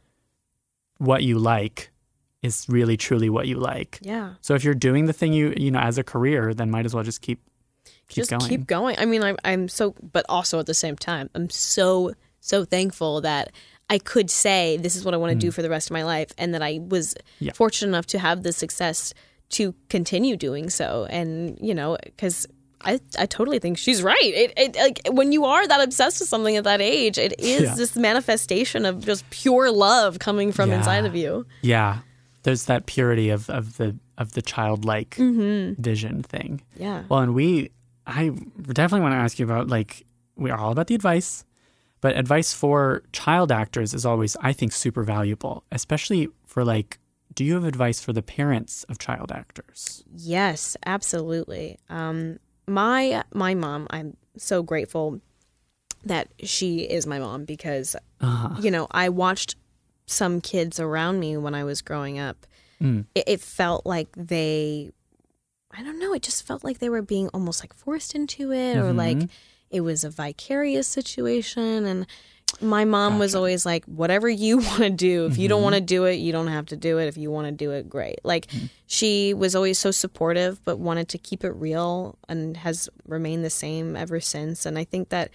what 0.97 1.23
you 1.23 1.37
like 1.37 1.91
is 2.43 2.65
really 2.69 2.97
truly 2.97 3.29
what 3.29 3.47
you 3.47 3.57
like. 3.57 3.99
yeah 4.01 4.33
So 4.41 4.53
if 4.55 4.63
you're 4.63 4.73
doing 4.75 5.05
the 5.05 5.13
thing 5.13 5.33
you 5.33 5.53
you 5.57 5.71
know 5.71 5.79
as 5.79 5.97
a 5.97 6.03
career, 6.03 6.53
then 6.53 6.69
might 6.71 6.85
as 6.85 6.93
well 6.93 7.03
just 7.03 7.21
keep 7.21 7.39
keep 8.09 8.15
just 8.15 8.29
going. 8.29 8.41
keep 8.49 8.65
going 8.67 8.95
i 8.99 9.05
mean 9.05 9.21
I'm, 9.21 9.35
I'm 9.43 9.67
so 9.67 9.93
but 10.13 10.25
also 10.29 10.59
at 10.59 10.65
the 10.65 10.73
same 10.73 10.95
time 10.95 11.29
i'm 11.35 11.49
so 11.49 12.13
so 12.39 12.63
thankful 12.63 13.19
that 13.21 13.51
i 13.89 13.97
could 13.97 14.29
say 14.29 14.77
this 14.77 14.95
is 14.95 15.03
what 15.03 15.13
i 15.13 15.17
want 15.17 15.31
to 15.33 15.37
do 15.37 15.51
for 15.51 15.61
the 15.61 15.69
rest 15.69 15.89
of 15.89 15.93
my 15.93 16.03
life 16.03 16.29
and 16.37 16.53
that 16.53 16.61
i 16.63 16.79
was 16.81 17.13
Mm. 17.15 17.47
Yeah. 17.47 17.51
fortunate 17.53 17.89
enough 17.89 18.05
to 18.07 18.19
have 18.19 18.43
the 18.43 18.53
success 18.53 19.13
to 19.49 19.73
continue 19.89 20.37
doing 20.37 20.69
so 20.69 21.05
and 21.09 21.57
you 21.61 21.75
know 21.75 21.97
because 22.05 22.47
I, 22.81 22.99
I 23.17 23.25
totally 23.25 23.59
think 23.59 23.77
she's 23.77 24.03
right. 24.03 24.17
It, 24.21 24.53
it 24.55 24.75
like 24.75 24.99
when 25.11 25.31
you 25.31 25.45
are 25.45 25.67
that 25.67 25.81
obsessed 25.81 26.19
with 26.19 26.29
something 26.29 26.55
at 26.57 26.63
that 26.65 26.79
age, 26.81 27.17
it 27.17 27.33
is 27.39 27.61
Yeah. 27.63 27.75
this 27.75 27.95
manifestation 27.95 28.85
of 28.85 29.03
just 29.05 29.27
pure 29.31 29.71
love 29.71 30.19
coming 30.19 30.51
from 30.51 30.69
Yeah. 30.69 30.77
inside 30.77 31.05
of 31.05 31.15
you. 31.15 31.45
Yeah. 31.61 31.99
There's 32.43 32.65
that 32.65 32.85
purity 32.85 33.29
of, 33.29 33.49
of 33.49 33.77
the 33.77 33.97
of 34.17 34.33
the 34.33 34.41
childlike 34.41 35.11
Mm-hmm. 35.17 35.81
vision 35.81 36.23
thing. 36.23 36.61
Yeah. 36.77 37.03
Well, 37.09 37.19
and 37.21 37.33
we, 37.35 37.71
I 38.05 38.29
definitely 38.29 39.01
want 39.01 39.13
to 39.13 39.17
ask 39.17 39.37
you 39.39 39.45
about 39.45 39.67
like 39.67 40.05
we 40.35 40.49
are 40.51 40.57
all 40.57 40.71
about 40.71 40.87
the 40.87 40.95
advice, 40.95 41.43
but 42.01 42.15
advice 42.15 42.53
for 42.53 43.01
child 43.11 43.51
actors 43.51 43.93
is 43.93 44.05
always, 44.05 44.37
I 44.41 44.53
think, 44.53 44.71
super 44.71 45.03
valuable, 45.03 45.63
especially 45.71 46.29
for 46.45 46.63
like, 46.63 46.99
do 47.33 47.43
you 47.43 47.55
have 47.55 47.65
advice 47.65 47.99
for 47.99 48.13
the 48.13 48.21
parents 48.21 48.83
of 48.85 48.97
child 48.99 49.31
actors? 49.31 50.03
Yes, 50.15 50.77
absolutely. 50.85 51.77
Um, 51.89 52.37
my 52.67 53.23
my 53.33 53.53
mom, 53.55 53.87
I'm 53.89 54.17
so 54.37 54.61
grateful 54.63 55.21
that 56.05 56.27
she 56.43 56.79
is 56.81 57.05
my 57.07 57.19
mom 57.19 57.45
because 57.45 57.95
Uh-huh. 58.21 58.55
you 58.61 58.71
know 58.71 58.87
I 58.91 59.09
watched 59.09 59.55
some 60.05 60.39
kids 60.41 60.79
around 60.79 61.19
me 61.19 61.35
when 61.37 61.53
I 61.55 61.63
was 61.63 61.81
growing 61.81 62.17
up. 62.19 62.45
Mm. 62.81 63.05
It, 63.15 63.23
it 63.27 63.41
felt 63.41 63.85
like 63.85 64.09
they, 64.15 64.91
I 65.71 65.83
don't 65.83 65.99
know, 65.99 66.13
it 66.13 66.21
just 66.21 66.45
felt 66.45 66.63
like 66.63 66.79
they 66.79 66.89
were 66.89 67.01
being 67.01 67.27
almost 67.33 67.61
like 67.63 67.73
forced 67.73 68.15
into 68.15 68.51
it, 68.53 68.77
or 68.77 68.93
like 68.93 69.17
Mhm. 69.17 69.29
it 69.69 69.81
was 69.81 70.03
a 70.03 70.09
vicarious 70.09 70.87
situation 70.87 71.85
and. 71.85 72.05
My 72.61 72.85
mom 72.85 73.19
was 73.19 73.35
always 73.35 73.65
like, 73.65 73.85
whatever 73.85 74.27
you 74.27 74.57
want 74.57 74.79
to 74.79 74.89
do. 74.89 75.25
If 75.25 75.37
you 75.37 75.47
don't 75.47 75.57
mm-hmm. 75.57 75.63
want 75.63 75.75
to 75.75 75.81
do 75.81 76.05
it, 76.05 76.15
you 76.15 76.31
don't 76.31 76.47
have 76.47 76.67
to 76.67 76.75
do 76.75 76.97
it. 76.97 77.07
If 77.07 77.17
you 77.17 77.29
want 77.29 77.47
to 77.47 77.51
do 77.51 77.71
it, 77.71 77.89
great. 77.89 78.19
Like, 78.23 78.47
mm-hmm. 78.47 78.67
she 78.87 79.33
was 79.33 79.55
always 79.55 79.77
so 79.77 79.91
supportive, 79.91 80.63
but 80.65 80.79
wanted 80.79 81.09
to 81.09 81.17
keep 81.17 81.43
it 81.43 81.51
real 81.51 82.17
and 82.27 82.57
has 82.57 82.89
remained 83.05 83.45
the 83.45 83.49
same 83.49 83.95
ever 83.95 84.19
since. 84.19 84.65
And 84.65 84.77
I 84.79 84.83
think 84.83 85.09
that 85.09 85.31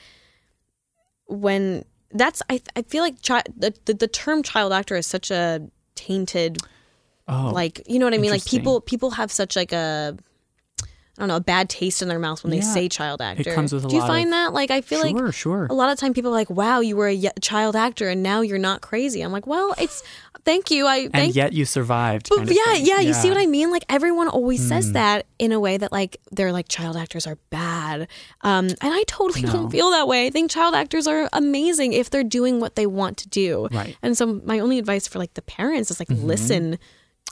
when 1.26 1.84
that's, 2.10 2.42
I, 2.50 2.60
I 2.76 2.82
feel 2.82 3.02
like 3.02 3.22
chi- 3.22 3.44
the, 3.56 3.74
the, 3.84 3.94
the 3.94 4.08
term 4.08 4.42
child 4.42 4.72
actor 4.72 4.96
is 4.96 5.06
such 5.06 5.30
a 5.30 5.68
tainted, 5.94 6.58
Oh, 7.28 7.52
like, 7.54 7.82
you 7.86 8.00
know 8.00 8.06
what 8.06 8.14
I 8.14 8.18
mean? 8.18 8.32
Like, 8.32 8.44
people, 8.44 8.80
people 8.80 9.12
have 9.12 9.30
such 9.30 9.54
like 9.54 9.72
a, 9.72 10.16
I 11.18 11.22
don't 11.22 11.28
know, 11.28 11.36
a 11.36 11.40
bad 11.40 11.68
taste 11.68 12.00
in 12.00 12.08
their 12.08 12.18
mouth 12.18 12.42
when 12.42 12.50
they 12.50 12.62
say 12.62 12.88
child 12.88 13.20
actor. 13.20 13.50
It 13.50 13.54
comes 13.54 13.70
with 13.72 13.84
a 13.84 13.88
Do 13.88 13.96
you 13.96 14.00
find 14.00 14.28
of- 14.28 14.30
that? 14.32 14.52
Like, 14.54 14.70
I 14.70 14.80
feel 14.80 15.00
like 15.00 15.14
sure, 15.16 15.30
sure. 15.30 15.66
a 15.68 15.74
lot 15.74 15.92
of 15.92 15.98
time 15.98 16.14
people 16.14 16.30
are 16.30 16.34
like, 16.34 16.48
"Wow, 16.48 16.80
you 16.80 16.96
were 16.96 17.08
a 17.08 17.14
y- 17.14 17.30
child 17.42 17.76
actor, 17.76 18.08
and 18.08 18.22
now 18.22 18.40
you're 18.40 18.58
not 18.58 18.80
crazy." 18.80 19.20
I'm 19.20 19.30
like, 19.30 19.46
"Well, 19.46 19.74
it's 19.78 20.02
thank 20.46 20.70
you. 20.70 20.86
I 20.86 21.10
And 21.12 21.34
yet 21.36 21.52
you 21.52 21.66
survived. 21.66 22.28
but 22.30 22.40
of 22.42 22.50
yeah, 22.50 22.72
yeah, 22.74 22.98
you 23.00 23.12
see 23.12 23.28
what 23.28 23.36
I 23.38 23.44
mean? 23.44 23.70
Like 23.70 23.84
everyone 23.90 24.28
always 24.28 24.62
Hmm. 24.62 24.68
says 24.68 24.92
that 24.92 25.26
in 25.38 25.52
a 25.52 25.60
way 25.60 25.76
that 25.76 25.92
like 25.92 26.16
they're 26.32 26.50
like 26.50 26.68
child 26.68 26.96
actors 26.96 27.26
are 27.26 27.36
bad. 27.50 28.08
Um, 28.40 28.68
and 28.68 28.78
I 28.80 29.04
totally 29.06 29.42
No. 29.42 29.52
don't 29.52 29.70
feel 29.70 29.90
that 29.90 30.08
way. 30.08 30.26
I 30.26 30.30
think 30.30 30.50
child 30.50 30.74
actors 30.74 31.06
are 31.06 31.28
amazing 31.34 31.92
if 31.92 32.08
they're 32.08 32.24
doing 32.24 32.58
what 32.58 32.74
they 32.74 32.86
want 32.86 33.18
to 33.18 33.28
do. 33.28 33.68
Right. 33.70 33.88
Mm-hmm. 33.90 34.06
And 34.06 34.16
so 34.18 34.40
my 34.46 34.58
only 34.60 34.78
advice 34.78 35.06
for 35.06 35.18
like 35.18 35.34
the 35.34 35.42
parents 35.42 35.90
is 35.90 36.00
like 36.00 36.08
listen 36.10 36.78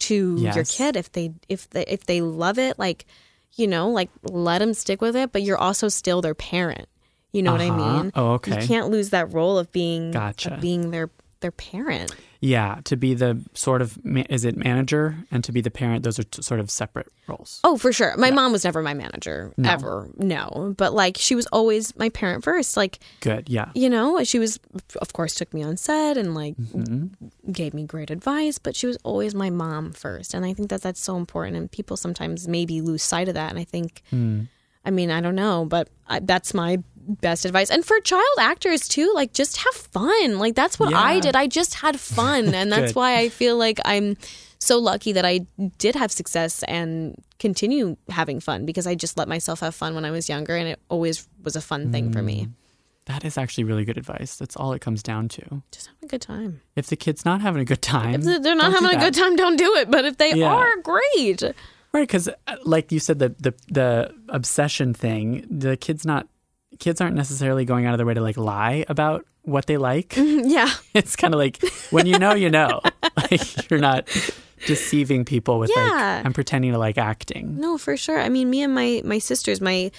to 0.01 0.37
your 0.38 0.64
kid 0.64 0.97
if 0.97 1.11
they 1.12 1.33
if 1.49 1.69
they 1.71 1.85
if 1.85 2.05
they 2.05 2.21
love 2.21 2.59
it 2.59 2.79
like 2.79 3.07
you 3.56 3.66
know 3.66 3.88
like 3.90 4.10
let 4.22 4.58
them 4.58 4.74
stick 4.74 5.00
with 5.00 5.16
it 5.16 5.32
but 5.32 5.42
you're 5.42 5.58
also 5.58 5.88
still 5.88 6.20
their 6.20 6.34
parent. 6.34 6.88
You 7.32 7.42
know 7.44 7.52
what 7.52 7.60
I 7.60 7.68
Uh-huh. 7.68 7.76
mean? 8.02 8.12
Oh, 8.16 8.32
okay. 8.34 8.60
You 8.62 8.66
can't 8.66 8.90
lose 8.90 9.10
that 9.10 9.32
role 9.32 9.56
of 9.56 9.70
being 9.70 10.10
Gotcha. 10.10 10.54
of 10.54 10.60
being 10.60 10.90
their 10.90 11.10
their 11.40 11.52
parent. 11.52 12.14
Yeah, 12.42 12.81
to 12.85 12.96
be 12.96 13.12
the 13.12 13.38
sort 13.53 13.83
of 13.83 13.98
is 14.31 14.44
it 14.46 14.57
manager 14.57 15.16
and 15.31 15.44
to 15.44 15.53
be 15.53 15.61
the 15.61 15.70
parent. 15.70 16.05
Those 16.05 16.18
are 16.18 16.22
t- 16.22 16.40
sort 16.40 16.59
of 16.59 16.70
separate 16.70 17.09
roles. 17.29 17.61
Oh, 17.64 17.76
for 17.76 17.92
sure. 17.92 18.16
My 18.16 18.31
mom 18.31 18.50
was 18.53 18.64
never 18.64 18.81
my 18.83 18.94
manager 18.94 19.53
No. 19.59 19.70
ever. 19.70 20.09
No, 20.16 20.74
but 20.79 20.94
like 20.94 21.18
she 21.18 21.35
was 21.35 21.46
always 21.48 21.94
my 21.98 22.09
parent 22.09 22.42
first. 22.42 22.76
Like 22.79 22.98
Good. 23.20 23.50
Yeah. 23.50 23.70
you 23.74 23.90
know, 23.90 24.24
she 24.24 24.38
was 24.38 24.59
of 25.03 25.12
course 25.12 25.35
took 25.35 25.53
me 25.53 25.62
on 25.62 25.76
set 25.76 26.16
and 26.16 26.35
like 26.35 26.57
Mm-hmm. 26.57 27.53
gave 27.53 27.74
me 27.74 27.85
great 27.85 28.11
advice, 28.11 28.59
but 28.59 28.74
she 28.74 28.87
was 28.87 28.96
always 29.05 29.35
my 29.35 29.50
mom 29.50 29.92
first, 29.92 30.33
and 30.35 30.44
I 30.46 30.55
think 30.55 30.70
that 30.70 30.81
that's 30.83 31.00
so 31.00 31.16
important. 31.16 31.57
And 31.57 31.70
people 31.70 31.96
sometimes 31.98 32.48
maybe 32.48 32.81
lose 32.81 33.03
sight 33.03 33.29
of 33.29 33.35
that. 33.35 33.50
And 33.50 33.59
I 33.59 33.64
think, 33.64 34.03
Hmm. 34.11 34.44
I 34.83 34.90
mean, 34.90 35.11
I 35.11 35.20
don't 35.20 35.35
know, 35.35 35.66
but 35.66 35.88
I, 36.09 36.20
that's 36.20 36.55
my 36.55 36.79
best 37.00 37.44
advice. 37.44 37.70
And 37.70 37.84
for 37.84 37.98
child 38.00 38.24
actors 38.38 38.88
too, 38.88 39.10
like 39.14 39.32
just 39.32 39.56
have 39.58 39.74
fun. 39.74 40.38
Like 40.38 40.54
that's 40.54 40.78
what 40.78 40.94
I 40.94 41.20
did. 41.20 41.36
I 41.36 41.46
just 41.46 41.74
had 41.74 41.98
fun, 41.98 42.54
and 42.54 42.70
that's 42.70 42.94
why 42.94 43.18
I 43.18 43.28
feel 43.28 43.56
like 43.56 43.78
I'm 43.84 44.16
so 44.58 44.78
lucky 44.78 45.12
that 45.12 45.24
I 45.24 45.46
did 45.78 45.94
have 45.96 46.12
success 46.12 46.62
and 46.64 47.14
continue 47.38 47.96
having 48.10 48.40
fun 48.40 48.66
because 48.66 48.86
I 48.86 48.94
just 48.94 49.16
let 49.16 49.26
myself 49.26 49.60
have 49.60 49.74
fun 49.74 49.94
when 49.94 50.04
I 50.04 50.10
was 50.10 50.28
younger, 50.28 50.54
and 50.56 50.68
it 50.68 50.78
always 50.88 51.26
was 51.42 51.56
a 51.56 51.60
fun 51.60 51.90
thing 51.92 52.12
for 52.12 52.22
me. 52.22 52.44
Mm. 52.44 52.52
That 53.06 53.24
is 53.24 53.36
actually 53.38 53.64
really 53.64 53.84
good 53.84 53.98
advice. 53.98 54.36
That's 54.36 54.54
all 54.56 54.72
it 54.72 54.80
comes 54.80 55.02
down 55.02 55.28
to. 55.30 55.62
Just 55.72 55.86
have 55.88 55.96
a 56.02 56.06
good 56.06 56.20
time. 56.20 56.60
If 56.76 56.86
the 56.88 56.96
kid's 56.96 57.24
not 57.24 57.40
having 57.40 57.60
a 57.60 57.64
good 57.64 57.82
time, 57.82 58.20
If 58.22 58.42
they're 58.42 58.54
not 58.54 58.70
having 58.72 58.96
a 58.96 59.00
good 59.00 59.14
time, 59.14 59.34
don't 59.34 59.56
do 59.56 59.74
it. 59.76 59.90
But 59.90 60.04
if 60.04 60.18
they 60.18 60.34
Yeah. 60.34 60.52
are, 60.54 60.76
great. 60.82 61.42
right? 61.92 62.02
Because, 62.02 62.28
uh, 62.28 62.56
like 62.64 62.92
you 62.92 63.01
said, 63.01 63.18
the 63.18 63.30
the 63.40 63.55
the 63.68 64.14
obsession 64.28 64.94
thing. 64.94 65.44
The 65.51 65.76
kids 65.76 66.05
not 66.05 66.28
kids 66.79 67.01
aren't 67.01 67.16
necessarily 67.16 67.64
going 67.64 67.87
out 67.87 67.95
of 67.95 67.99
their 67.99 68.07
way 68.07 68.14
to 68.14 68.21
like 68.21 68.37
lie 68.37 68.85
about 68.89 69.27
what 69.43 69.66
they 69.66 69.77
like. 69.77 70.11
Mm-hmm. 70.11 70.49
Yeah. 70.49 70.71
it's 70.95 71.16
kind 71.16 71.35
of 71.35 71.39
like 71.39 71.62
when 71.91 72.07
you 72.07 72.18
know, 72.18 72.35
you 72.35 72.51
know. 72.51 72.81
like 73.16 73.71
you're 73.71 73.81
not 73.81 74.09
deceiving 74.66 75.25
people 75.25 75.59
with 75.59 75.71
Yeah. 75.75 75.83
like 75.83 76.27
I'm 76.27 76.33
pretending 76.33 76.73
to 76.73 76.79
like 76.79 76.99
acting. 76.99 77.59
No, 77.59 77.79
for 77.79 77.97
sure. 77.97 78.21
I 78.21 78.29
mean, 78.29 78.51
me 78.51 78.62
and 78.62 78.75
my 78.75 79.03
my 79.05 79.18
sisters, 79.18 79.61
my 79.61 79.91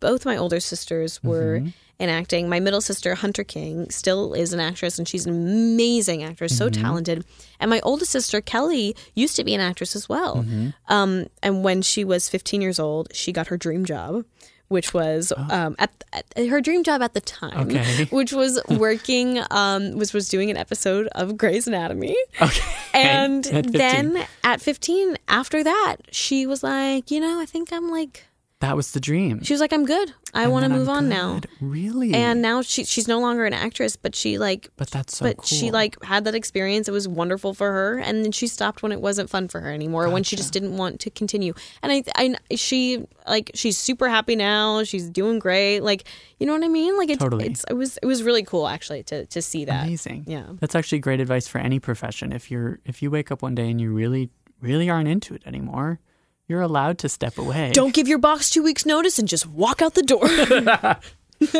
both 0.00 0.26
my 0.26 0.36
older 0.36 0.60
sisters 0.60 1.22
were 1.22 1.58
mm-hmm. 1.58 1.68
in 1.98 2.08
acting. 2.08 2.48
My 2.48 2.60
middle 2.60 2.80
sister, 2.80 3.14
Hunter 3.14 3.44
King, 3.44 3.88
still 3.90 4.34
is 4.34 4.52
an 4.52 4.60
actress, 4.60 4.98
and 4.98 5.08
she's 5.08 5.26
an 5.26 5.32
amazing 5.32 6.22
actress, 6.22 6.56
so 6.56 6.68
mm-hmm. 6.68 6.82
talented. 6.82 7.24
And 7.60 7.70
my 7.70 7.80
oldest 7.80 8.12
sister, 8.12 8.40
Kelly, 8.40 8.96
used 9.14 9.36
to 9.36 9.44
be 9.44 9.54
an 9.54 9.60
actress 9.60 9.94
as 9.94 10.08
well. 10.08 10.44
Um, 10.88 11.26
and 11.42 11.62
when 11.64 11.82
she 11.82 12.04
was 12.04 12.28
15 12.28 12.60
years 12.60 12.78
old, 12.78 13.14
she 13.14 13.32
got 13.32 13.48
her 13.48 13.56
dream 13.56 13.84
job. 13.84 14.24
Which 14.68 14.92
was 14.92 15.32
um, 15.50 15.76
at, 15.78 15.90
at 16.12 16.46
her 16.48 16.60
dream 16.60 16.84
job 16.84 17.00
at 17.00 17.14
the 17.14 17.20
time, 17.22 17.68
Okay. 17.68 18.04
which 18.10 18.32
was 18.32 18.60
working, 18.68 19.40
um, 19.50 19.96
was 19.96 20.12
was 20.12 20.28
doing 20.28 20.50
an 20.50 20.56
episode 20.58 21.06
of 21.12 21.38
Grey's 21.38 21.66
Anatomy. 21.66 22.16
Okay. 22.40 22.62
And 22.92 23.46
At 23.46 23.72
then 23.72 24.26
at 24.44 24.60
15, 24.60 25.16
after 25.26 25.64
that, 25.64 25.96
she 26.10 26.46
was 26.46 26.62
like, 26.62 27.10
you 27.10 27.18
know, 27.20 27.40
I 27.40 27.46
think 27.46 27.72
I'm 27.72 27.90
like, 27.90 28.24
That 28.60 28.74
was 28.74 28.90
the 28.90 28.98
dream. 28.98 29.44
She 29.44 29.54
was 29.54 29.60
like, 29.60 29.72
I'm 29.72 29.84
good. 29.84 30.12
I 30.34 30.48
want 30.48 30.64
to 30.64 30.68
then 30.68 30.72
I'm 30.72 30.78
move 30.80 30.88
on 30.88 31.08
now. 31.08 31.34
good. 31.34 31.48
Really? 31.60 32.12
And 32.12 32.42
now 32.42 32.60
she 32.60 32.84
she's 32.84 33.06
no 33.06 33.20
longer 33.20 33.44
an 33.46 33.52
actress, 33.52 33.94
but 33.94 34.16
she 34.16 34.36
like 34.36 34.68
but 34.76 34.90
that's 34.90 35.18
so 35.18 35.26
but 35.26 35.36
cool. 35.36 35.44
she 35.44 35.70
like 35.70 36.02
had 36.02 36.24
that 36.24 36.34
experience. 36.34 36.88
It 36.88 36.90
was 36.90 37.06
wonderful 37.06 37.54
for 37.54 37.70
her, 37.70 37.98
and 37.98 38.24
then 38.24 38.32
she 38.32 38.48
stopped 38.48 38.82
when 38.82 38.90
it 38.90 39.00
wasn't 39.00 39.30
fun 39.30 39.46
for 39.46 39.60
her 39.60 39.72
anymore. 39.72 40.10
When 40.10 40.24
she 40.24 40.34
just 40.34 40.52
didn't 40.52 40.76
want 40.76 40.98
to 41.00 41.10
continue. 41.10 41.54
And 41.82 41.92
I, 41.92 42.02
I, 42.16 42.56
she 42.56 43.06
like 43.28 43.52
she's 43.54 43.78
super 43.78 44.08
happy 44.08 44.34
now. 44.34 44.82
She's 44.82 45.08
doing 45.08 45.38
great. 45.38 45.80
Like 45.80 46.02
you 46.40 46.46
know 46.46 46.52
what 46.52 46.64
I 46.64 46.68
mean? 46.68 46.96
Like 46.98 47.10
it's, 47.10 47.22
Totally. 47.22 47.46
it's 47.46 47.64
it 47.70 47.74
was 47.74 47.96
it 47.98 48.06
was 48.06 48.24
really 48.24 48.42
cool 48.42 48.66
actually 48.66 49.04
to 49.04 49.24
to 49.26 49.40
see 49.40 49.66
that. 49.66 49.84
amazing. 49.86 50.24
Yeah. 50.26 50.46
That's 50.58 50.74
actually 50.74 50.98
great 50.98 51.20
advice 51.20 51.46
for 51.46 51.58
any 51.58 51.78
profession. 51.78 52.32
If 52.32 52.50
you're 52.50 52.80
if 52.84 53.02
you 53.02 53.10
wake 53.12 53.30
up 53.30 53.40
one 53.40 53.54
day 53.54 53.70
and 53.70 53.80
you 53.80 53.92
really 53.94 54.30
really 54.60 54.90
aren't 54.90 55.08
into 55.08 55.32
it 55.34 55.42
anymore, 55.46 56.00
you're 56.48 56.62
allowed 56.62 56.98
to 56.98 57.08
step 57.08 57.38
away. 57.38 57.70
Don't 57.72 57.94
give 57.94 58.08
your 58.08 58.18
boss 58.18 58.50
two 58.50 58.62
weeks 58.62 58.84
notice 58.86 59.18
and 59.18 59.28
just 59.28 59.46
walk 59.46 59.80
out 59.82 59.94
the 59.94 60.02
door. 60.02 60.98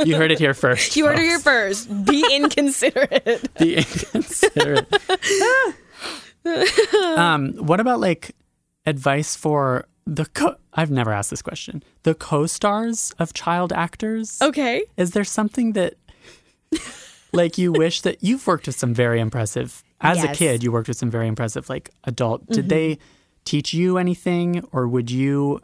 You 0.05 0.17
heard 0.17 0.33
it 0.33 0.41
here 0.41 0.55
first. 0.55 0.97
you 0.97 1.07
heard 1.07 1.21
it 1.21 1.23
here 1.23 1.39
first. 1.39 1.89
Be 2.05 2.27
inconsiderate. 2.35 3.55
Be 3.61 3.77
inconsiderate. 3.77 4.93
um, 7.17 7.53
what 7.59 7.79
about 7.79 8.01
like 8.01 8.35
advice 8.87 9.37
for 9.37 9.87
the 10.05 10.27
co- 10.27 10.57
I've 10.75 10.91
never 10.91 11.13
asked 11.13 11.31
this 11.31 11.43
question. 11.43 11.85
The 12.03 12.17
co-stars 12.17 13.15
of 13.21 13.35
child 13.35 13.73
actors. 13.73 14.43
Okay. 14.43 14.83
Is 14.97 15.13
there 15.13 15.23
something 15.23 15.75
that 15.75 15.95
like 17.33 17.57
you 17.57 17.71
wish 17.71 18.01
that 18.01 18.23
you've 18.23 18.49
worked 18.49 18.67
with 18.67 18.77
some 18.77 18.95
very 18.95 19.21
impressive 19.21 19.85
as 20.01 20.25
a 20.25 20.29
kid 20.29 20.63
you 20.65 20.73
worked 20.73 20.89
with 20.89 20.97
some 20.97 21.11
very 21.11 21.27
impressive 21.27 21.69
like 21.69 21.91
adult 22.05 22.47
did 22.47 22.69
they 22.69 22.99
teach 23.49 23.73
you 23.73 23.97
anything 23.99 24.65
or 24.73 24.87
would 24.89 25.11
you 25.11 25.61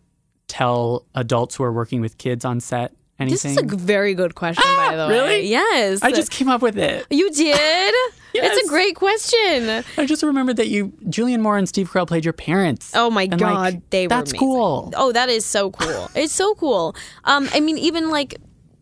tell 0.49 1.05
adults 1.15 1.57
who 1.57 1.65
are 1.65 1.73
working 1.73 2.01
with 2.01 2.17
kids 2.19 2.45
on 2.45 2.61
set 2.61 2.93
anything? 3.19 3.55
This 3.55 3.65
is 3.65 3.73
a 3.73 3.77
very 3.77 4.15
good 4.15 4.35
question, 4.35 4.65
by 4.77 4.97
the 4.97 5.07
way. 5.09 5.15
really? 5.15 5.41
Yes. 5.49 6.03
I 6.03 6.11
just 6.13 6.31
came 6.31 6.49
up 6.49 6.63
with 6.63 6.79
it. 6.79 7.07
You 7.11 7.31
did? 7.31 7.95
Yes. 8.37 8.57
It's 8.59 8.67
a 8.67 8.69
great 8.69 8.97
question. 8.97 9.85
I 9.97 10.07
just 10.07 10.25
remembered 10.25 10.57
that 10.57 10.67
you, 10.67 10.89
Julianne 11.05 11.39
Moore 11.39 11.57
and 11.57 11.69
Steve 11.69 11.89
Carell 11.89 12.05
played 12.09 12.25
your 12.25 12.33
parents. 12.33 12.91
Oh 12.93 13.09
my 13.09 13.29
And, 13.31 13.39
god, 13.39 13.75
like, 13.75 13.91
they 13.91 14.07
were 14.07 14.09
that's 14.09 14.33
amazing. 14.33 14.41
cool. 14.41 14.93
Oh, 14.97 15.13
that 15.13 15.29
is 15.29 15.47
so 15.47 15.71
cool. 15.71 16.11
it's 16.17 16.33
so 16.33 16.57
cool. 16.57 16.97
Um, 17.23 17.49
I 17.55 17.61
mean, 17.61 17.79
even 17.79 18.11
like 18.11 18.35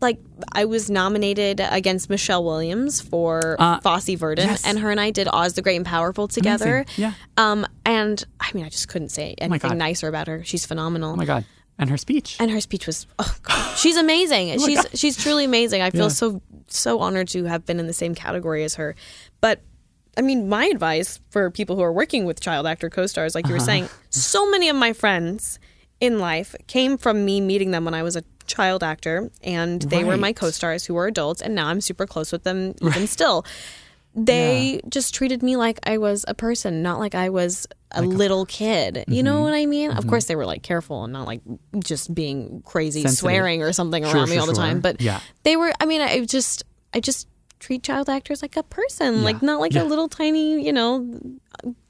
like 0.03 0.19
I 0.53 0.65
was 0.65 0.91
nominated 0.91 1.61
against 1.61 2.11
Michelle 2.11 2.45
Williams 2.45 3.01
for 3.01 3.57
Uh, 3.59 3.81
Fosse 3.81 4.15
Verdon, 4.17 4.49
yes. 4.49 4.67
and 4.67 4.79
her 4.81 4.91
and 4.91 5.01
I 5.01 5.11
did 5.11 5.29
Oz 5.33 5.55
the 5.55 5.63
Great 5.63 5.77
and 5.77 5.87
Powerful 5.87 6.29
together. 6.29 6.79
Amazing. 6.79 6.95
Yeah. 7.03 7.13
Um, 7.37 7.67
and 7.87 8.23
I 8.41 8.51
mean, 8.55 8.65
I 8.65 8.69
just 8.69 8.89
couldn't 8.89 9.11
say 9.11 9.35
anything 9.39 9.71
God. 9.71 9.79
nicer 9.79 10.09
about 10.09 10.27
her. 10.27 10.43
She's 10.45 10.67
phenomenal. 10.67 11.13
Oh 11.13 11.17
my 11.17 11.25
god. 11.25 11.45
And 11.79 11.89
her 11.91 11.97
speech. 11.97 12.37
and 12.39 12.51
her 12.51 12.61
speech 12.61 12.87
was 12.87 13.07
oh 13.19 13.35
god 13.43 13.77
she's 13.77 13.97
amazing 13.97 14.57
she's 14.61 14.87
she's 14.95 15.17
truly 15.17 15.45
amazing 15.45 15.83
i 15.83 15.91
feel 15.91 16.03
Yeah. 16.03 16.09
so 16.09 16.43
so 16.69 17.01
honored 17.01 17.27
to 17.29 17.45
have 17.45 17.65
been 17.67 17.81
in 17.81 17.87
the 17.89 17.93
same 17.95 18.15
category 18.15 18.63
as 18.63 18.75
her 18.77 18.95
but 19.41 19.63
i 20.17 20.21
mean 20.21 20.49
my 20.49 20.67
advice 20.67 21.19
for 21.31 21.51
people 21.51 21.75
who 21.75 21.83
are 21.83 21.93
working 21.93 22.25
with 22.25 22.41
child 22.41 22.67
actor 22.67 22.89
co-stars 22.91 23.35
like 23.35 23.47
you 23.49 23.53
were 23.53 23.57
Uh-huh. 23.57 23.67
saying 23.67 23.89
so 24.11 24.49
many 24.51 24.69
of 24.69 24.77
my 24.77 24.93
friends 24.93 25.59
in 25.99 26.21
life 26.21 26.55
came 26.69 26.99
from 26.99 27.25
me 27.25 27.41
meeting 27.41 27.73
them 27.73 27.85
when 27.85 27.95
i 27.95 28.03
was 28.03 28.15
a 28.17 28.23
child 28.47 28.83
actor 28.83 29.31
and 29.43 29.83
they 29.83 30.05
were 30.05 30.17
my 30.17 30.33
co-stars 30.33 30.85
who 30.85 30.95
were 30.95 31.07
adults 31.07 31.41
and 31.43 31.55
now 31.55 31.69
i'm 31.69 31.81
super 31.81 32.07
close 32.07 32.33
with 32.33 32.43
them 32.45 32.75
even 32.83 33.07
still 33.07 33.45
they 34.15 34.81
just 34.91 35.15
treated 35.15 35.43
me 35.43 35.57
like 35.57 35.79
I 35.85 35.97
was 35.97 36.25
a 36.29 36.35
person, 36.35 36.83
not 36.83 36.99
like 36.99 37.15
I 37.15 37.31
was 37.31 37.67
a 37.93 38.03
little 38.03 38.45
kid. 38.45 39.05
You 39.09 39.17
Mm-hmm. 39.23 39.25
know 39.25 39.41
what 39.41 39.55
I 39.55 39.65
mean? 39.65 39.91
Of 39.91 40.07
course, 40.07 40.27
they 40.27 40.37
were 40.37 40.45
like 40.45 40.63
careful 40.63 41.05
and 41.05 41.13
not 41.15 41.27
like 41.27 41.41
just 41.83 42.15
being 42.15 42.61
crazy, 42.67 43.01
Sensitive. 43.03 43.19
swearing 43.21 43.63
or 43.63 43.73
something 43.73 44.05
Sure, 44.05 44.17
around 44.17 44.29
me 44.29 44.35
sure, 44.35 44.41
all 44.43 44.47
the 44.47 44.53
time. 44.53 44.81
But 44.81 45.01
Yeah. 45.01 45.21
they 45.45 45.57
were. 45.57 45.73
I 45.81 45.87
mean, 45.87 46.03
I 46.03 46.23
just, 46.27 46.63
I 46.93 47.01
just 47.01 47.27
treat 47.59 47.83
child 47.83 48.11
actors 48.11 48.43
like 48.43 48.55
a 48.59 48.63
person, 48.63 49.23
like 49.23 49.41
not 49.41 49.61
like 49.61 49.73
Yeah. 49.73 49.83
a 49.83 49.85
little 49.85 50.09
tiny, 50.09 50.63
you 50.63 50.75
know, 50.75 51.09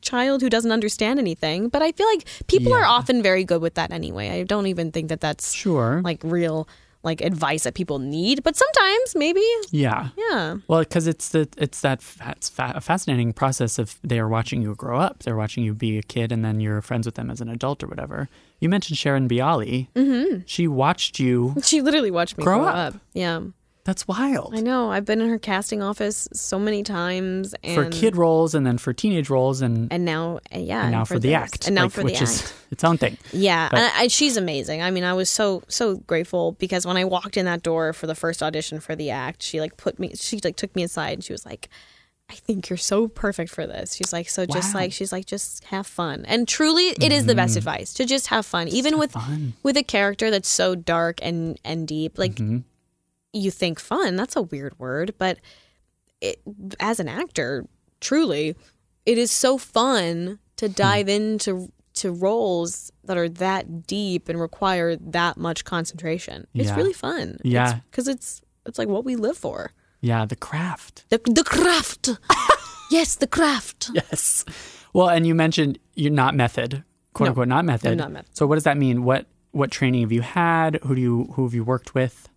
child 0.01 0.43
who 0.43 0.49
doesn't 0.51 0.73
understand 0.73 1.19
anything. 1.19 1.69
But 1.69 1.83
I 1.83 1.93
feel 1.93 2.07
like 2.07 2.25
people 2.47 2.73
are 2.73 2.85
often 2.85 3.23
very 3.23 3.45
good 3.45 3.61
with 3.63 3.75
that 3.75 3.91
anyway. 3.93 4.31
I 4.31 4.43
don't 4.45 4.67
even 4.67 4.93
think 4.93 5.09
that 5.09 5.21
that's 5.21 5.53
Sure. 5.53 6.01
like 6.05 6.21
real 6.25 6.69
like 7.05 7.21
advice 7.21 7.65
that 7.65 7.75
people 7.75 7.99
need. 7.99 8.45
But 8.45 8.55
sometimes, 8.55 9.17
maybe, 9.17 9.43
yeah. 9.73 10.11
yeah. 10.17 10.59
Well, 10.69 10.81
because 10.81 11.09
it's 11.09 11.31
the 11.31 11.49
it's 11.59 11.81
that 11.81 12.01
it's 12.29 12.49
fa- 12.49 12.73
a 12.77 12.81
fascinating 12.81 13.33
process 13.33 13.79
of 13.81 13.99
they 14.05 14.21
are 14.21 14.29
watching 14.29 14.63
you 14.63 14.75
grow 14.77 15.01
up. 15.01 15.25
They're 15.25 15.35
watching 15.37 15.65
you 15.65 15.75
be 15.75 15.99
a 15.99 16.03
kid, 16.03 16.31
and 16.31 16.45
then 16.45 16.61
you're 16.61 16.81
friends 16.81 17.05
with 17.07 17.17
them 17.17 17.29
as 17.29 17.41
an 17.41 17.49
adult 17.49 17.83
or 17.83 17.89
whatever. 17.89 18.29
You 18.61 18.69
mentioned 18.69 18.99
Sharon 18.99 19.29
Bialy. 19.29 19.89
Mm-hmm. 19.97 20.43
She 20.47 20.69
watched 20.69 21.19
you. 21.19 21.57
She 21.65 21.83
literally 21.83 22.13
watched 22.13 22.39
me 22.39 22.45
Grow 22.45 22.59
grow, 22.61 22.69
up. 22.69 22.95
up. 22.95 23.01
Yeah. 23.15 23.41
That's 23.85 24.07
wild. 24.07 24.55
I 24.55 24.61
know. 24.61 24.93
I've 24.93 25.05
been 25.05 25.21
in 25.21 25.29
her 25.29 25.41
casting 25.41 25.83
office 25.83 26.29
so 26.33 26.57
many 26.59 26.85
times, 26.85 27.53
and 27.65 27.75
for 27.75 27.91
kid 27.91 28.17
roles 28.17 28.55
and 28.55 28.65
then 28.65 28.79
for 28.79 28.93
teenage 28.93 29.29
roles 29.29 29.61
and, 29.61 29.93
and 29.93 30.05
now, 30.05 30.39
uh, 30.55 30.59
yeah, 30.59 30.83
and 30.83 30.93
now 30.93 31.05
for, 31.05 31.15
the 31.19 31.29
this. 31.31 31.35
act, 31.37 31.67
and 31.67 31.75
now 31.75 31.85
like, 31.85 31.93
for 31.93 32.03
which 32.05 32.19
the 32.19 32.23
is 32.25 32.43
act. 32.43 32.55
its 32.71 32.85
own 32.85 32.97
thing. 32.97 33.19
Yeah, 33.33 33.69
But- 33.71 33.81
and 33.81 33.93
I, 33.97 34.07
she's 34.07 34.37
amazing. 34.37 34.83
I 34.83 34.93
mean, 34.93 35.03
I 35.03 35.15
was 35.15 35.29
so 35.29 35.65
so 35.67 35.97
grateful 35.97 36.53
because 36.53 36.87
when 36.87 36.97
I 36.97 37.05
walked 37.05 37.37
in 37.37 37.45
that 37.47 37.65
door 37.65 37.93
for 37.93 38.07
the 38.07 38.15
first 38.15 38.41
audition 38.41 38.79
for 38.79 38.95
the 38.95 39.11
act, 39.11 39.43
she 39.43 39.61
like 39.61 39.77
put 39.77 39.99
me, 39.99 40.13
she 40.15 40.39
like 40.45 40.55
took 40.57 40.75
me 40.77 40.85
aside 40.85 41.15
and 41.15 41.25
she 41.25 41.33
was 41.33 41.45
like. 41.45 41.69
I 42.31 42.35
think 42.35 42.71
you're 42.71 42.79
so 42.79 43.09
perfect 43.09 43.51
for 43.51 43.67
this. 43.67 43.95
She's 43.95 44.11
like, 44.11 44.27
so 44.31 44.47
just 44.47 44.73
Wow. 44.73 44.81
like, 44.83 44.93
she's 44.95 45.13
like, 45.13 45.27
just 45.27 45.65
have 45.65 45.87
fun. 45.87 46.25
And 46.27 46.49
truly, 46.49 46.85
it 46.87 47.13
is 47.13 47.27
the 47.27 47.35
best 47.35 47.59
advice 47.59 47.93
to 47.95 48.07
just 48.07 48.29
have 48.29 48.47
fun, 48.47 48.69
even 48.69 48.97
with 48.97 49.13
fun. 49.13 49.53
with 49.63 49.77
a 49.77 49.83
character 49.83 50.31
that's 50.31 50.49
so 50.49 50.75
dark 50.75 51.19
and 51.21 51.59
and 51.63 51.87
deep. 51.87 52.17
Like, 52.17 52.37
Mm-hmm. 52.37 52.59
You 53.33 53.51
think 53.51 53.81
fun. 53.81 54.17
That's 54.17 54.37
a 54.37 54.43
weird 54.43 54.79
word, 54.79 55.15
but 55.19 55.39
it, 56.21 56.41
as 56.81 57.01
an 57.01 57.09
actor, 57.09 57.67
truly, 58.01 58.55
it 59.07 59.19
is 59.19 59.31
so 59.31 59.59
fun 59.59 60.39
to 60.57 60.67
Hmm. 60.69 60.73
dive 60.73 61.09
into 61.09 61.73
to 61.95 62.11
roles 62.11 62.91
that 63.05 63.19
are 63.19 63.29
that 63.29 63.87
deep 63.87 64.29
and 64.31 64.41
require 64.41 64.97
that 64.97 65.37
much 65.37 65.65
concentration. 65.65 66.47
It's 66.55 66.69
Yeah. 66.71 66.77
really 66.77 66.95
fun. 66.95 67.37
Yeah. 67.45 67.81
because 67.91 68.09
it's, 68.09 68.41
it's 68.65 68.79
like 68.79 68.89
what 68.89 69.05
we 69.05 69.15
live 69.15 69.37
for. 69.37 69.73
Yeah, 70.01 70.25
the 70.25 70.35
craft. 70.37 71.05
The 71.11 71.21
the 71.27 71.45
craft. 71.45 72.09
yes, 72.91 73.17
the 73.17 73.27
craft. 73.27 73.91
Yes. 73.93 74.45
Well, 74.95 75.09
and 75.11 75.27
you 75.27 75.35
mentioned 75.35 75.79
you're 75.95 76.11
not 76.13 76.35
method, 76.35 76.83
quote 77.13 77.27
No, 77.27 77.31
unquote, 77.33 77.49
not 77.49 77.65
method. 77.67 77.93
I'm 77.93 77.99
not 77.99 78.11
method. 78.13 78.37
So 78.37 78.47
what 78.47 78.55
does 78.57 78.65
that 78.65 78.77
mean? 78.79 79.05
What 79.05 79.27
what 79.53 79.71
training 79.71 80.01
have 80.01 80.13
you 80.13 80.23
had? 80.23 80.77
Who 80.85 80.95
do 80.95 81.01
you 81.01 81.25
who 81.35 81.45
have 81.45 81.53
you 81.55 81.63
worked 81.63 81.95
with? 81.95 82.29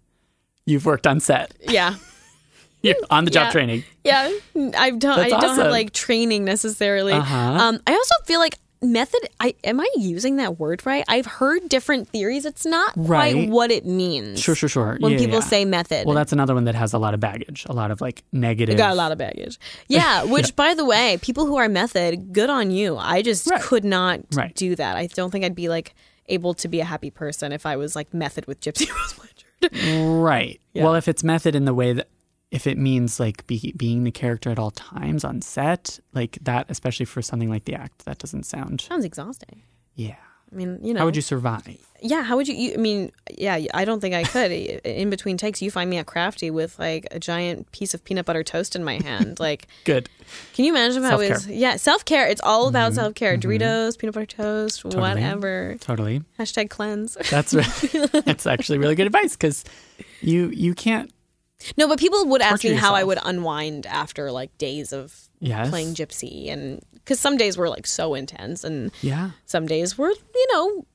You've 0.66 0.86
worked 0.86 1.06
on 1.08 1.20
set. 1.20 1.54
Yeah. 1.62 1.96
You're 2.82 2.96
on 3.10 3.26
the 3.26 3.32
job 3.32 3.46
Yeah. 3.48 3.52
training. 3.52 3.84
Yeah, 4.04 4.32
I 4.78 4.92
don't. 4.92 5.06
I 5.18 5.30
That's 5.30 5.32
don't 5.32 5.44
awesome. 5.44 5.58
have 5.64 5.72
like 5.72 5.92
training 5.92 6.46
necessarily. 6.46 7.14
Uh-huh. 7.14 7.36
Um, 7.36 7.80
I 7.88 7.94
also 7.94 8.14
feel 8.26 8.40
like 8.40 8.60
method. 8.84 9.22
I 9.40 9.56
am 9.64 9.80
I 9.80 9.88
using 9.96 10.36
that 10.36 10.60
word 10.60 10.86
right? 10.86 11.04
I've 11.08 11.26
heard 11.26 11.68
different 11.68 12.10
theories. 12.10 12.46
It's 12.46 12.64
not 12.66 12.94
Right. 12.96 13.34
quite 13.34 13.50
what 13.50 13.72
it 13.72 13.88
means. 13.88 14.40
Sure, 14.40 14.54
sure, 14.54 14.70
sure. 14.70 14.98
When 15.00 15.14
Yeah, 15.14 15.18
people 15.18 15.40
yeah. 15.40 15.46
say 15.46 15.66
method, 15.66 16.06
Well, 16.06 16.14
that's 16.14 16.32
another 16.32 16.54
one 16.54 16.66
that 16.66 16.76
has 16.76 16.94
a 16.94 17.00
lot 17.00 17.16
of 17.16 17.20
baggage, 17.20 17.66
a 17.68 17.74
lot 17.74 17.90
of 17.90 18.02
like 18.02 18.24
negative. 18.32 18.76
I 18.76 18.78
got 18.78 18.92
a 18.92 18.96
lot 18.96 19.12
of 19.12 19.18
baggage. 19.18 19.58
Yeah, 19.88 20.24
which 20.26 20.56
by 20.56 20.76
the 20.76 20.86
way, 20.86 21.18
people 21.24 21.48
who 21.48 21.56
are 21.56 21.68
method, 21.70 22.34
good 22.34 22.52
on 22.52 22.70
you. 22.70 22.98
I 22.98 23.24
just 23.24 23.50
Right. 23.50 23.62
could 23.62 23.84
not 23.86 24.20
Right. 24.34 24.54
do 24.54 24.76
that. 24.76 24.96
I 24.96 25.08
don't 25.08 25.32
think 25.32 25.44
I'd 25.44 25.56
be 25.56 25.70
like 25.70 25.96
able 26.28 26.54
to 26.56 26.68
be 26.68 26.80
a 26.82 26.86
happy 26.86 27.10
person 27.10 27.52
if 27.52 27.66
I 27.66 27.76
was 27.78 27.96
like 27.96 28.14
method 28.14 28.46
with 28.46 28.60
Gypsy 28.62 28.88
Rose. 28.96 29.16
Right. 29.74 30.60
Yeah. 30.74 30.84
Well, 30.84 30.96
if 30.96 31.08
it's 31.08 31.24
method 31.24 31.56
in 31.56 31.66
the 31.66 31.74
way 31.74 31.94
that 31.94 32.10
if 32.52 32.68
it 32.68 32.78
means 32.78 33.20
like 33.20 33.46
be, 33.48 33.74
being 33.76 34.04
the 34.04 34.12
character 34.12 34.50
at 34.50 34.60
all 34.60 34.72
times 34.72 35.24
on 35.24 35.42
set, 35.42 36.00
like 36.14 36.38
that, 36.42 36.68
especially 36.70 37.06
for 37.06 37.22
something 37.22 37.50
like 37.50 37.66
the 37.66 37.76
act, 37.76 38.06
that 38.06 38.18
doesn't 38.18 38.46
sound. 38.46 38.82
Sounds 38.82 39.06
exhausting. 39.06 39.64
Yeah. 39.96 40.16
I 40.52 40.56
mean, 40.56 40.80
you 40.82 40.94
know, 40.94 41.00
How 41.00 41.06
would 41.06 41.16
you 41.16 41.22
survive? 41.22 41.78
Yeah, 42.02 42.22
how 42.22 42.36
would 42.36 42.48
you, 42.48 42.56
you? 42.56 42.74
I 42.74 42.78
mean, 42.78 43.12
yeah, 43.36 43.60
I 43.74 43.84
don't 43.84 44.00
think 44.00 44.14
I 44.14 44.24
could. 44.24 44.52
in 44.52 45.10
between 45.10 45.38
takes, 45.38 45.62
you 45.62 45.72
find 45.72 45.90
me 45.90 45.98
at 45.98 46.06
Crafty 46.06 46.52
with 46.52 46.78
like 46.78 47.08
a 47.10 47.20
giant 47.20 47.72
piece 47.72 47.94
of 47.94 48.04
peanut 48.04 48.26
butter 48.26 48.44
toast 48.44 48.76
in 48.76 48.84
my 48.84 49.02
hand. 49.02 49.40
Like, 49.46 49.68
Good. 49.84 50.10
can 50.54 50.66
you 50.66 50.72
imagine 50.72 51.04
if 51.04 51.12
I 51.12 51.16
was? 51.16 51.28
Self-care. 51.28 51.56
Yeah, 51.56 51.76
self 51.76 52.04
care. 52.04 52.28
It's 52.28 52.42
all 52.42 52.68
about 52.68 52.92
mm-hmm. 52.92 53.02
self 53.02 53.16
care. 53.16 53.38
Mm-hmm. 53.38 53.64
Doritos, 53.64 53.98
peanut 53.98 54.14
butter 54.14 54.26
toast, 54.26 54.86
whatever. 54.86 55.78
Totally. 55.80 56.24
Hashtag 56.40 56.70
cleanse. 56.70 57.16
That's 57.30 57.52
that's 58.26 58.48
actually 58.48 58.80
really 58.80 58.96
good 58.96 59.08
advice 59.08 59.34
because 59.34 59.64
you 60.22 60.50
you 60.50 60.74
can't. 60.74 61.12
no, 61.78 61.88
but 61.88 62.00
people 62.00 62.26
would 62.28 62.42
ask 62.42 62.64
me 62.64 62.74
how 62.74 62.96
I 62.96 63.04
would 63.04 63.20
unwind 63.24 63.86
after 63.86 64.32
like 64.32 64.58
days 64.58 64.92
of 64.92 65.25
Yes. 65.40 65.70
playing 65.70 65.94
gypsy, 65.96 66.52
and 66.52 66.82
because 66.94 67.20
some 67.20 67.38
days 67.38 67.58
were 67.58 67.70
like 67.70 67.86
so 67.88 68.14
intense, 68.16 68.64
and 68.64 68.92
Yeah. 69.02 69.32
some 69.46 69.66
days 69.68 69.98
were 69.98 70.10
you 70.10 70.48
know 70.54 70.86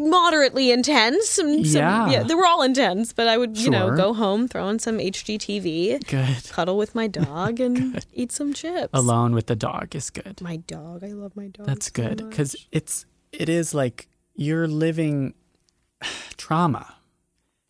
moderately 0.00 0.72
intense 0.72 1.38
and 1.38 1.64
some, 1.66 2.10
Yeah. 2.10 2.24
they 2.24 2.34
were 2.34 2.44
all 2.46 2.62
intense 2.62 3.12
but 3.12 3.28
i 3.28 3.36
would 3.38 3.56
you 3.56 3.70
know 3.70 3.94
go 3.96 4.12
home 4.12 4.48
throw 4.48 4.64
on 4.66 4.80
some 4.80 4.98
hgtv 4.98 6.04
Good. 6.08 6.50
cuddle 6.50 6.76
with 6.76 6.96
my 6.96 7.06
dog 7.06 7.60
and 7.66 8.04
eat 8.12 8.32
some 8.32 8.52
chips 8.52 8.90
Alone 8.92 9.34
with 9.36 9.46
the 9.46 9.54
dog 9.54 9.94
is 9.94 10.10
good. 10.10 10.40
my 10.42 10.56
dog 10.56 11.04
i 11.04 11.08
love 11.12 11.36
my 11.36 11.46
dog 11.48 11.66
That's 11.66 11.86
so 11.86 11.92
good 11.92 12.28
because 12.28 12.56
it's 12.72 13.06
it 13.30 13.48
is 13.48 13.72
like 13.72 14.08
you're 14.34 14.66
living 14.66 15.34
trauma. 16.36 16.94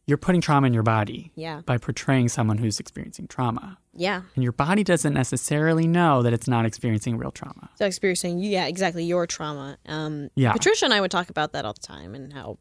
You're 0.07 0.18
putting 0.18 0.40
trauma 0.40 0.66
in 0.66 0.72
your 0.74 0.82
body 0.82 1.32
Yeah. 1.34 1.61
by 1.66 1.76
portraying 1.76 2.28
someone 2.30 2.57
who's 2.59 2.80
experiencing 2.80 3.26
trauma. 3.28 3.76
Yeah. 3.99 4.22
And 4.34 4.42
your 4.42 4.53
body 4.53 4.84
doesn't 4.84 5.12
necessarily 5.12 5.86
know 5.86 6.22
that 6.22 6.32
it's 6.32 6.49
not 6.49 6.64
experiencing 6.64 7.18
real 7.18 7.30
trauma. 7.30 7.68
So 7.76 7.84
experiencing, 7.86 8.38
yeah, 8.38 8.66
exactly 8.66 9.05
your 9.05 9.26
trauma. 9.26 9.76
Um, 9.86 10.30
Yeah. 10.36 10.53
Patricia 10.53 10.84
and 10.86 10.94
I 10.94 11.01
would 11.01 11.11
talk 11.11 11.28
about 11.30 11.53
that 11.53 11.64
all 11.64 11.74
the 11.74 11.80
time 11.86 12.14
and 12.14 12.32
how 12.32 12.59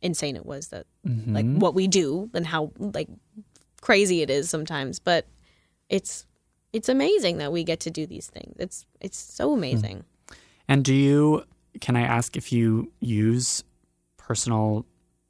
insane 0.00 0.34
it 0.36 0.44
was 0.46 0.68
that 0.68 0.86
Mm-hmm. 1.06 1.34
like 1.34 1.46
what 1.46 1.74
we 1.74 1.86
do 1.88 2.30
and 2.34 2.46
how 2.46 2.72
like 2.78 3.08
crazy 3.80 4.22
it 4.22 4.30
is 4.30 4.48
sometimes. 4.50 4.98
But 4.98 5.26
it's 5.88 6.26
it's 6.72 6.88
amazing 6.88 7.38
that 7.38 7.52
we 7.52 7.64
get 7.64 7.80
to 7.80 7.90
do 7.90 8.06
these 8.06 8.28
things. 8.28 8.56
It's 8.58 8.86
it's 9.00 9.18
so 9.18 9.52
amazing. 9.52 10.04
And 10.68 10.84
do 10.84 10.94
you, 10.94 11.44
can 11.80 11.96
I 11.96 12.02
ask 12.02 12.36
if 12.36 12.50
you 12.52 12.90
use 13.00 13.62
personal 14.16 14.86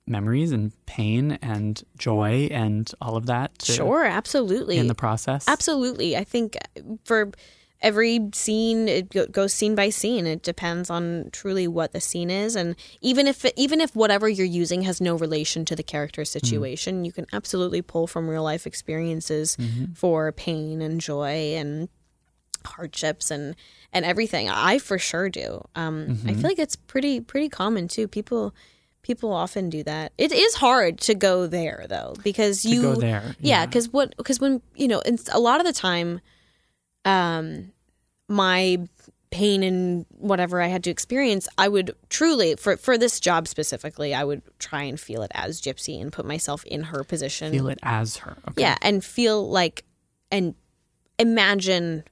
memories 0.07 0.53
and 0.53 0.73
pain 0.87 1.39
and 1.43 1.83
joy 1.97 2.49
and 2.51 2.91
all 3.01 3.17
of 3.17 3.27
that 3.27 3.57
to- 3.61 3.73
Sure, 3.73 4.05
absolutely. 4.05 4.79
in 4.79 4.87
the 4.87 4.95
process? 4.95 5.49
Absolutely. 5.49 6.17
I 6.17 6.25
think 6.25 6.57
for 7.05 7.31
every 7.83 8.29
scene 8.33 8.89
it 8.89 9.33
goes 9.33 9.53
scene 9.53 9.75
by 9.75 9.91
scene. 9.91 10.27
It 10.27 10.43
depends 10.43 10.89
on 10.89 11.29
truly 11.33 11.67
what 11.67 11.93
the 11.93 12.01
scene 12.01 12.31
is 12.31 12.57
and 12.57 12.77
even 13.01 13.27
if 13.27 13.45
even 13.57 13.81
if 13.81 13.95
whatever 13.95 14.29
you're 14.29 14.47
using 14.47 14.83
has 14.83 15.01
no 15.01 15.17
relation 15.17 15.65
to 15.67 15.77
the 15.77 15.83
character 15.83 16.23
mm. 16.23 16.27
situation, 16.27 17.05
you 17.05 17.13
can 17.13 17.27
absolutely 17.33 17.83
pull 17.83 18.07
from 18.07 18.29
real 18.29 18.45
life 18.45 18.67
experiences 18.67 19.57
mm-hmm. 19.57 19.93
for 19.95 20.33
pain 20.33 20.81
and 20.81 21.01
joy 21.01 21.55
and 21.57 21.89
hardships 22.65 23.31
and 23.31 23.57
and 23.93 24.05
everything. 24.05 24.49
I 24.49 24.79
for 24.79 24.99
sure 24.99 25.29
do. 25.29 25.63
Um 25.75 26.03
I 26.03 26.13
mm-hmm. 26.13 26.41
feel 26.41 26.51
like 26.51 26.59
it's 26.59 26.77
pretty 26.77 27.21
pretty 27.21 27.49
common 27.49 27.89
too. 27.89 28.07
People 28.07 28.55
people 29.03 29.33
often 29.33 29.69
do 29.71 29.83
that. 29.83 30.13
It 30.19 30.33
is 30.33 30.55
hard 30.55 30.99
to 31.01 31.15
go 31.15 31.47
there 31.47 31.87
though 31.89 32.15
because 32.23 32.65
you 32.65 32.83
go 32.83 32.95
there. 32.95 33.35
yeah 33.41 33.67
because 33.67 33.89
what 33.93 34.17
because 34.17 34.41
when 34.41 34.63
you 34.75 34.89
know 34.89 35.03
a 35.33 35.41
lot 35.41 35.61
of 35.61 35.67
the 35.67 35.73
time 35.73 36.21
um 37.05 37.73
my 38.29 38.79
pain 39.31 39.63
and 39.63 40.05
whatever 40.11 40.61
i 40.61 40.67
had 40.67 40.85
to 40.85 40.91
experience 40.91 41.49
i 41.57 41.67
would 41.67 41.95
truly 42.11 42.55
for 42.57 42.77
for 42.77 42.97
this 42.99 43.19
job 43.19 43.49
specifically 43.49 44.15
i 44.15 44.23
would 44.23 44.43
try 44.59 44.83
and 44.83 45.01
feel 45.01 45.23
it 45.23 45.31
as 45.35 45.61
gypsy 45.61 46.01
and 46.01 46.13
put 46.13 46.27
myself 46.27 46.63
in 46.65 46.83
her 46.85 47.03
position 47.03 47.51
Feel 47.51 47.69
it 47.69 47.79
as 47.83 48.19
her. 48.19 48.37
Okay. 48.51 48.61
yeah 48.61 48.77
and 48.83 49.03
feel 49.03 49.49
like 49.49 49.85
and 50.31 50.55
imagine 51.19 52.05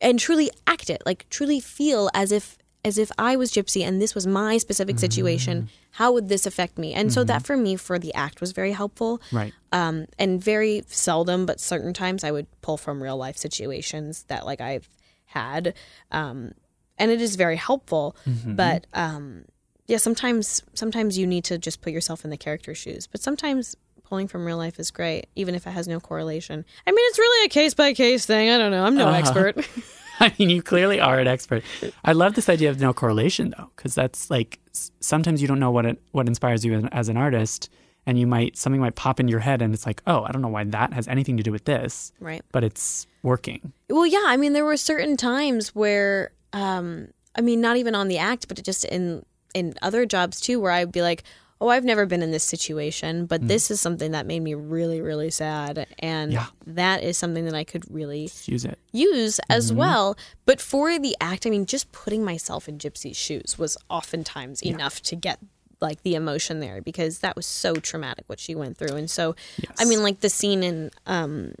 and 0.00 0.18
truly 0.20 0.50
act 0.66 0.88
it 0.88 1.02
like 1.04 1.28
truly 1.30 1.58
feel 1.60 2.08
as 2.14 2.30
if 2.32 2.56
as 2.84 2.98
if 2.98 3.10
i 3.18 3.36
was 3.36 3.52
gypsy 3.52 3.82
and 3.86 4.00
this 4.02 4.14
was 4.14 4.26
my 4.26 4.58
specific 4.58 4.98
situation 4.98 5.68
how 5.92 6.12
would 6.12 6.28
this 6.28 6.46
affect 6.46 6.78
me 6.78 6.92
and 6.94 7.12
so 7.12 7.22
that 7.24 7.44
for 7.46 7.56
me 7.56 7.76
for 7.76 7.98
the 7.98 8.12
act 8.14 8.40
was 8.40 8.52
very 8.52 8.72
helpful 8.72 9.20
Right. 9.30 9.52
um, 9.72 10.06
and 10.18 10.42
very 10.42 10.82
seldom, 10.88 11.46
but 11.46 11.60
certain 11.60 11.92
times 11.94 12.24
I 12.24 12.30
would 12.30 12.46
pull 12.60 12.76
from 12.76 13.02
real 13.02 13.16
life 13.16 13.36
situations 13.36 14.24
that 14.28 14.44
like 14.46 14.60
I've 14.60 14.88
had, 15.26 15.74
um, 16.10 16.52
and 16.98 17.10
it 17.10 17.20
is 17.22 17.36
very 17.36 17.56
helpful. 17.56 18.16
But 18.46 18.86
um, 18.94 19.44
yeah, 19.86 19.96
sometimes 19.98 20.62
sometimes 20.74 21.16
you 21.18 21.26
need 21.26 21.44
to 21.44 21.58
just 21.58 21.80
put 21.82 21.92
yourself 21.92 22.24
in 22.24 22.30
the 22.30 22.36
character's 22.36 22.78
shoes. 22.78 23.06
But 23.06 23.20
sometimes 23.22 23.76
pulling 24.04 24.28
from 24.28 24.44
real 24.44 24.58
life 24.58 24.78
is 24.78 24.90
great, 24.90 25.26
even 25.36 25.54
if 25.54 25.66
it 25.66 25.70
has 25.70 25.88
no 25.88 26.00
correlation. 26.00 26.64
I 26.86 26.90
mean, 26.90 27.04
it's 27.08 27.18
really 27.18 27.46
a 27.46 27.48
case 27.48 27.74
by 27.74 27.92
case 27.94 28.26
thing. 28.26 28.50
I 28.50 28.58
don't 28.58 28.70
know. 28.70 28.84
I'm 28.84 28.94
no 28.94 29.06
Uh-huh. 29.08 29.18
expert. 29.18 29.66
I 30.26 30.32
mean, 30.38 30.50
you 30.50 30.62
clearly 30.62 31.00
are 31.00 31.18
an 31.18 31.26
expert. 31.26 31.64
I 32.04 32.12
love 32.12 32.34
this 32.34 32.48
idea 32.48 32.70
of 32.70 32.80
no 32.80 32.92
correlation, 32.92 33.52
though, 33.58 33.70
because 33.74 33.96
that's 33.96 34.30
like 34.30 34.60
sometimes 35.00 35.42
you 35.42 35.48
don't 35.48 35.58
know 35.58 35.72
what 35.72 35.84
it, 35.84 36.00
what 36.12 36.28
inspires 36.28 36.64
you 36.64 36.88
as, 36.92 37.08
an 37.08 37.16
artist, 37.16 37.68
and 38.06 38.16
you 38.16 38.28
might 38.28 38.56
something 38.56 38.80
might 38.80 38.94
pop 38.94 39.18
in 39.18 39.26
your 39.26 39.40
head, 39.40 39.60
and 39.60 39.74
it's 39.74 39.84
like, 39.84 40.00
oh, 40.06 40.22
I 40.22 40.30
don't 40.30 40.40
know 40.40 40.48
why 40.48 40.62
that 40.62 40.92
has 40.92 41.08
anything 41.08 41.36
to 41.38 41.42
do 41.42 41.50
with 41.50 41.64
this, 41.64 42.12
right. 42.20 42.40
but 42.52 42.62
it's 42.62 43.08
working. 43.24 43.72
Well, 43.90 44.06
yeah. 44.06 44.22
I 44.26 44.36
mean, 44.36 44.52
there 44.52 44.64
were 44.64 44.76
certain 44.76 45.16
times 45.16 45.74
where, 45.74 46.30
um, 46.52 47.08
I 47.34 47.40
mean, 47.40 47.60
not 47.60 47.76
even 47.76 47.96
on 47.96 48.06
the 48.06 48.18
act, 48.18 48.46
but 48.46 48.62
just 48.62 48.84
in 48.84 49.24
in 49.54 49.74
other 49.82 50.06
jobs 50.06 50.40
too, 50.40 50.60
where 50.60 50.70
I'd 50.70 50.92
be 50.92 51.02
like, 51.02 51.24
"Oh, 51.62 51.68
I've 51.68 51.84
never 51.84 52.04
been 52.06 52.22
in 52.22 52.32
this 52.32 52.44
situation, 52.44 53.26
but 53.26 53.46
this 53.46 53.70
is 53.70 53.80
something 53.80 54.10
that 54.10 54.26
made 54.26 54.40
me 54.40 54.54
really, 54.54 55.00
really 55.00 55.30
sad, 55.30 55.86
and 56.00 56.32
Yeah. 56.32 56.46
that 56.66 57.02
is 57.04 57.16
something 57.16 57.44
that 57.44 57.54
I 57.54 57.64
could 57.64 57.84
really 57.90 58.30
use 58.46 58.64
it. 58.64 58.78
use 58.92 59.38
as 59.48 59.72
well." 59.72 60.16
But 60.44 60.60
for 60.60 60.98
the 60.98 61.16
act, 61.20 61.46
I 61.46 61.50
mean, 61.50 61.66
just 61.66 61.92
putting 61.92 62.24
myself 62.24 62.68
in 62.68 62.78
Gypsy's 62.78 63.16
shoes 63.16 63.56
was 63.58 63.76
oftentimes 63.88 64.60
enough 64.62 65.00
to 65.02 65.16
get 65.16 65.38
like 65.80 66.02
the 66.02 66.14
emotion 66.14 66.60
there 66.60 66.80
because 66.80 67.18
that 67.20 67.34
was 67.36 67.44
so 67.46 67.74
traumatic 67.74 68.24
what 68.28 68.38
she 68.40 68.54
went 68.54 68.76
through, 68.76 68.96
and 68.96 69.10
so 69.10 69.34
I 69.78 69.84
mean, 69.84 70.02
like 70.02 70.20
the 70.20 70.30
scene 70.30 70.62
in 70.62 70.90
um 71.06 71.54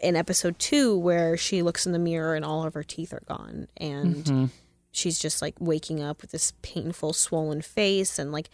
in 0.00 0.14
episode 0.14 0.58
two 0.60 0.96
where 0.98 1.36
she 1.36 1.60
looks 1.62 1.84
in 1.86 1.92
the 1.92 1.98
mirror 1.98 2.34
and 2.36 2.44
all 2.44 2.62
of 2.64 2.74
her 2.74 2.84
teeth 2.84 3.12
are 3.12 3.22
gone 3.28 3.66
and 3.76 4.14
Mm-hmm. 4.24 4.44
she's 4.92 5.18
just 5.18 5.42
like 5.42 5.56
waking 5.58 6.00
up 6.00 6.22
with 6.22 6.30
this 6.30 6.52
painful 6.62 7.12
swollen 7.12 7.62
face 7.62 8.16
and 8.16 8.30
like 8.30 8.48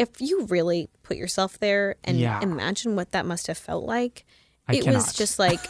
if 0.00 0.20
you 0.20 0.44
really 0.46 0.88
put 1.02 1.16
yourself 1.16 1.58
there 1.58 1.96
and 2.04 2.18
Yeah. 2.18 2.40
imagine 2.40 2.96
what 2.96 3.12
that 3.12 3.26
must 3.26 3.46
have 3.46 3.58
felt 3.58 3.84
like 3.84 4.24
I 4.68 4.76
it 4.76 4.86
was 4.86 5.12
just 5.12 5.38
like 5.46 5.60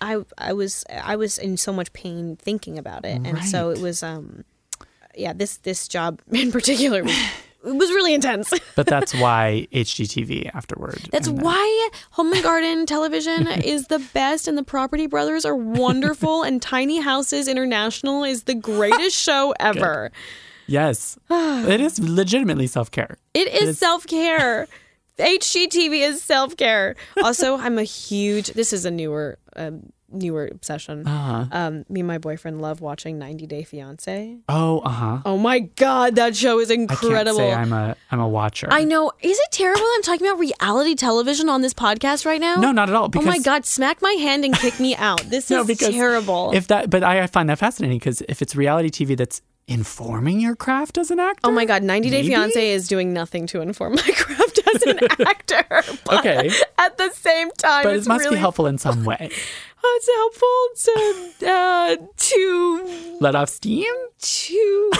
i 0.00 0.16
i 0.38 0.52
was 0.52 0.84
i 0.90 1.16
was 1.16 1.36
in 1.38 1.56
so 1.56 1.72
much 1.72 1.92
pain 1.92 2.36
thinking 2.36 2.78
about 2.78 3.04
it 3.04 3.20
and 3.24 3.42
so 3.44 3.70
it 3.70 3.78
was 3.80 4.02
um 4.02 4.44
yeah 5.14 5.32
this 5.34 5.58
this 5.58 5.88
job 5.88 6.20
in 6.32 6.50
particular 6.52 7.02
was 7.04 7.12
it 7.66 7.74
was 7.74 7.90
really 7.90 8.14
intense 8.14 8.50
But 8.76 8.86
that's 8.86 9.12
why 9.14 9.66
HGTV 9.72 10.50
afterward. 10.54 11.00
That's 11.12 11.26
then- 11.28 11.40
why 11.44 11.90
Home 12.12 12.32
and 12.32 12.42
Garden 12.42 12.86
Television 12.86 13.46
is 13.48 13.88
the 13.88 13.98
best, 14.14 14.48
and 14.48 14.56
the 14.56 14.62
Property 14.62 15.06
Brothers 15.06 15.44
are 15.44 15.54
wonderful, 15.56 16.42
and 16.42 16.62
Tiny 16.62 17.00
Houses 17.00 17.46
International 17.48 18.24
is 18.24 18.44
the 18.44 18.54
greatest 18.54 19.14
show 19.14 19.52
ever. 19.60 20.10
Yes, 20.70 21.18
it 21.30 21.80
is 21.80 21.98
legitimately 21.98 22.68
self 22.68 22.90
care. 22.90 23.18
It 23.34 23.48
is 23.48 23.78
self 23.78 24.06
care. 24.06 24.68
HGTV 25.18 26.00
is 26.08 26.22
self 26.22 26.56
care. 26.56 26.94
Also, 27.22 27.56
I'm 27.58 27.76
a 27.78 27.82
huge. 27.82 28.48
This 28.52 28.72
is 28.72 28.84
a 28.84 28.90
newer, 28.90 29.38
um, 29.56 29.92
newer 30.12 30.48
obsession. 30.50 31.06
Uh-huh. 31.06 31.46
Um, 31.50 31.84
me 31.88 32.00
and 32.00 32.06
my 32.06 32.18
boyfriend 32.18 32.62
love 32.62 32.80
watching 32.80 33.18
90 33.18 33.46
Day 33.46 33.64
Fiance. 33.64 34.38
Oh, 34.48 34.78
uh 34.80 34.88
huh. 34.88 35.18
Oh 35.24 35.36
my 35.36 35.58
god, 35.58 36.14
that 36.14 36.36
show 36.36 36.60
is 36.60 36.70
I 36.70 36.76
can't 36.76 36.90
incredible. 36.90 37.38
say 37.38 37.52
I'm 37.52 37.72
a 37.72 37.96
I'm 38.10 38.20
a 38.20 38.28
watcher. 38.28 38.68
I 38.70 38.84
know. 38.84 39.10
Is 39.20 39.38
it 39.38 39.50
terrible 39.52 39.82
I'm 39.96 40.02
talking 40.02 40.26
about 40.26 40.38
reality 40.38 40.94
television 40.94 41.48
on 41.48 41.62
this 41.62 41.74
podcast 41.74 42.24
right 42.24 42.40
now? 42.40 42.56
No, 42.56 42.70
not 42.72 42.88
at 42.88 42.94
all. 42.94 43.10
Oh 43.14 43.22
my 43.22 43.38
god, 43.40 43.66
smack 43.66 44.00
my 44.00 44.12
hand 44.12 44.44
and 44.44 44.54
kick 44.54 44.78
me 44.80 44.94
out. 44.96 45.20
This 45.30 45.50
No, 45.50 45.60
is 45.62 45.66
because 45.66 45.90
terrible. 45.90 46.50
If 46.54 46.68
that, 46.68 46.90
but 46.90 47.02
I, 47.04 47.22
I 47.22 47.26
find 47.26 47.48
that 47.50 47.58
fascinating 47.58 47.98
because 47.98 48.20
if 48.28 48.40
it's 48.42 48.56
reality 48.56 48.88
TV 48.90 49.16
that's 49.16 49.42
informing 49.70 50.40
your 50.40 50.56
craft 50.56 50.98
as 50.98 51.10
an 51.10 51.20
actor. 51.20 51.40
oh 51.48 51.52
my 51.52 51.64
god, 51.64 51.82
90 51.82 52.10
Day 52.10 52.16
maybe? 52.22 52.28
Fiance 52.28 52.72
is 52.72 52.88
doing 52.88 53.12
nothing 53.12 53.46
to 53.48 53.60
inform 53.60 53.94
my 53.94 54.02
craft 54.16 54.60
as 54.74 54.82
an 54.82 54.98
actor. 55.26 55.64
But 56.04 56.18
Okay. 56.20 56.50
At 56.76 56.98
the 56.98 57.10
same 57.12 57.50
time, 57.52 57.84
But 57.84 57.96
it's 57.96 58.06
it 58.06 58.08
must 58.08 58.24
really 58.24 58.36
be 58.36 58.40
helpful 58.40 58.66
in 58.66 58.78
some 58.78 59.04
way. 59.04 59.30
oh, 59.84 59.98
it's 59.98 60.86
helpful 60.86 61.36
to 61.40 61.50
uh, 61.50 61.96
to 62.16 63.16
Let 63.20 63.34
off 63.34 63.48
steam, 63.48 63.86
to 64.18 64.90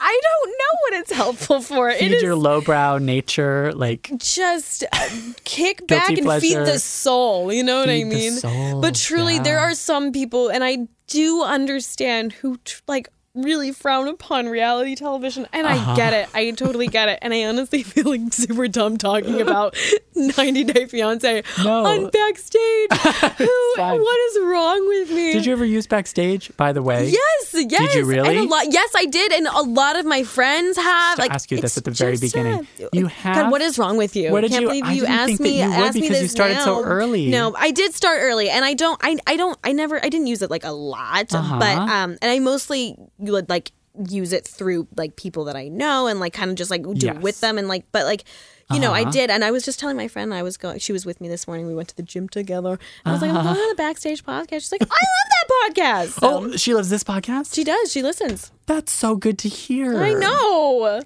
I 0.00 0.20
don't 0.22 0.50
know 0.50 0.78
what 0.82 0.94
it's 1.00 1.12
helpful 1.12 1.60
for. 1.60 1.88
it 1.90 1.98
feed 1.98 2.12
is 2.12 2.22
your 2.22 2.34
lowbrow 2.36 2.98
nature, 2.98 3.72
like 3.74 4.10
just 4.18 4.84
uh, 4.92 5.08
kick 5.44 5.86
back 5.86 6.10
and 6.10 6.30
feed 6.40 6.56
the 6.56 6.78
soul. 6.78 7.52
You 7.52 7.62
know 7.62 7.80
what 7.80 7.88
I 7.88 8.02
Feed 8.02 8.10
the 8.10 8.14
mean? 8.16 8.32
soul, 8.32 8.80
but 8.80 8.94
truly, 8.94 9.36
yeah. 9.36 9.42
there 9.42 9.58
are 9.60 9.74
some 9.74 10.12
people, 10.12 10.48
and 10.48 10.62
I 10.64 10.86
do 11.06 11.42
understand 11.42 12.32
who 12.32 12.58
tr- 12.64 12.82
like 12.86 13.08
really 13.42 13.72
frown 13.72 14.08
upon 14.08 14.48
reality 14.48 14.94
television, 14.94 15.46
and 15.52 15.66
Uh-huh. 15.66 15.92
I 15.92 15.96
get 15.96 16.12
it. 16.12 16.28
I 16.34 16.50
totally 16.52 16.86
get 16.88 17.08
it, 17.08 17.18
and 17.22 17.32
I 17.34 17.44
honestly 17.44 17.82
feel 17.92 18.06
like 18.10 18.32
super 18.32 18.68
dumb 18.68 18.96
talking 18.98 19.40
about 19.40 19.76
90 20.14 20.64
Day 20.64 20.86
Fiance 20.86 21.42
No. 21.64 21.84
on 21.84 22.10
backstage. 22.10 22.88
who? 23.38 23.74
What 23.76 24.18
is 24.30 24.38
wrong 24.42 24.88
with 24.88 25.10
me? 25.10 25.32
Did 25.32 25.46
you 25.46 25.52
ever 25.52 25.64
use 25.64 25.86
backstage? 25.86 26.50
By 26.56 26.72
the 26.72 26.82
way, 26.82 27.06
Yes, 27.08 27.54
yes. 27.54 27.92
Did 27.92 27.94
you 27.94 28.04
really? 28.04 28.28
And 28.36 28.38
a 28.38 28.42
lot, 28.48 28.66
yes, 28.72 28.90
I 28.96 29.06
did, 29.06 29.32
and 29.32 29.46
a 29.46 29.62
lot 29.62 29.96
of 29.98 30.04
my 30.06 30.22
friends 30.24 30.76
have. 30.76 31.18
like, 31.18 31.30
ask 31.30 31.50
you 31.50 31.60
this 31.60 31.76
at 31.78 31.84
the 31.84 31.90
very 31.90 32.16
beginning. 32.16 32.66
sad. 32.76 32.88
You 32.92 33.10
God, 33.24 33.50
what 33.50 33.60
is 33.60 33.78
wrong 33.78 33.96
with 33.96 34.16
you? 34.16 34.30
What 34.32 34.42
did 34.42 34.50
Can't 34.50 34.62
you- 34.62 34.68
believe 34.68 34.84
I 34.84 34.92
you 34.92 35.06
asked 35.06 35.40
me. 35.40 35.60
you 35.62 35.68
would 35.68 35.74
asked 35.74 35.94
me 35.94 36.00
because 36.02 36.16
you 36.18 36.22
this 36.24 36.32
started 36.32 36.60
so 36.60 36.82
early. 36.82 37.26
No, 37.26 37.54
I 37.56 37.70
did 37.70 37.94
start 37.94 38.18
early, 38.20 38.50
and 38.50 38.64
I 38.64 38.74
don't. 38.74 38.98
I 39.02 39.16
I 39.26 39.36
don't. 39.36 39.58
I 39.64 39.72
never. 39.72 39.96
I 40.04 40.08
didn't 40.08 40.26
use 40.26 40.42
it 40.42 40.50
like 40.50 40.64
a 40.64 40.72
lot, 40.72 41.32
Uh-huh. 41.32 41.58
but 41.58 41.76
um, 41.78 42.16
and 42.22 42.30
I 42.30 42.38
mostly 42.38 42.96
would 43.32 43.48
like 43.48 43.72
use 44.08 44.32
it 44.32 44.46
through 44.46 44.86
like 44.96 45.16
people 45.16 45.44
that 45.44 45.56
I 45.56 45.68
know 45.68 46.06
and 46.06 46.20
like 46.20 46.32
kind 46.32 46.50
of 46.50 46.56
just 46.56 46.70
like 46.70 46.82
do 46.82 47.08
it 47.08 47.18
with 47.20 47.40
them 47.40 47.58
and 47.58 47.68
like, 47.68 47.84
but 47.92 48.04
like. 48.04 48.24
You 48.70 48.80
know, 48.80 48.92
I 48.92 49.00
Uh-huh. 49.00 49.10
did, 49.12 49.30
and 49.30 49.42
I 49.46 49.50
was 49.50 49.64
just 49.64 49.80
telling 49.80 49.96
my 49.96 50.08
friend 50.08 50.34
I 50.34 50.42
was 50.42 50.58
going. 50.58 50.78
She 50.78 50.92
was 50.92 51.06
with 51.06 51.22
me 51.22 51.28
this 51.28 51.46
morning. 51.48 51.66
We 51.66 51.74
went 51.74 51.88
to 51.88 51.96
the 51.96 52.02
gym 52.02 52.28
together. 52.28 52.78
I 53.02 53.12
was 53.12 53.22
like, 53.22 53.30
Uh-huh. 53.30 53.38
"I'm 53.38 53.54
going 53.54 53.62
on 53.62 53.68
the 53.70 53.74
backstage 53.76 54.22
podcast." 54.22 54.60
She's 54.60 54.72
like, 54.72 54.82
"I 54.82 54.84
love 54.84 55.72
that 55.72 55.74
podcast." 55.74 56.20
So, 56.20 56.44
Oh, 56.52 56.56
she 56.58 56.74
loves 56.74 56.90
this 56.90 57.02
podcast. 57.02 57.54
she 57.54 57.64
does. 57.64 57.90
She 57.90 58.02
listens. 58.02 58.52
That's 58.66 58.92
so 58.92 59.16
good 59.16 59.38
to 59.38 59.48
hear. 59.48 59.96
I 60.04 60.12
know. 60.12 61.00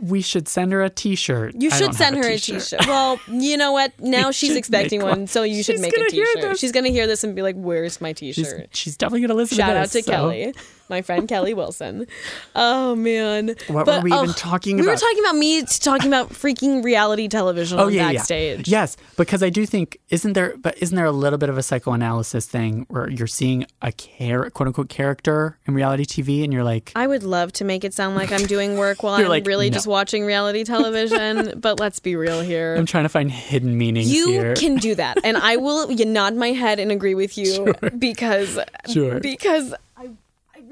we 0.00 0.22
should 0.22 0.46
send 0.48 0.70
her 0.72 0.82
a 0.82 0.88
T-shirt. 0.90 1.54
You 1.60 1.70
should 1.70 1.94
send 1.94 2.16
her 2.16 2.22
a 2.22 2.38
t-shirt. 2.38 2.62
t-shirt. 2.62 2.86
Well, 2.86 3.20
you 3.28 3.56
know 3.56 3.72
what? 3.72 3.92
Now 3.98 4.28
We 4.28 4.32
she's 4.32 4.54
expecting 4.56 5.02
one, 5.02 5.10
one. 5.10 5.26
so 5.26 5.42
you 5.42 5.62
should 5.64 5.74
She's 5.74 5.82
make 5.82 5.92
a 5.96 6.08
t-shirt. 6.08 6.26
this. 6.40 6.60
She's 6.60 6.70
gonna 6.72 6.88
hear 6.90 7.06
this 7.08 7.24
and 7.24 7.34
be 7.34 7.42
like, 7.42 7.56
"Where's 7.56 8.00
my 8.00 8.12
t-shirt?" 8.12 8.68
she's 8.74 8.96
definitely 8.96 9.22
gonna 9.26 9.34
listen 9.34 9.58
Shout 9.58 9.70
to 9.70 9.76
out 9.80 9.90
to 9.90 10.02
so- 10.02 10.10
Kelly, 10.10 10.54
my 10.92 11.00
friend 11.02 11.26
Kelly 11.26 11.54
Wilson. 11.54 12.06
Oh 12.54 12.94
man, 12.94 13.56
What 13.68 13.86
But, 13.86 14.02
were 14.04 14.10
we 14.10 14.12
even 14.12 14.34
talking 14.34 14.74
about? 14.78 14.84
We 14.86 14.92
were 14.92 14.96
talking 14.96 15.18
about 15.20 15.36
me 15.36 15.62
talking 15.62 16.06
about 16.08 16.28
freaking 16.30 16.84
reality 16.84 17.28
television 17.28 17.80
Oh 17.80 17.86
on 17.86 17.92
yeah, 17.94 18.12
backstage. 18.12 18.68
yeah. 18.68 18.80
Yes, 18.82 18.96
because 19.16 19.42
I 19.42 19.48
do 19.48 19.64
think 19.64 19.98
isn't 20.10 20.34
there, 20.34 20.54
but 20.58 20.76
isn't 20.82 20.94
there 20.94 21.06
a 21.06 21.10
little 21.12 21.38
bit 21.38 21.48
of 21.48 21.56
a 21.56 21.62
psychoanalysis 21.62 22.44
thing 22.46 22.84
where 22.90 23.08
you're 23.08 23.26
seeing 23.26 23.64
a 23.80 23.90
char- 23.92 24.50
quote 24.50 24.66
unquote 24.66 24.90
character 24.90 25.58
in 25.66 25.72
reality 25.74 26.04
TV, 26.04 26.44
and 26.44 26.52
you're 26.52 26.62
like, 26.64 26.92
I 26.94 27.06
would 27.06 27.22
love 27.22 27.52
to 27.54 27.64
make 27.64 27.84
it 27.84 27.94
sound 27.94 28.14
like 28.14 28.30
I'm 28.30 28.46
doing 28.46 28.76
work 28.76 29.02
while 29.02 29.14
I'm 29.14 29.28
like, 29.28 29.46
really 29.46 29.70
no. 29.70 29.74
just 29.74 29.86
watching 29.86 30.26
reality 30.26 30.62
television. 30.64 31.58
but 31.58 31.80
let's 31.80 32.00
be 32.00 32.16
real 32.16 32.42
here. 32.42 32.74
I'm 32.76 32.84
trying 32.86 33.04
to 33.04 33.08
find 33.08 33.30
hidden 33.32 33.78
meanings 33.78 34.12
you 34.12 34.28
here. 34.30 34.54
can 34.54 34.76
do 34.76 34.94
that, 34.96 35.16
and 35.24 35.38
I 35.38 35.56
will 35.56 35.90
you 35.90 36.04
nod 36.04 36.36
my 36.36 36.48
head 36.48 36.78
and 36.78 36.92
agree 36.92 37.14
with 37.14 37.38
you 37.38 37.74
because 37.98 38.58
Sure. 38.92 39.20
because 39.20 39.72
I. 39.72 39.76
I 39.76 39.91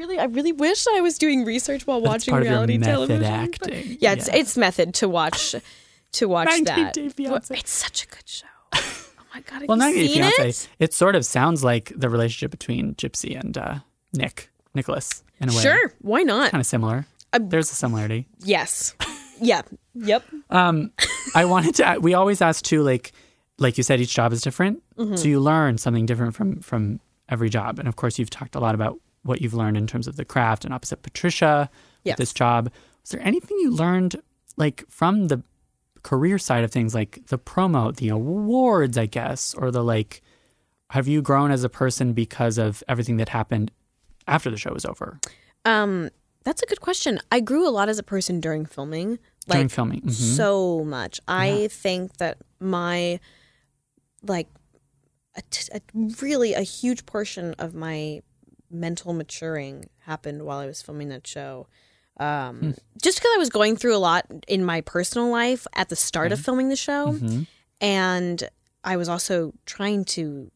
Really, 0.01 0.18
I 0.18 0.24
really 0.24 0.53
wish 0.53 0.86
I 0.96 1.01
was 1.03 1.18
doing 1.18 1.44
research 1.44 1.86
while 1.86 2.01
That's 2.01 2.26
watching 2.26 2.32
part 2.32 2.42
of 2.42 2.46
your 2.46 2.55
reality 2.55 2.78
method 2.78 2.92
television. 2.92 3.24
acting. 3.24 3.96
Yeah, 4.01 4.12
it's 4.12 4.28
Yeah. 4.28 4.36
it's 4.36 4.57
method 4.57 4.94
to 4.94 5.09
watch 5.09 5.55
to 6.12 6.26
watch 6.28 6.48
90 6.48 6.64
that. 6.64 6.94
Day 6.94 7.11
Well. 7.18 7.36
It's 7.51 7.70
such 7.70 8.05
a 8.05 8.07
good 8.09 8.26
show. 8.28 8.46
Oh 9.32 9.34
my 9.36 9.40
god, 9.42 9.68
well, 9.68 9.76
you 9.78 9.84
90 9.84 10.09
Day 10.09 10.14
Fiance. 10.14 10.48
it? 10.48 10.68
It? 10.80 10.92
sort 10.94 11.14
of 11.14 11.24
sounds 11.24 11.62
like 11.62 11.92
the 11.94 12.09
relationship 12.09 12.51
between 12.51 12.94
Gypsy 12.96 13.38
and 13.38 13.57
uh, 13.57 13.78
Nick 14.12 14.51
Nicholas 14.74 15.22
in 15.40 15.48
a 15.51 15.53
way. 15.55 15.62
Sure, 15.62 15.92
why 16.01 16.22
not? 16.22 16.51
kind 16.51 16.61
of 16.61 16.66
similar. 16.66 17.07
Uh, 17.32 17.38
There's 17.40 17.70
a 17.70 17.74
similarity. 17.76 18.26
Yes. 18.42 18.94
Yeah. 19.40 19.62
Yep. 19.94 20.24
Um, 20.51 20.90
I 21.36 21.44
wanted 21.44 21.76
to. 21.76 21.98
We 22.01 22.14
always 22.14 22.42
ask 22.42 22.64
too, 22.64 22.82
like, 22.82 23.12
like 23.59 23.78
you 23.78 23.84
said, 23.84 24.01
each 24.01 24.12
job 24.14 24.32
is 24.32 24.40
different, 24.42 24.82
Mm-hmm. 24.98 25.14
so 25.16 25.28
you 25.28 25.38
learn 25.40 25.78
something 25.78 26.07
different 26.07 26.34
from 26.34 26.61
from 26.61 26.98
every 27.28 27.51
job. 27.51 27.78
And 27.78 27.86
of 27.86 27.94
course, 27.94 28.18
you've 28.18 28.30
talked 28.30 28.57
a 28.57 28.61
lot 28.61 28.74
about 28.74 28.98
what 29.23 29.41
you've 29.43 29.55
learned 29.55 29.77
in 29.77 29.87
terms 29.87 30.07
of 30.07 30.16
the 30.16 30.25
craft. 30.25 30.64
And 30.64 30.73
opposite 30.75 31.03
Patricia, 31.03 31.71
Yes. 32.05 32.14
with 32.14 32.18
this 32.18 32.33
job, 32.33 32.71
was 33.03 33.11
there 33.11 33.21
anything 33.23 33.57
you 33.61 33.71
learned 33.71 34.21
like 34.57 34.85
from 34.89 35.29
the 35.29 35.43
career 36.03 36.39
side 36.39 36.64
of 36.64 36.71
things, 36.71 36.95
like 36.95 37.27
the 37.27 37.39
promo, 37.39 37.95
the 37.95 38.09
awards, 38.09 38.97
I 38.97 39.07
guess, 39.07 39.55
or 39.55 39.71
the 39.71 39.85
like? 39.85 40.23
Have 40.91 41.07
you 41.07 41.23
grown 41.23 41.51
as 41.53 41.62
a 41.62 41.68
person 41.68 42.14
because 42.14 42.59
of 42.59 42.83
everything 42.89 43.18
that 43.18 43.29
happened 43.29 43.71
after 44.27 44.51
the 44.51 44.57
show 44.57 44.73
was 44.73 44.85
over 44.85 45.21
Um, 45.64 46.09
that's 46.43 46.62
a 46.62 46.66
good 46.66 46.81
question. 46.81 47.21
I 47.31 47.41
grew 47.41 47.68
a 47.68 47.71
lot 47.71 47.89
as 47.89 47.99
a 47.99 48.03
person 48.03 48.41
during 48.41 48.64
filming. 48.66 49.18
Like 49.47 49.57
during 49.59 49.68
filming? 49.68 50.01
Mhm. 50.03 50.11
so 50.37 50.83
much. 50.85 51.21
I 51.29 51.68
think 51.71 52.16
that 52.16 52.39
my 52.61 53.21
like 54.23 54.49
a 55.37 55.43
t- 55.51 55.71
a 55.73 55.81
really 56.21 56.55
a 56.55 56.62
huge 56.62 57.07
portion 57.07 57.55
of 57.59 57.75
my 57.75 58.23
mental 58.71 59.12
maturing 59.12 59.87
happened 60.01 60.43
while 60.45 60.59
I 60.59 60.66
was 60.66 60.81
filming 60.83 61.09
that 61.09 61.27
show. 61.27 61.66
Um, 62.18 62.75
Just 63.03 63.18
because 63.18 63.31
I 63.35 63.39
was 63.39 63.49
going 63.51 63.77
through 63.77 63.97
a 63.97 63.99
lot 63.99 64.27
in 64.47 64.64
my 64.64 64.81
personal 64.83 65.31
life 65.31 65.66
at 65.75 65.89
the 65.89 65.97
start 65.97 66.33
of 66.33 66.41
filming 66.41 66.68
the 66.68 66.77
show, 66.77 67.12
Mhm. 67.14 67.47
and 67.81 68.49
I 68.85 68.97
was 68.97 69.09
also 69.09 69.53
trying 69.66 70.05
to 70.07 70.51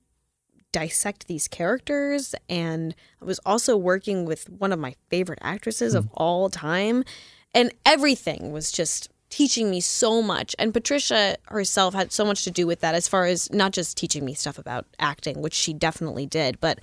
dissect 0.73 1.27
these 1.29 1.47
characters. 1.49 2.35
And 2.49 2.95
I 3.23 3.25
was 3.25 3.39
also 3.47 3.77
working 3.77 4.25
with 4.25 4.51
one 4.51 4.73
of 4.73 4.79
my 4.79 4.95
favorite 5.09 5.39
actresses 5.43 5.95
of 5.95 6.09
all 6.15 6.51
time. 6.51 7.05
And 7.55 7.73
everything 7.87 8.51
was 8.51 8.73
just 8.73 9.09
teaching 9.31 9.71
me 9.71 9.81
so 9.81 10.21
much. 10.21 10.55
And 10.59 10.73
Patricia 10.75 11.37
herself 11.47 11.95
had 11.95 12.13
so 12.13 12.25
much 12.25 12.43
to 12.45 12.51
do 12.51 12.67
with 12.67 12.81
that 12.81 12.95
as 12.97 13.07
far 13.07 13.25
as 13.27 13.51
not 13.53 13.73
just 13.73 13.97
teaching 13.97 14.25
me 14.25 14.35
stuff 14.35 14.59
about 14.59 14.87
acting 14.99 15.41
which 15.41 15.55
she 15.55 15.73
definitely 15.73 16.27
did 16.27 16.61
but 16.61 16.81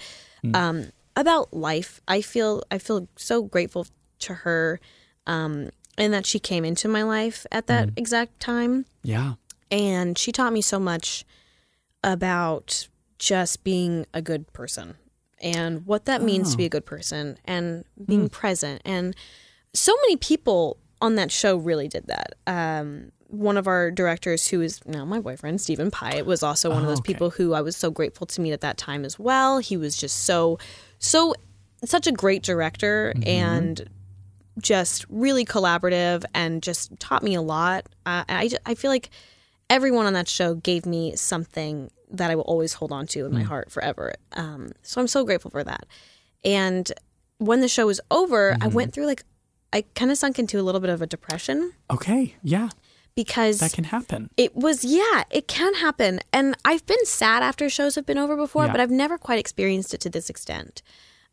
um, 0.55 0.91
about 1.15 1.53
life 1.53 2.01
I 2.07 2.21
feel 2.21 2.63
I 2.71 2.77
feel 2.77 3.07
so 3.15 3.43
grateful 3.43 3.87
to 4.19 4.33
her 4.33 4.79
um, 5.27 5.69
and 5.97 6.13
that 6.13 6.25
she 6.25 6.39
came 6.39 6.65
into 6.65 6.87
my 6.87 7.03
life 7.03 7.45
at 7.51 7.67
that 7.67 7.89
exact 7.95 8.39
time. 8.39 8.85
Yeah. 9.03 9.33
and 9.69 10.17
she 10.17 10.31
taught 10.31 10.53
me 10.53 10.61
so 10.61 10.79
much 10.79 11.25
about 12.03 12.87
just 13.19 13.63
being 13.63 14.05
a 14.13 14.21
good 14.21 14.51
person 14.53 14.95
and 15.39 15.85
what 15.85 16.05
that 16.05 16.21
means 16.21 16.51
to 16.51 16.57
be 16.57 16.65
a 16.65 16.69
good 16.69 16.85
person 16.85 17.37
and 17.45 17.83
being 18.05 18.29
present. 18.29 18.81
And 18.85 19.15
so 19.73 19.93
many 20.01 20.17
people 20.17 20.77
on 21.01 21.15
that 21.15 21.31
show 21.31 21.57
really 21.57 21.87
did 21.87 22.07
that. 22.07 22.35
Um, 22.47 23.11
one 23.27 23.57
of 23.57 23.65
our 23.65 23.91
directors 23.91 24.47
who 24.49 24.61
is 24.61 24.85
now 24.85 25.05
my 25.05 25.19
boyfriend 25.19 25.61
Steven 25.61 25.89
Piet 25.89 26.25
was 26.25 26.43
also 26.43 26.69
one 26.69 26.81
of 26.81 26.87
those 26.87 26.99
okay. 26.99 27.13
people 27.13 27.29
who 27.29 27.53
i 27.53 27.61
was 27.61 27.77
so 27.77 27.89
grateful 27.89 28.27
to 28.27 28.41
meet 28.41 28.51
at 28.51 28.61
that 28.61 28.77
time 28.77 29.05
as 29.05 29.17
well. 29.17 29.59
He 29.59 29.77
was 29.77 29.95
just 29.95 30.23
so 30.23 30.59
so 31.01 31.33
such 31.83 32.07
a 32.07 32.11
great 32.11 32.43
director 32.43 33.13
and 33.25 33.89
just 34.59 35.05
really 35.09 35.45
collaborative 35.45 36.23
and 36.33 36.61
just 36.61 36.97
taught 36.99 37.23
me 37.23 37.33
a 37.33 37.41
lot. 37.41 37.87
Uh, 38.05 38.23
I, 38.29 38.49
I 38.65 38.75
feel 38.75 38.91
like 38.91 39.09
everyone 39.69 40.05
on 40.05 40.13
that 40.13 40.27
show 40.27 40.53
gave 40.53 40.85
me 40.85 41.15
something 41.15 41.89
that 42.11 42.29
I 42.29 42.35
will 42.35 42.43
always 42.43 42.73
hold 42.73 42.91
on 42.91 43.07
to 43.07 43.25
in 43.25 43.33
my 43.33 43.41
heart 43.41 43.71
forever. 43.71 44.13
Um, 44.33 44.73
so 44.83 45.01
I'm 45.01 45.07
so 45.07 45.23
grateful 45.23 45.49
for 45.49 45.63
that. 45.63 45.87
And 46.43 46.91
when 47.37 47.61
the 47.61 47.67
show 47.67 47.87
was 47.87 47.99
over, 48.11 48.55
I 48.61 48.67
went 48.67 48.93
through 48.93 49.05
like, 49.07 49.23
I 49.73 49.83
kind 49.95 50.11
of 50.11 50.17
sunk 50.17 50.37
into 50.37 50.59
a 50.59 50.63
little 50.63 50.81
bit 50.81 50.89
of 50.89 51.01
a 51.01 51.07
depression 51.07 51.71
Okay. 51.89 52.35
Yeah. 52.43 52.69
Because 53.15 53.59
That 53.59 53.73
can 53.73 53.83
happen. 53.85 54.29
it 54.37 54.55
was, 54.55 54.83
yeah, 54.83 55.23
it 55.29 55.47
can 55.47 55.73
happen. 55.75 56.19
And 56.31 56.55
I've 56.65 56.85
been 56.85 57.03
sad 57.05 57.43
after 57.43 57.69
shows 57.69 57.95
have 57.95 58.05
been 58.05 58.17
over 58.17 58.35
before, 58.35 58.65
Yeah. 58.65 58.71
but 58.71 58.79
I've 58.81 58.91
never 58.91 59.17
quite 59.17 59.39
experienced 59.39 59.93
it 59.93 60.01
to 60.01 60.09
this 60.09 60.29
extent. 60.29 60.81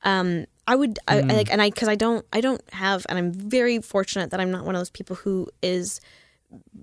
Um, 0.05 0.47
I 0.67 0.77
would, 0.77 0.99
I, 1.09 1.19
I 1.19 1.23
like, 1.23 1.51
and 1.51 1.61
I, 1.63 1.71
cause 1.71 1.89
I 1.89 1.95
don't, 1.97 2.25
I 2.33 2.41
don't 2.41 2.63
have, 2.73 3.05
and 3.09 3.19
I'm 3.19 3.33
very 3.33 3.81
fortunate 3.81 4.31
that 4.31 4.41
I'm 4.41 4.51
not 4.51 4.65
one 4.65 4.75
of 4.75 4.81
those 4.81 4.91
people 4.91 5.17
who 5.17 5.49
is, 5.63 6.01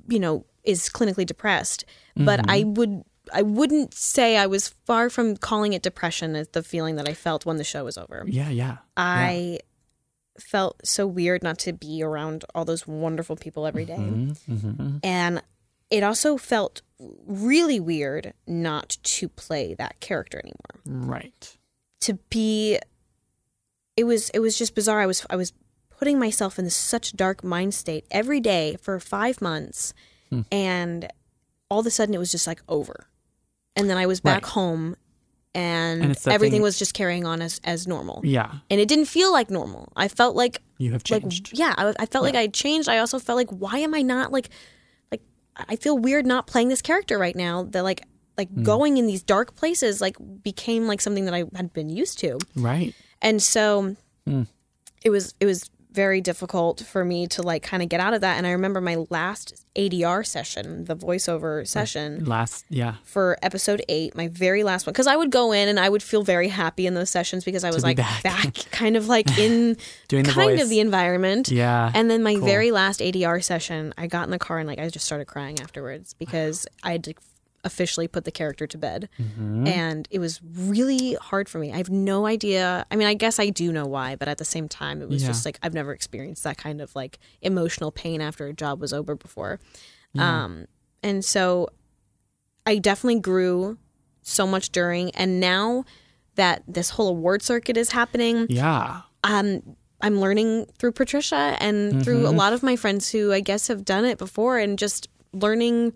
you 0.09 0.19
know, 0.19 0.45
is 0.63 0.89
clinically 0.89 1.25
depressed, 1.25 1.85
but 2.17 2.49
I 2.49 2.63
would, 2.63 3.03
I 3.33 3.41
wouldn't 3.41 3.93
say 3.93 4.37
I 4.37 4.47
was 4.47 4.69
far 4.85 5.09
from 5.09 5.37
calling 5.37 5.73
it 5.73 5.81
depression 5.81 6.35
as 6.35 6.47
the 6.49 6.61
feeling 6.63 6.95
that 6.97 7.07
I 7.07 7.13
felt 7.13 7.45
when 7.45 7.57
the 7.57 7.63
show 7.63 7.83
was 7.85 7.97
over. 7.97 8.23
Yeah. 8.27 8.49
Yeah. 8.49 8.77
I 8.97 9.59
felt 10.39 10.85
so 10.85 11.07
weird 11.07 11.43
not 11.43 11.57
to 11.59 11.73
be 11.73 12.03
around 12.03 12.43
all 12.53 12.65
those 12.65 12.85
wonderful 12.87 13.35
people 13.35 13.65
every 13.65 13.85
day. 13.85 13.95
Mm-hmm. 13.97 14.97
And 15.03 15.41
it 15.89 16.03
also 16.03 16.37
felt 16.37 16.81
really 16.99 17.79
weird 17.79 18.33
not 18.47 18.97
to 19.03 19.29
play 19.29 19.73
that 19.75 19.99
character 19.99 20.39
anymore. 20.39 21.07
Right. 21.07 21.57
To 22.01 22.15
be 22.29 22.79
it 23.97 24.03
was 24.03 24.29
it 24.31 24.39
was 24.39 24.57
just 24.57 24.75
bizarre. 24.75 24.99
I 25.01 25.05
was 25.05 25.25
I 25.29 25.35
was 25.35 25.53
putting 25.89 26.19
myself 26.19 26.59
in 26.59 26.69
such 26.69 27.13
dark 27.15 27.43
mind 27.43 27.73
state 27.73 28.05
every 28.11 28.39
day 28.41 28.75
for 28.81 28.99
5 28.99 29.41
months 29.41 29.93
Hmm. 30.29 30.41
and 30.51 31.07
all 31.69 31.79
of 31.79 31.85
a 31.85 31.91
sudden 31.91 32.13
it 32.15 32.17
was 32.17 32.31
just 32.31 32.47
like 32.47 32.61
over. 32.67 33.07
And 33.75 33.89
then 33.89 33.97
I 33.97 34.05
was 34.07 34.19
back 34.19 34.43
Right. 34.43 34.51
home 34.53 34.95
and, 35.55 36.03
And 36.03 36.27
everything 36.27 36.57
thing- 36.57 36.61
was 36.61 36.77
just 36.77 36.93
carrying 36.93 37.25
on 37.25 37.41
as 37.41 37.59
as 37.63 37.87
normal. 37.87 38.21
Yeah. 38.23 38.51
And 38.69 38.79
it 38.81 38.87
didn't 38.87 39.05
feel 39.05 39.31
like 39.31 39.49
normal. 39.49 39.91
I 39.95 40.07
felt 40.09 40.35
like 40.35 40.61
You 40.77 40.91
have 40.91 41.01
like 41.09 41.23
changed. 41.23 41.57
yeah 41.57 41.73
I, 41.77 41.93
I 41.97 42.05
felt 42.05 42.23
like 42.25 42.35
i 42.35 42.41
had 42.41 42.53
changed 42.53 42.89
i 42.89 42.97
also 42.97 43.17
felt 43.19 43.37
like 43.37 43.49
why 43.49 43.77
am 43.79 43.93
i 43.95 44.01
not 44.01 44.31
like 44.33 44.49
like 45.11 45.21
i 45.55 45.75
feel 45.77 45.97
weird 45.97 46.25
not 46.25 46.45
playing 46.47 46.67
this 46.67 46.81
character 46.81 47.17
right 47.17 47.35
now 47.35 47.63
that 47.71 47.83
like 47.83 48.01
like 48.37 48.49
Hmm. 48.49 48.63
going 48.63 48.97
in 48.97 49.07
these 49.07 49.23
dark 49.23 49.55
places 49.55 50.01
like 50.01 50.17
became 50.43 50.85
like 50.87 50.99
something 50.99 51.23
that 51.25 51.33
i 51.33 51.45
had 51.55 51.71
been 51.71 51.89
used 51.89 52.19
to 52.19 52.37
Right. 52.55 52.93
and 53.21 53.41
so 53.41 53.95
Hmm. 54.27 54.43
it 55.05 55.09
was 55.11 55.33
it 55.39 55.45
was 55.45 55.69
very 55.95 56.21
difficult 56.21 56.81
for 56.81 57.03
me 57.05 57.25
to 57.27 57.41
like 57.41 57.63
kind 57.63 57.81
of 57.81 57.89
get 57.89 57.99
out 57.99 58.13
of 58.13 58.21
that 58.21 58.37
and 58.37 58.45
i 58.45 58.51
remember 58.51 58.81
my 58.81 58.97
last 59.09 59.65
adr 59.75 60.25
session 60.25 60.85
the 60.85 60.95
voiceover 60.95 61.65
session 61.67 62.23
Last. 62.25 62.65
Yeah. 62.69 62.95
for 63.03 63.37
episode 63.41 63.81
eight, 63.89 64.15
my 64.15 64.27
very 64.29 64.63
last 64.63 64.85
one, 64.85 64.93
because 64.93 65.07
I 65.07 65.15
would 65.17 65.31
go 65.31 65.51
in 65.51 65.67
and 65.67 65.79
I 65.79 65.89
would 65.89 66.01
feel 66.03 66.23
very 66.23 66.47
happy 66.47 66.87
in 66.87 66.93
those 66.93 67.09
sessions 67.09 67.43
because 67.43 67.63
I 67.63 67.71
was 67.71 67.83
be 67.83 67.89
like 67.89 67.97
back. 68.23 68.53
kind 68.71 68.95
of 68.95 69.07
like 69.07 69.37
in 69.37 69.75
Doing 70.07 70.23
the 70.23 70.31
kind 70.31 70.51
voice. 70.51 70.61
of 70.63 70.69
the 70.69 70.79
environment. 70.79 71.49
Yeah. 71.49 71.91
And 71.93 72.09
then 72.09 72.23
my 72.23 72.35
Cool. 72.35 72.45
very 72.45 72.71
last 72.71 72.99
ADR 73.01 73.43
session, 73.43 73.93
I 73.97 74.07
got 74.07 74.23
in 74.25 74.31
the 74.31 74.39
car 74.39 74.59
and 74.59 74.67
like 74.67 74.79
I 74.79 74.87
just 74.89 75.05
started 75.05 75.25
crying 75.25 75.59
afterwards 75.59 76.13
because 76.13 76.67
I 76.83 76.93
had 76.93 77.03
to 77.05 77.13
officially 77.65 78.07
put 78.07 78.23
the 78.23 78.31
character 78.31 78.65
to 78.67 78.77
bed. 78.77 79.09
Mm-hmm. 79.19 79.67
And 79.67 80.07
it 80.11 80.19
was 80.19 80.39
really 80.55 81.15
hard 81.15 81.49
for 81.49 81.59
me. 81.59 81.73
I 81.73 81.77
have 81.77 81.89
no 81.89 82.25
idea. 82.25 82.85
I 82.89 82.95
mean, 82.95 83.07
I 83.07 83.13
guess 83.15 83.39
I 83.39 83.49
do 83.49 83.73
know 83.73 83.85
why, 83.85 84.15
but 84.15 84.27
at 84.29 84.37
the 84.37 84.45
same 84.45 84.69
time, 84.69 85.01
it 85.01 85.09
was 85.09 85.21
Yeah. 85.23 85.29
just 85.29 85.43
like 85.45 85.59
I've 85.63 85.73
never 85.73 85.91
experienced 85.91 86.43
that 86.45 86.57
kind 86.57 86.79
of 86.79 86.95
like 86.95 87.19
emotional 87.41 87.91
pain 87.91 88.21
after 88.21 88.47
a 88.47 88.53
job 88.53 88.79
was 88.79 88.93
over 88.93 89.15
before. 89.15 89.59
Um, 90.17 90.67
and 91.03 91.25
so 91.25 91.67
I 92.65 92.77
definitely 92.77 93.19
grew 93.19 93.77
so 94.21 94.47
much 94.47 94.69
during. 94.71 95.11
And 95.11 95.39
now 95.41 95.83
that 96.35 96.63
this 96.67 96.91
whole 96.91 97.09
award 97.09 97.41
circuit 97.41 97.75
is 97.77 97.91
happening, 97.91 98.47
Yeah. 98.49 99.01
um, 99.23 99.75
I'm 100.01 100.19
learning 100.21 100.67
through 100.77 100.91
Patricia 100.93 101.57
and 101.59 102.03
through 102.03 102.27
a 102.27 102.29
lot 102.31 102.53
of 102.53 102.61
my 102.63 102.75
friends 102.75 103.09
who 103.11 103.33
I 103.33 103.39
guess 103.39 103.67
have 103.69 103.83
done 103.85 104.05
it 104.05 104.17
before 104.17 104.57
and 104.59 104.77
just 104.77 105.07
learning 105.33 105.93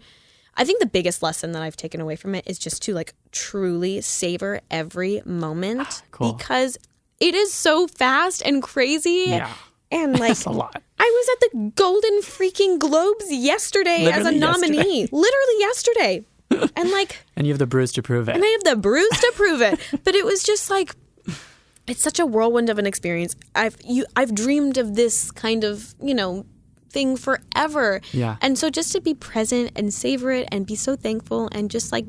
I 0.59 0.65
think 0.65 0.79
the 0.81 0.85
biggest 0.85 1.23
lesson 1.23 1.53
that 1.53 1.63
I've 1.63 1.77
taken 1.77 2.01
away 2.01 2.15
from 2.17 2.35
it 2.35 2.43
is 2.45 2.59
just 2.59 2.83
to 2.83 2.93
like 2.93 3.13
truly 3.31 4.01
savor 4.01 4.59
every 4.69 5.21
moment 5.25 6.03
Cool. 6.11 6.33
because 6.33 6.77
it 7.19 7.33
is 7.33 7.51
so 7.53 7.87
fast 7.87 8.43
and 8.45 8.61
crazy 8.61 9.25
Yeah. 9.27 9.51
and 9.89 10.19
like 10.25 10.45
a 10.45 10.51
lot. 10.51 10.81
I 10.99 11.03
was 11.05 11.29
at 11.33 11.39
the 11.51 11.71
Golden 11.75 12.19
freaking 12.21 12.77
Globes 12.77 13.31
yesterday 13.31 14.05
as 14.05 14.25
a 14.25 14.31
Literally 14.31 14.39
nominee. 14.39 15.07
Literally 15.11 15.59
yesterday. 15.59 16.25
and 16.75 16.91
like 16.91 17.17
And 17.37 17.47
you 17.47 17.53
have 17.53 17.59
the 17.59 17.65
bruise 17.67 17.93
to 17.93 18.03
prove 18.03 18.27
it. 18.29 18.35
and 18.35 18.43
I 18.43 18.47
have 18.47 18.63
the 18.65 18.75
bruise 18.75 19.09
to 19.19 19.31
prove 19.35 19.61
it. 19.61 19.79
But 20.03 20.13
it 20.15 20.25
was 20.25 20.43
just 20.43 20.69
like 20.69 20.93
it's 21.87 22.03
such 22.03 22.19
a 22.19 22.25
whirlwind 22.25 22.69
of 22.69 22.77
an 22.77 22.85
experience. 22.85 23.35
I've 23.55 23.77
you 23.85 24.05
I've 24.15 24.35
dreamed 24.35 24.77
of 24.77 24.95
this 24.95 25.31
kind 25.31 25.63
of, 25.63 25.95
you 26.03 26.13
know, 26.13 26.45
thing 26.89 27.15
forever. 27.17 28.01
Yeah. 28.11 28.37
And 28.41 28.57
so 28.57 28.69
just 28.69 28.91
to 28.93 29.01
be 29.01 29.13
present 29.13 29.71
and 29.75 29.93
savor 29.93 30.31
it 30.31 30.47
and 30.51 30.65
be 30.65 30.75
so 30.75 30.95
thankful 30.95 31.49
and 31.51 31.69
just 31.69 31.91
like 31.91 32.05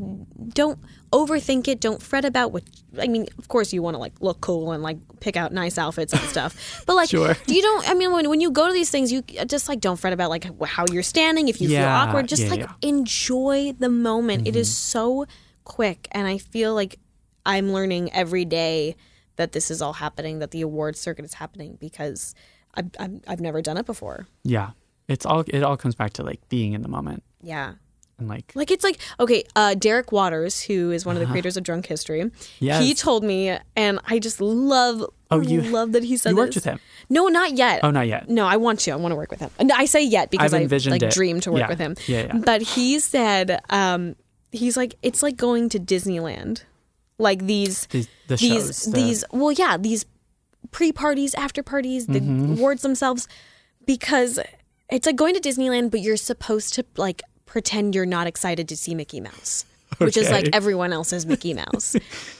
don't 0.49 0.78
overthink 1.12 1.66
it, 1.68 1.81
don't 1.81 2.01
fret 2.03 2.24
about 2.24 2.53
what 2.53 2.64
I 2.99 3.09
mean, 3.09 3.26
of 3.39 3.49
course 3.49 3.72
you 3.72 3.83
want 3.83 3.95
to 3.95 3.99
like 3.99 4.14
look 4.20 4.41
cool 4.41 4.72
and 4.72 4.83
like 4.83 4.99
pick 5.20 5.37
out 5.37 5.53
nice 5.53 5.76
outfits 5.78 6.12
and 6.12 6.22
stuff. 6.22 6.83
But 6.87 6.97
like 6.97 7.09
Sure. 7.11 7.37
you 7.47 7.62
don't 7.62 7.89
I 7.89 7.95
mean 7.95 8.12
when 8.12 8.28
when 8.28 8.41
you 8.41 8.51
go 8.51 8.66
to 8.66 8.72
these 8.72 8.91
things 8.91 9.12
you 9.12 9.22
just 9.47 9.68
like 9.68 9.81
don't 9.81 9.99
fret 9.99 10.12
about 10.12 10.31
like 10.31 10.47
how 10.64 10.85
you're 10.93 11.03
standing, 11.03 11.49
if 11.49 11.61
you 11.61 11.68
feel 11.68 11.85
awkward, 11.85 12.28
just 12.28 12.45
yeah, 12.45 12.51
like 12.51 12.61
yeah. 12.61 12.66
Mm-hmm. 12.66 12.89
enjoy 12.89 13.74
the 13.78 13.89
moment. 13.89 14.47
It 14.49 14.57
is 14.57 14.74
so 14.74 15.26
quick 15.64 16.09
and 16.12 16.26
I 16.26 16.39
feel 16.39 16.74
like 16.74 16.99
I'm 17.47 17.72
learning 17.72 18.12
every 18.12 18.45
day 18.45 18.97
that 19.37 19.53
this 19.53 19.70
is 19.70 19.81
all 19.81 19.95
happening, 19.95 20.41
that 20.41 20.51
the 20.51 20.61
award 20.61 20.97
circuit 20.97 21.24
is 21.24 21.35
happening 21.35 21.78
because 21.81 22.35
I've, 22.75 22.91
I've, 22.99 23.21
I've 23.27 23.41
never 23.41 23.61
done 23.62 23.77
it 23.77 23.87
before. 23.87 24.27
yeah. 24.45 24.71
It's 25.09 25.27
all 25.27 25.41
it 25.49 25.64
all 25.64 25.77
comes 25.77 25.97
back 25.97 26.12
to 26.14 26.23
like 26.23 26.39
being 26.49 26.73
in 26.73 26.83
the 26.83 26.89
moment 26.89 27.25
Yeah. 27.43 27.73
and 28.21 28.29
like 28.29 28.53
Like 28.55 28.71
it's 28.71 28.85
like 28.85 28.99
okay, 29.18 29.43
uh, 29.57 29.75
Derek 29.75 30.12
Waters, 30.12 30.62
who 30.62 30.93
is 30.93 31.05
one 31.05 31.16
of 31.16 31.21
the 31.21 31.27
creators 31.27 31.57
of 31.57 31.64
Drunk 31.64 31.87
History, 31.87 32.23
Uh-huh. 32.23 32.31
Yes. 32.61 32.85
he 32.85 32.95
told 32.95 33.25
me, 33.25 33.59
and 33.75 33.99
I 34.07 34.21
just 34.21 34.41
love, 34.41 35.05
Oh, 35.33 35.41
you- 35.41 35.62
love 35.62 35.91
that 35.93 36.05
he 36.05 36.16
said 36.16 36.31
you 36.31 36.37
worked 36.37 36.55
this. 36.55 36.64
with 36.64 36.75
him. 36.75 36.81
No, 37.09 37.27
not 37.27 37.55
yet. 37.57 37.81
Oh, 37.83 37.91
not 37.91 38.07
yet. 38.07 38.29
No, 38.31 38.47
I 38.47 38.57
want 38.57 38.79
to. 38.81 38.93
I 38.93 38.97
want 38.97 39.11
to 39.11 39.16
work 39.16 39.33
with 39.33 39.41
him. 39.41 39.51
And 39.59 39.73
I 39.73 39.87
say 39.87 40.01
yet 40.05 40.31
because 40.31 40.55
I've 40.55 40.73
I 40.73 40.77
like 40.91 41.03
it. 41.03 41.11
dream 41.12 41.41
to 41.41 41.51
work 41.51 41.61
Yeah. 41.62 41.68
with 41.68 41.81
him. 41.81 41.97
Yeah, 42.07 42.27
yeah. 42.27 42.37
But 42.39 42.62
he 42.62 43.01
said, 43.01 43.61
um, 43.71 44.14
he's 44.53 44.77
like, 44.77 44.95
it's 45.03 45.25
like 45.25 45.37
going 45.37 45.68
to 45.71 45.81
Disneyland, 45.81 46.62
like 47.18 47.47
these 47.47 47.87
The, 47.87 48.07
the 48.29 48.37
these 48.37 48.53
shows. 48.64 48.85
the- 48.85 48.93
these 48.93 49.25
well 49.33 49.51
yeah 49.51 49.77
these 49.77 50.05
pre 50.71 50.93
parties 50.93 51.35
after 51.35 51.62
parties 51.62 52.07
the 52.07 52.21
Mm-hmm. 52.21 52.53
awards 52.53 52.83
themselves 52.83 53.27
because 53.87 54.39
it's 54.91 55.07
like 55.07 55.16
going 55.16 55.35
to 55.35 55.41
disneyland 55.41 55.91
but 55.91 56.01
you're 56.01 56.16
supposed 56.16 56.75
to 56.75 56.85
like 56.97 57.23
pretend 57.47 57.95
you're 57.95 58.07
not 58.07 58.27
excited 58.27 58.68
to 58.68 58.77
see 58.77 58.95
mickey 58.95 59.21
mouse 59.21 59.64
which 59.99 60.16
is 60.16 60.31
like 60.31 60.49
everyone 60.53 60.93
else 60.93 61.12
is 61.12 61.27
mickey 61.27 61.53
mouse 61.55 61.97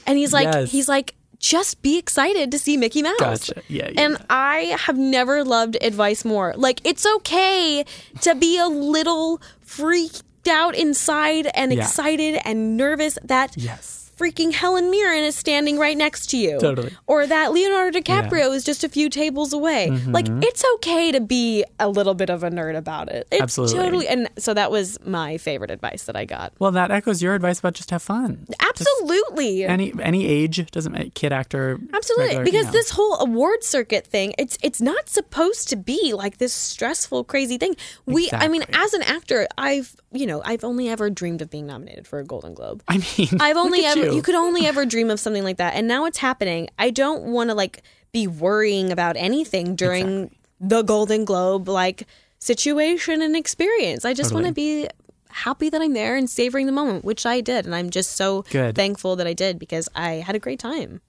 and 0.07 0.17
he's 0.17 0.31
like 0.33 0.45
Yes. 0.53 0.71
he's 0.71 0.87
like 0.87 1.15
just 1.39 1.81
be 1.81 1.97
excited 1.97 2.51
to 2.51 2.59
see 2.59 2.77
mickey 2.77 3.01
mouse 3.01 3.17
Gotcha. 3.19 3.61
Yeah, 3.67 3.89
yeah, 3.93 4.01
and 4.01 4.17
i 4.29 4.75
have 4.79 4.97
never 4.97 5.43
loved 5.43 5.75
advice 5.81 6.23
more 6.23 6.53
like 6.55 6.79
it's 6.85 7.05
okay 7.17 7.83
to 8.21 8.35
be 8.35 8.57
a 8.57 8.67
little 8.67 9.41
freaked 9.61 10.23
out 10.47 10.75
inside 10.75 11.47
and 11.53 11.73
Yeah. 11.73 11.81
excited 11.83 12.39
and 12.45 12.77
nervous 12.77 13.17
that 13.23 13.57
yes. 13.57 14.00
Freaking 14.21 14.53
Helen 14.53 14.91
Mirren 14.91 15.23
is 15.23 15.35
standing 15.35 15.79
right 15.79 15.97
next 15.97 16.27
to 16.27 16.37
you. 16.37 16.59
Totally. 16.59 16.95
Or 17.07 17.25
that 17.25 17.51
Leonardo 17.51 17.99
DiCaprio 17.99 18.53
is 18.53 18.63
just 18.63 18.83
a 18.83 18.89
few 18.89 19.09
tables 19.09 19.51
away. 19.51 19.89
Mm-hmm. 19.89 20.11
Like 20.11 20.27
it's 20.43 20.63
okay 20.75 21.11
to 21.11 21.19
be 21.19 21.65
a 21.79 21.89
little 21.89 22.13
bit 22.13 22.29
of 22.29 22.43
a 22.43 22.49
nerd 22.49 22.77
about 22.77 23.09
it. 23.09 23.27
It's 23.31 23.41
Absolutely. 23.41 23.77
totally 23.77 24.07
and 24.07 24.29
so 24.37 24.53
that 24.53 24.69
was 24.69 24.99
my 25.05 25.37
favorite 25.37 25.71
advice 25.71 26.03
that 26.03 26.15
I 26.15 26.25
got. 26.25 26.53
Well, 26.59 26.71
that 26.71 26.91
echoes 26.91 27.21
your 27.21 27.33
advice 27.33 27.59
about 27.59 27.73
just 27.73 27.89
have 27.89 28.03
fun. 28.03 28.45
Absolutely. 28.59 29.63
Any 29.63 29.93
any 30.01 30.27
age 30.27 30.69
doesn't 30.71 30.91
make 30.91 31.13
kid 31.13 31.33
actor. 31.33 31.79
Absolutely, 31.93 32.25
regular, 32.25 32.43
because 32.43 32.65
you 32.65 32.65
know. 32.65 32.71
this 32.71 32.89
whole 32.91 33.15
award 33.15 33.63
circuit 33.63 34.05
thing, 34.05 34.33
it's 34.37 34.57
it's 34.61 34.81
not 34.81 35.09
supposed 35.09 35.69
to 35.69 35.75
be 35.75 36.13
like 36.13 36.37
this 36.37 36.53
stressful, 36.53 37.23
crazy 37.23 37.57
thing. 37.57 37.75
We, 38.05 38.29
I 38.33 38.47
mean, 38.47 38.63
as 38.73 38.93
an 38.93 39.03
actor, 39.03 39.47
I've 39.57 39.95
you 40.11 40.25
know, 40.25 40.41
I've 40.43 40.63
only 40.63 40.89
ever 40.89 41.09
dreamed 41.09 41.41
of 41.41 41.49
being 41.49 41.65
nominated 41.65 42.05
for 42.05 42.19
a 42.19 42.23
Golden 42.23 42.53
Globe. 42.53 42.83
I 42.87 42.97
mean, 42.97 43.29
I've 43.39 43.57
only 43.57 43.85
ever 43.85 44.05
you. 44.05 44.15
you. 44.15 44.21
could 44.21 44.35
only 44.35 44.65
ever 44.65 44.85
dream 44.85 45.09
of 45.09 45.19
something 45.19 45.43
like 45.43 45.57
that, 45.57 45.75
and 45.75 45.87
now 45.87 46.05
it's 46.05 46.17
happening. 46.17 46.69
I 46.77 46.89
don't 46.89 47.23
want 47.23 47.49
to 47.49 47.55
like 47.55 47.83
be 48.11 48.27
worrying 48.27 48.91
about 48.91 49.15
anything 49.17 49.75
during 49.75 50.35
the 50.59 50.81
Golden 50.81 51.25
Globe 51.25 51.67
like 51.67 52.07
situation 52.39 53.21
and 53.21 53.35
experience. 53.35 54.03
I 54.03 54.13
just 54.13 54.33
want 54.33 54.47
to 54.47 54.51
be 54.51 54.87
happy 55.29 55.69
that 55.69 55.81
I'm 55.81 55.93
there 55.93 56.15
and 56.15 56.29
savoring 56.29 56.65
the 56.65 56.71
moment, 56.71 57.05
which 57.05 57.25
I 57.25 57.41
did, 57.41 57.65
and 57.65 57.73
I'm 57.73 57.89
just 57.89 58.17
so 58.17 58.43
Good. 58.49 58.75
thankful 58.75 59.15
that 59.15 59.27
I 59.27 59.33
did 59.33 59.59
because 59.59 59.87
I 59.95 60.15
had 60.15 60.35
a 60.35 60.39
great 60.39 60.59
time. 60.59 61.01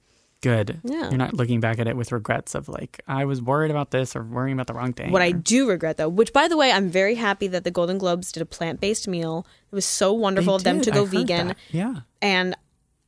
Good. 0.42 0.80
Yeah. 0.84 1.08
You're 1.08 1.18
not 1.18 1.34
looking 1.34 1.60
back 1.60 1.78
at 1.78 1.86
it 1.88 1.96
with 1.96 2.12
regrets 2.12 2.54
of 2.54 2.68
like 2.68 3.00
I 3.08 3.24
was 3.24 3.40
worried 3.40 3.70
about 3.70 3.92
this 3.92 4.14
or 4.14 4.22
worrying 4.24 4.54
about 4.54 4.66
the 4.66 4.74
wrong 4.74 4.92
thing. 4.92 5.12
What 5.12 5.22
I 5.22 5.30
do 5.30 5.68
regret, 5.68 5.96
though, 5.96 6.08
which 6.08 6.32
by 6.32 6.48
the 6.48 6.56
way, 6.56 6.72
I'm 6.72 6.90
very 6.90 7.14
happy 7.14 7.46
that 7.46 7.64
the 7.64 7.70
Golden 7.70 7.96
Globes 7.96 8.32
did 8.32 8.42
a 8.42 8.46
plant 8.46 8.80
based 8.80 9.06
meal. 9.08 9.46
It 9.70 9.74
was 9.74 9.86
so 9.86 10.12
wonderful 10.12 10.56
of 10.56 10.64
them 10.64 10.80
to 10.82 10.90
go 10.90 11.04
vegan. 11.04 11.48
that. 11.48 11.56
Yeah. 11.70 11.94
and 12.20 12.56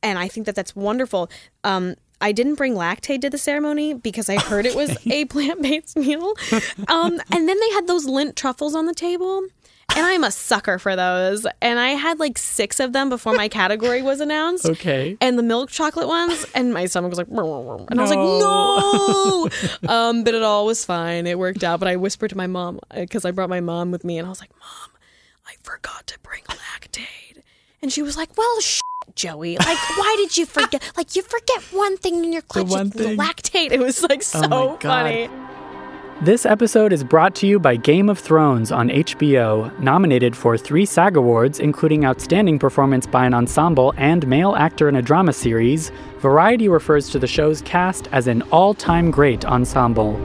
and 0.01 0.17
I 0.17 0.27
think 0.27 0.45
that 0.45 0.55
that's 0.55 0.75
wonderful. 0.75 1.29
Um, 1.63 1.95
I 2.21 2.31
didn't 2.31 2.55
bring 2.55 2.75
Lactaid 2.75 3.21
to 3.21 3.29
the 3.29 3.37
ceremony 3.37 3.93
because 3.93 4.29
I 4.29 4.39
heard 4.39 4.65
it 4.65 4.75
was 4.75 4.95
a 5.05 5.25
plant 5.33 5.61
based 5.61 5.97
meal. 5.97 6.33
Um, 6.87 7.19
and 7.31 7.49
then 7.49 7.59
they 7.59 7.69
had 7.71 7.87
those 7.87 8.05
Lindt 8.07 8.35
truffles 8.35 8.75
on 8.75 8.85
the 8.85 8.93
table. 8.93 9.41
And 9.95 10.05
I'm 10.05 10.23
a 10.23 10.31
sucker 10.31 10.77
for 10.77 10.95
those. 10.95 11.47
And 11.61 11.79
I 11.79 11.89
had 11.89 12.19
like 12.19 12.37
six 12.37 12.79
of 12.79 12.91
them 12.93 13.09
before 13.09 13.33
my 13.33 13.47
category 13.47 14.01
was 14.01 14.19
announced. 14.19 14.65
Okay. 14.65 15.17
And 15.21 15.37
the 15.39 15.43
milk 15.43 15.69
chocolate 15.69 16.07
ones, 16.07 16.45
and 16.53 16.73
my 16.73 16.85
stomach 16.85 17.09
was 17.09 17.17
like, 17.17 17.27
and 17.29 17.39
I 17.99 18.01
was 18.01 18.09
like, 18.09 18.19
no. 18.19 19.49
um, 19.93 20.23
but 20.23 20.33
it 20.33 20.43
all 20.43 20.65
was 20.65 20.83
fine. 20.83 21.27
It 21.27 21.39
worked 21.39 21.63
out. 21.63 21.79
But 21.79 21.87
I 21.87 21.95
whispered 21.95 22.29
to 22.29 22.37
my 22.37 22.47
mom 22.47 22.79
because 22.93 23.25
I 23.25 23.31
brought 23.31 23.49
my 23.49 23.61
mom 23.61 23.91
with 23.91 24.03
me, 24.03 24.17
and 24.17 24.25
I 24.25 24.29
was 24.29 24.39
like, 24.41 24.51
Mom, 24.59 24.89
I 25.47 25.53
forgot 25.63 26.07
to 26.07 26.19
bring 26.19 26.43
Lactaid. 26.43 27.41
And 27.81 27.91
she 27.91 28.01
was 28.01 28.17
like, 28.17 28.35
Well, 28.37 28.59
sh- 28.61 28.81
Joey, 29.15 29.57
like, 29.57 29.77
why 29.97 30.15
did 30.17 30.35
you 30.35 30.45
forget? 30.45 30.83
Like, 30.97 31.15
you 31.15 31.21
forget 31.21 31.61
one 31.71 31.95
thing 31.97 32.23
in 32.23 32.33
your 32.33 32.41
clutch, 32.41 32.67
one 32.67 32.87
it's 32.87 32.95
the 32.95 33.15
Lactaid. 33.15 33.71
It 33.71 33.79
was 33.79 34.01
like 34.03 34.23
so 34.23 34.41
Oh 34.43 34.49
my 34.49 34.77
God. 34.77 34.81
funny. 34.81 35.29
This 36.25 36.43
episode 36.43 36.91
is 36.91 37.03
brought 37.03 37.35
to 37.35 37.45
you 37.45 37.59
by 37.59 37.75
Game 37.75 38.09
of 38.09 38.17
Thrones 38.17 38.71
on 38.71 38.89
HBO, 38.89 39.79
nominated 39.79 40.35
for 40.35 40.57
three 40.57 40.83
SAG 40.83 41.17
Awards, 41.17 41.59
including 41.59 42.03
Outstanding 42.03 42.57
Performance 42.57 43.05
by 43.05 43.27
an 43.27 43.35
Ensemble 43.35 43.93
and 43.95 44.27
Male 44.27 44.55
Actor 44.55 44.89
in 44.89 44.95
a 44.95 45.03
Drama 45.03 45.33
Series. 45.33 45.91
Variety 46.21 46.67
refers 46.67 47.11
to 47.11 47.19
the 47.19 47.27
show's 47.27 47.61
cast 47.61 48.07
as 48.11 48.25
an 48.25 48.41
all 48.51 48.73
time 48.73 49.11
great 49.11 49.45
ensemble. 49.45 50.19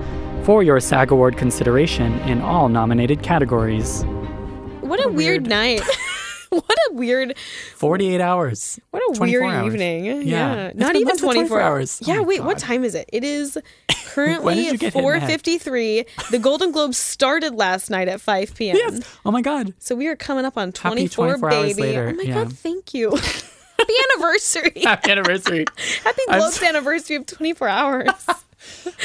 For 0.44 0.62
your 0.62 0.80
SAG 0.80 1.11
Award 1.11 1.36
consideration 1.36 2.18
in 2.20 2.40
all 2.40 2.70
nominated 2.70 3.22
categories. 3.22 4.03
What 4.80 5.05
a 5.05 5.09
weird, 5.11 5.48
night. 5.48 5.82
what 6.66 6.78
a 6.90 6.94
weird, 6.94 7.36
48 7.76 8.20
hours. 8.20 8.78
what 8.90 9.03
a 9.16 9.20
weird 9.20 9.42
hours. 9.44 9.66
evening. 9.72 10.05
Yeah, 10.05 10.14
Yeah. 10.20 10.72
Not 10.74 10.96
even 10.96 11.16
24 11.16 11.32
24 11.34 11.61
hours. 11.61 12.01
Oh 12.03 12.07
Yeah, 12.12 12.18
my 12.18 12.24
wait, 12.24 12.44
what 12.44 12.59
time 12.59 12.84
is 12.84 12.94
it? 12.94 13.09
It 13.12 13.24
is 13.24 13.57
currently 14.07 14.55
did 14.57 14.72
you 14.72 14.78
get 14.78 14.92
hit 14.94 15.03
in 15.05 15.20
the 15.20 15.26
4:53. 15.26 16.07
The 16.30 16.38
Golden 16.38 16.72
Globes 16.72 16.98
started 16.98 17.55
last 17.55 17.88
night 17.90 18.09
at 18.09 18.20
5 18.20 18.55
p.m. 18.55 18.76
Yes. 18.76 19.01
Oh 19.24 19.30
my 19.30 19.42
God. 19.42 19.74
So 19.78 19.94
we 19.94 20.07
are 20.09 20.16
coming 20.16 20.44
up 20.44 20.57
on 20.59 20.68
Happy 20.68 21.09
24, 21.09 21.26
24 21.38 21.53
hours 21.53 21.76
baby. 21.76 21.82
later. 21.82 22.09
Oh 22.09 22.16
my 22.16 22.22
Yeah. 22.24 22.34
god, 22.34 22.53
thank 22.53 22.94
you. 22.94 23.11
Happy 23.80 23.94
anniversary. 24.14 24.72
Happy 24.82 25.11
anniversary. 25.11 25.64
Happy 26.05 26.22
Globes 26.28 26.61
so- 26.61 26.66
anniversary 26.66 27.16
of 27.16 27.26
24 27.26 27.68
hours. 27.68 28.09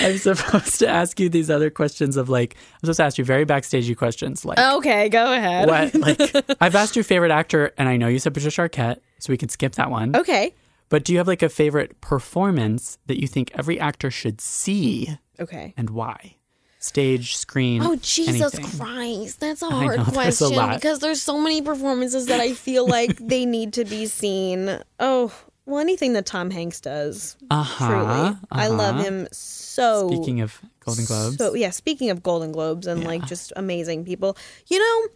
I'm 0.02 0.18
supposed 0.18 0.80
to 0.80 0.88
ask 0.88 1.20
you 1.20 1.30
these 1.30 1.50
other 1.50 1.70
questions 1.70 2.18
of 2.18 2.30
like, 2.30 2.56
I'm 2.76 2.80
supposed 2.82 2.98
to 2.98 3.04
ask 3.04 3.18
you 3.18 3.24
very 3.26 3.46
backstagey 3.46 3.96
questions 3.96 4.44
like, 4.46 4.60
okay, 4.60 5.10
go 5.10 5.34
ahead. 5.34 5.68
what 5.68 5.94
like 5.96 6.20
I've 6.62 6.76
asked 6.76 6.96
your 6.96 7.04
favorite 7.04 7.32
actor, 7.32 7.72
and 7.78 7.88
I 7.90 7.98
know 7.98 8.08
you 8.08 8.20
said 8.20 8.34
Patricia 8.34 8.62
Arquette, 8.68 9.00
so 9.20 9.32
we 9.32 9.38
can 9.38 9.50
skip 9.50 9.74
that 9.76 9.90
one. 9.92 10.16
Okay. 10.16 10.54
But 10.90 11.04
do 11.04 11.14
you 11.14 11.18
have 11.20 11.28
like 11.28 11.42
a 11.42 11.50
favorite 11.50 12.00
performance 12.02 12.98
that 13.08 13.20
you 13.20 13.28
think 13.28 13.52
every 13.56 13.80
actor 13.80 14.12
should 14.12 14.40
see, 14.42 15.18
Okay. 15.40 15.74
and 15.78 15.90
why? 15.90 16.36
Stage, 16.80 17.36
screen. 17.36 17.82
Oh 17.82 17.96
Jesus 17.96 18.54
anything. 18.54 18.80
Christ, 18.80 19.40
that's 19.40 19.64
a 19.64 19.70
hard 19.72 19.98
know, 19.98 20.04
a 20.08 20.12
question 20.12 20.52
lot. 20.56 20.76
because 20.76 21.00
there's 21.00 21.20
so 21.22 21.40
many 21.40 21.64
performances 21.64 22.28
that 22.28 22.40
I 22.40 22.54
feel 22.54 22.86
like 22.88 23.18
they 23.18 23.46
need 23.48 23.74
to 23.74 23.86
be 23.86 24.06
seen. 24.06 24.80
Oh, 25.00 25.34
well, 25.66 25.80
anything 25.80 26.14
that 26.14 26.26
Tom 26.26 26.50
Hanks 26.52 26.80
does, 26.82 27.36
Uh-huh, 27.50 27.88
truly, 27.88 28.38
I 28.52 28.68
love 28.68 28.96
uh-huh. 28.96 29.04
him 29.04 29.28
so. 29.32 30.10
Speaking 30.10 30.42
of 30.42 30.60
Golden 30.80 31.06
Globes, 31.06 31.38
So 31.38 31.54
yeah, 31.54 31.72
speaking 31.72 32.10
of 32.10 32.24
Golden 32.24 32.52
Globes 32.52 32.88
and 32.88 33.04
like 33.04 33.26
just 33.26 33.52
amazing 33.56 34.06
people, 34.06 34.38
you 34.68 34.80
know, 34.80 35.08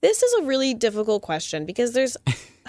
this 0.00 0.22
is 0.22 0.32
a 0.42 0.42
really 0.44 0.74
difficult 0.74 1.22
question 1.22 1.66
because 1.66 1.92
there's 1.92 2.16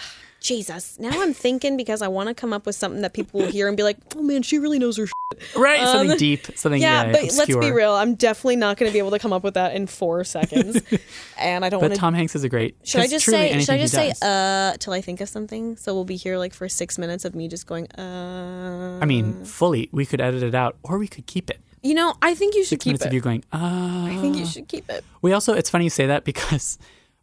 Jesus. 0.42 1.00
Now 1.00 1.22
I'm 1.22 1.34
thinking 1.34 1.78
because 1.78 2.02
I 2.02 2.08
want 2.10 2.28
to 2.30 2.34
come 2.36 2.52
up 2.52 2.66
with 2.66 2.76
something 2.76 3.02
that 3.04 3.14
people 3.14 3.40
will 3.40 3.48
hear 3.52 3.68
and 3.68 3.78
be 3.78 3.84
like, 3.84 3.98
"Oh 4.16 4.22
man, 4.24 4.42
she 4.42 4.58
really 4.58 4.80
knows 4.80 4.98
her 4.98 5.06
shit." 5.08 5.56
Right, 5.56 5.80
something 5.82 6.18
deep, 6.18 6.46
something 6.58 6.82
Um, 6.82 6.82
Yeah, 6.82 7.02
uh, 7.04 7.12
but 7.14 7.22
let's 7.38 7.46
be 7.56 7.72
real. 7.72 7.94
I'm 7.94 8.16
definitely 8.16 8.58
not 8.58 8.76
going 8.78 8.90
to 8.90 8.94
be 8.94 9.00
able 9.00 9.12
to 9.12 9.20
come 9.20 9.32
up 9.32 9.44
with 9.44 9.54
that 9.54 9.74
in 9.76 9.88
four 9.88 10.24
seconds, 10.26 10.82
and 11.40 11.64
I 11.64 11.70
don't 11.70 11.80
But 11.80 11.90
want 11.92 11.94
to. 11.94 12.00
Tom 12.00 12.14
Hanks 12.16 12.36
is 12.36 12.44
a 12.44 12.50
great. 12.50 12.76
Should 12.84 13.02
I 13.02 13.08
just 13.08 13.26
say? 13.26 13.60
Should 13.62 13.70
I 13.76 13.78
just 13.78 13.94
say 13.94 14.14
uh 14.22 14.76
till 14.80 14.94
I 14.94 15.00
think 15.02 15.22
of 15.22 15.30
something? 15.30 15.78
So 15.78 15.94
we'll 15.94 16.04
be 16.06 16.18
here 16.18 16.38
like 16.38 16.54
for 16.54 16.68
six 16.68 16.98
minutes 16.98 17.24
of 17.24 17.34
me 17.36 17.48
just 17.48 17.66
going 17.68 17.88
uh. 17.94 19.00
I 19.02 19.06
mean, 19.06 19.46
fully. 19.46 19.90
We 19.92 20.06
could 20.06 20.20
edit 20.22 20.44
it 20.44 20.56
out, 20.56 20.76
or 20.84 20.98
we 20.98 21.08
could 21.08 21.28
keep 21.28 21.50
it. 21.50 21.60
you 21.84 21.94
know, 21.94 22.14
I 22.22 22.34
think 22.36 22.56
you 22.56 22.64
should 22.64 22.82
Six 22.82 22.84
keep 22.84 22.90
minutes 22.90 23.06
it. 23.06 23.08
of 23.10 23.14
you 23.14 23.22
going. 23.22 23.44
Uh, 23.54 24.06
I 24.10 24.18
think 24.22 24.38
you 24.38 24.46
should 24.46 24.68
keep 24.68 24.90
it. 24.90 25.04
We 25.22 25.34
also. 25.34 25.54
It's 25.54 25.70
funny 25.70 25.86
you 25.86 25.90
say 25.90 26.08
that 26.08 26.24
because 26.26 26.78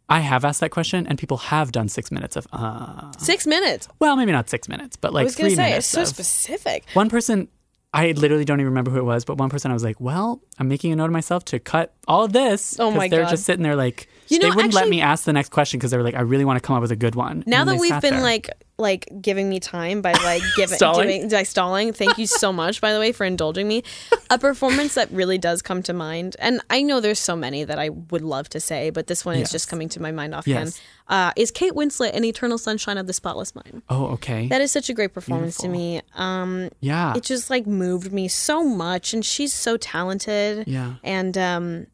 I 0.09 0.19
have 0.21 0.43
asked 0.43 0.59
that 0.61 0.71
question, 0.71 1.05
and 1.07 1.17
people 1.19 1.37
have 1.37 1.71
done 1.71 1.87
six 1.87 2.11
minutes 2.11 2.35
of. 2.35 2.47
Uh, 2.51 3.11
Six 3.17 3.45
minutes. 3.45 3.87
well, 3.99 4.15
maybe 4.15 4.31
not 4.31 4.49
six 4.49 4.67
minutes, 4.67 4.95
but 4.97 5.13
like 5.13 5.21
I 5.21 5.25
was 5.25 5.35
gonna 5.35 5.49
three 5.49 5.55
say 5.55 5.63
minutes. 5.69 5.85
it's 5.85 5.87
so 5.93 6.01
of- 6.01 6.07
specific. 6.07 6.85
One 6.93 7.09
person, 7.09 7.47
I 7.93 8.11
literally 8.11 8.45
don't 8.45 8.59
even 8.59 8.69
remember 8.71 8.91
who 8.91 8.97
it 8.99 9.05
was, 9.05 9.23
but 9.25 9.37
one 9.37 9.49
person 9.49 9.71
I 9.71 9.73
was 9.73 9.83
like, 9.83 9.99
well, 10.01 10.41
I'm 10.57 10.67
making 10.67 10.91
a 10.91 10.95
note 10.95 11.05
of 11.05 11.11
myself 11.11 11.45
to 11.45 11.59
cut 11.59 11.93
all 12.07 12.23
of 12.23 12.33
this. 12.33 12.79
Oh 12.79 12.89
'cause 12.89 12.97
my 12.97 13.07
They're 13.07 13.23
God. 13.23 13.29
just 13.31 13.45
sitting 13.45 13.63
there 13.63 13.75
like, 13.75 14.07
You 14.29 14.39
know, 14.39 14.49
they 14.49 14.55
wouldn't 14.55 14.73
let 14.73 14.87
me 14.89 15.01
ask 15.01 15.23
the 15.25 15.33
next 15.33 15.49
question 15.49 15.79
because 15.79 15.91
they 15.91 15.97
were 15.97 16.03
like, 16.03 16.15
I 16.15 16.21
really 16.21 16.45
want 16.45 16.57
to 16.61 16.65
come 16.65 16.75
up 16.75 16.81
with 16.81 16.91
a 16.91 16.95
good 16.95 17.15
one. 17.15 17.43
Now 17.47 17.61
And 17.61 17.69
that 17.69 17.79
we've 17.79 18.01
been 18.01 18.15
there. 18.15 18.21
like 18.23 18.49
like 18.77 19.09
giving 19.21 19.49
me 19.49 19.59
time 19.59 20.01
by 20.01 20.13
like 20.13 20.41
giving 20.55 20.77
Stalling? 20.77 21.07
doing 21.07 21.29
by 21.29 21.43
stalling. 21.43 21.91
Thank 21.91 22.17
you 22.17 22.25
so 22.25 22.53
much, 22.53 22.79
by 22.79 22.93
the 22.93 22.99
way, 22.99 23.11
for 23.11 23.25
indulging 23.25 23.67
me. 23.67 23.83
A 24.29 24.39
performance 24.39 24.93
that 24.93 25.11
really 25.11 25.37
does 25.37 25.61
come 25.61 25.83
to 25.83 25.91
mind, 25.93 26.37
and 26.39 26.61
I 26.69 26.81
know 26.81 27.01
there's 27.01 27.19
so 27.19 27.35
many 27.35 27.65
that 27.65 27.77
I 27.77 27.89
would 27.89 28.21
love 28.21 28.47
to 28.49 28.59
say, 28.61 28.89
but 28.89 29.07
this 29.07 29.25
one 29.25 29.35
is 29.35 29.51
just 29.51 29.67
coming 29.67 29.89
to 29.89 30.01
my 30.01 30.11
mind 30.11 30.33
offhand. 30.33 30.67
Yes. 30.67 30.81
Uh, 31.09 31.31
is 31.35 31.51
Kate 31.51 31.73
Winslet 31.73 32.13
in 32.13 32.23
Eternal 32.23 32.57
Sunshine 32.57 32.97
of 32.97 33.05
the 33.07 33.13
Spotless 33.13 33.53
Mind? 33.55 33.81
oh, 33.89 34.05
okay. 34.13 34.47
That 34.47 34.61
is 34.61 34.71
such 34.71 34.89
a 34.89 34.93
great 34.93 35.13
performance 35.13 35.57
to 35.57 35.67
me. 35.67 36.01
Um, 36.13 36.69
yeah. 36.79 37.15
it 37.17 37.23
just 37.23 37.49
like 37.49 37.67
moved 37.67 38.13
me 38.13 38.27
so 38.29 38.63
much, 38.63 39.13
and 39.13 39.25
she's 39.25 39.51
so 39.51 39.75
talented. 39.75 40.67
yeah. 40.67 40.95
And 41.03 41.37
um, 41.37 41.87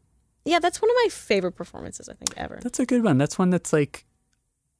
yeah, 0.46 0.58
that's 0.58 0.80
one 0.80 0.90
of 0.90 0.94
my 1.04 1.08
favorite 1.10 1.52
performances 1.52 2.08
I 2.08 2.14
think 2.14 2.30
ever. 2.36 2.58
That's 2.62 2.80
a 2.80 2.86
good 2.86 3.04
one. 3.04 3.18
That's 3.18 3.38
one 3.38 3.50
that's 3.50 3.72
like, 3.72 4.06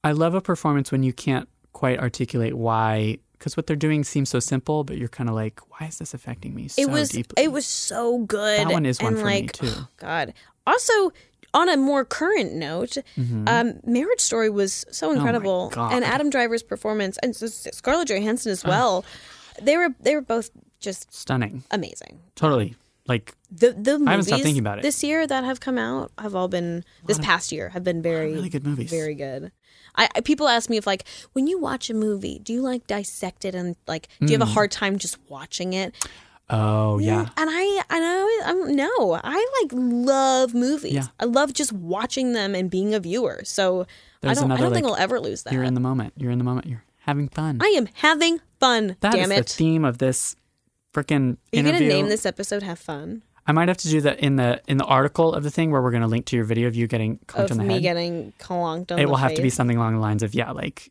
I 0.05 0.13
love 0.13 0.35
a 0.35 0.41
performance 0.41 0.91
when 0.93 1.03
you 1.03 1.13
can't 1.13 1.49
quite 1.73 1.99
articulate 1.99 2.55
why, 2.55 3.19
because 3.33 3.57
what 3.57 3.67
they're 3.67 3.77
doing 3.77 4.03
seems 4.05 4.31
so 4.31 4.39
simple, 4.41 4.85
but 4.85 4.97
you're 4.97 5.09
kind 5.09 5.29
of 5.29 5.35
like, 5.35 5.61
why 5.79 5.89
is 5.89 5.99
this 5.99 6.15
affecting 6.15 6.55
me 6.55 6.69
so 6.69 6.81
it 6.81 6.89
was 6.91 7.11
deeply? 7.11 7.43
it 7.45 7.53
was 7.53 7.67
so 7.67 8.19
good. 8.21 8.61
That 8.61 8.73
one 8.73 8.87
is 8.87 9.03
one 9.03 9.13
and 9.13 9.21
for 9.21 9.27
me, 9.27 9.33
like, 9.43 9.53
too. 9.53 9.67
oh, 9.69 9.89
God. 9.99 10.33
Also, 10.67 11.13
on 11.53 11.69
a 11.69 11.77
more 11.77 12.05
current 12.05 12.53
note, 12.55 12.97
um, 13.47 13.81
Marriage 13.85 14.21
Story 14.21 14.49
was 14.51 14.85
so 14.91 15.11
incredible, 15.13 15.71
Mm-hmm. 15.71 15.81
Oh 15.81 15.89
God. 15.89 15.93
and 15.95 16.05
Adam 16.05 16.31
Driver's 16.31 16.63
performance 16.63 17.19
and 17.23 17.35
Scarlett 17.37 18.09
Johansson 18.09 18.53
as 18.53 18.65
well. 18.65 19.05
They 19.63 19.77
were 19.77 19.89
they 20.01 20.15
were 20.15 20.21
both 20.23 20.51
just 20.81 21.13
Stunning. 21.15 21.65
amazing. 21.71 22.21
Totally. 22.35 22.75
Like, 23.09 23.35
The 23.51 23.73
the 23.73 23.99
movies 23.99 24.07
I 24.07 24.11
haven't 24.11 24.25
stopped 24.27 24.43
thinking 24.43 24.61
about 24.61 24.79
it. 24.79 24.83
this 24.83 25.03
year 25.05 25.27
that 25.27 25.45
have 25.45 25.61
come 25.61 25.79
out 25.79 26.11
have 26.19 26.35
all 26.35 26.49
been 26.49 26.85
this 27.07 27.19
past 27.19 27.53
year 27.53 27.69
have 27.71 27.85
been 27.85 28.03
very 28.03 28.33
really 28.33 28.49
good 28.49 28.67
movies. 28.67 28.91
very 28.91 29.15
good. 29.15 29.53
I, 29.95 30.09
I 30.15 30.21
people 30.21 30.49
ask 30.49 30.69
me 30.69 30.77
if 30.77 30.87
like 30.87 31.05
when 31.33 31.47
you 31.47 31.59
watch 31.59 31.89
a 31.91 31.95
movie, 31.95 32.39
do 32.43 32.53
you 32.53 32.61
like 32.63 32.87
dissect 32.87 33.45
it 33.45 33.55
and 33.55 33.77
like 33.87 34.09
do 34.21 34.27
Mm. 34.27 34.31
you 34.31 34.35
have 34.39 34.43
a 34.49 34.53
hard 34.53 34.71
time 34.71 34.99
just 34.99 35.19
watching 35.29 35.73
it? 35.73 35.95
oh, 36.49 36.99
yeah. 36.99 37.29
And 37.37 37.51
I, 37.51 37.83
I 37.91 37.99
know, 37.99 38.29
I'm 38.45 38.77
no, 38.77 39.21
I 39.25 39.61
like 39.63 39.71
love 39.73 40.55
movies. 40.55 40.93
Yeah. 40.93 41.07
I 41.19 41.25
love 41.25 41.53
just 41.53 41.73
watching 41.73 42.33
them 42.35 42.55
and 42.55 42.71
being 42.71 42.95
a 42.95 43.01
viewer. 43.01 43.41
So 43.45 43.87
There's 44.21 44.39
I 44.39 44.41
don't, 44.43 44.53
I 44.53 44.57
don't 44.59 44.73
think 44.73 44.87
I'll 44.87 44.95
ever 44.97 45.19
lose 45.19 45.43
that. 45.45 45.53
You're 45.53 45.65
in 45.65 45.75
the 45.75 45.81
moment. 45.81 46.13
You're 46.17 46.31
in 46.31 46.39
the 46.39 46.45
moment. 46.45 46.67
You're 46.67 46.85
having 47.01 47.29
fun. 47.29 47.59
I 47.61 47.69
am 47.77 47.89
having 47.95 48.41
fun. 48.61 48.97
That 49.01 49.15
is 49.15 49.21
damn 49.21 49.29
the 49.31 49.37
it! 49.37 49.49
theme 49.49 49.85
of 49.85 49.99
this 49.99 50.37
freaking 50.97 51.33
Are 51.35 51.37
you 51.53 51.61
interview. 51.61 51.79
gonna 51.81 51.89
name 51.89 52.09
this 52.09 52.25
episode 52.27 52.63
"Have 52.63 52.79
Fun"? 52.79 53.23
I 53.47 53.53
might 53.53 53.69
have 53.69 53.77
to 53.79 53.89
do 53.89 54.01
that 54.01 54.19
in 54.21 54.37
the 54.37 54.61
in 54.67 54.79
the 54.79 54.85
article 54.85 55.33
of 55.35 55.45
the 55.45 55.51
thing 55.51 55.71
where 55.71 55.81
we're 55.83 55.91
going 55.93 56.03
to 56.03 56.09
link 56.09 56.27
to 56.27 56.37
your 56.37 56.45
video 56.45 56.67
of 56.67 56.75
you 56.75 56.87
getting 56.89 57.19
conked 57.29 57.51
Of 57.51 57.51
on 57.53 57.59
the 57.59 57.65
me 57.65 57.75
head. 57.75 57.83
getting 57.83 58.33
clonked 58.41 58.91
on 58.91 58.99
it 58.99 59.09
will 59.09 59.17
have 59.17 59.35
to 59.35 59.43
be 59.43 59.51
something 59.51 59.77
along 59.77 59.95
the 59.95 60.01
lines 60.01 60.23
of 60.23 60.35
yeah, 60.35 60.51
like 60.51 60.91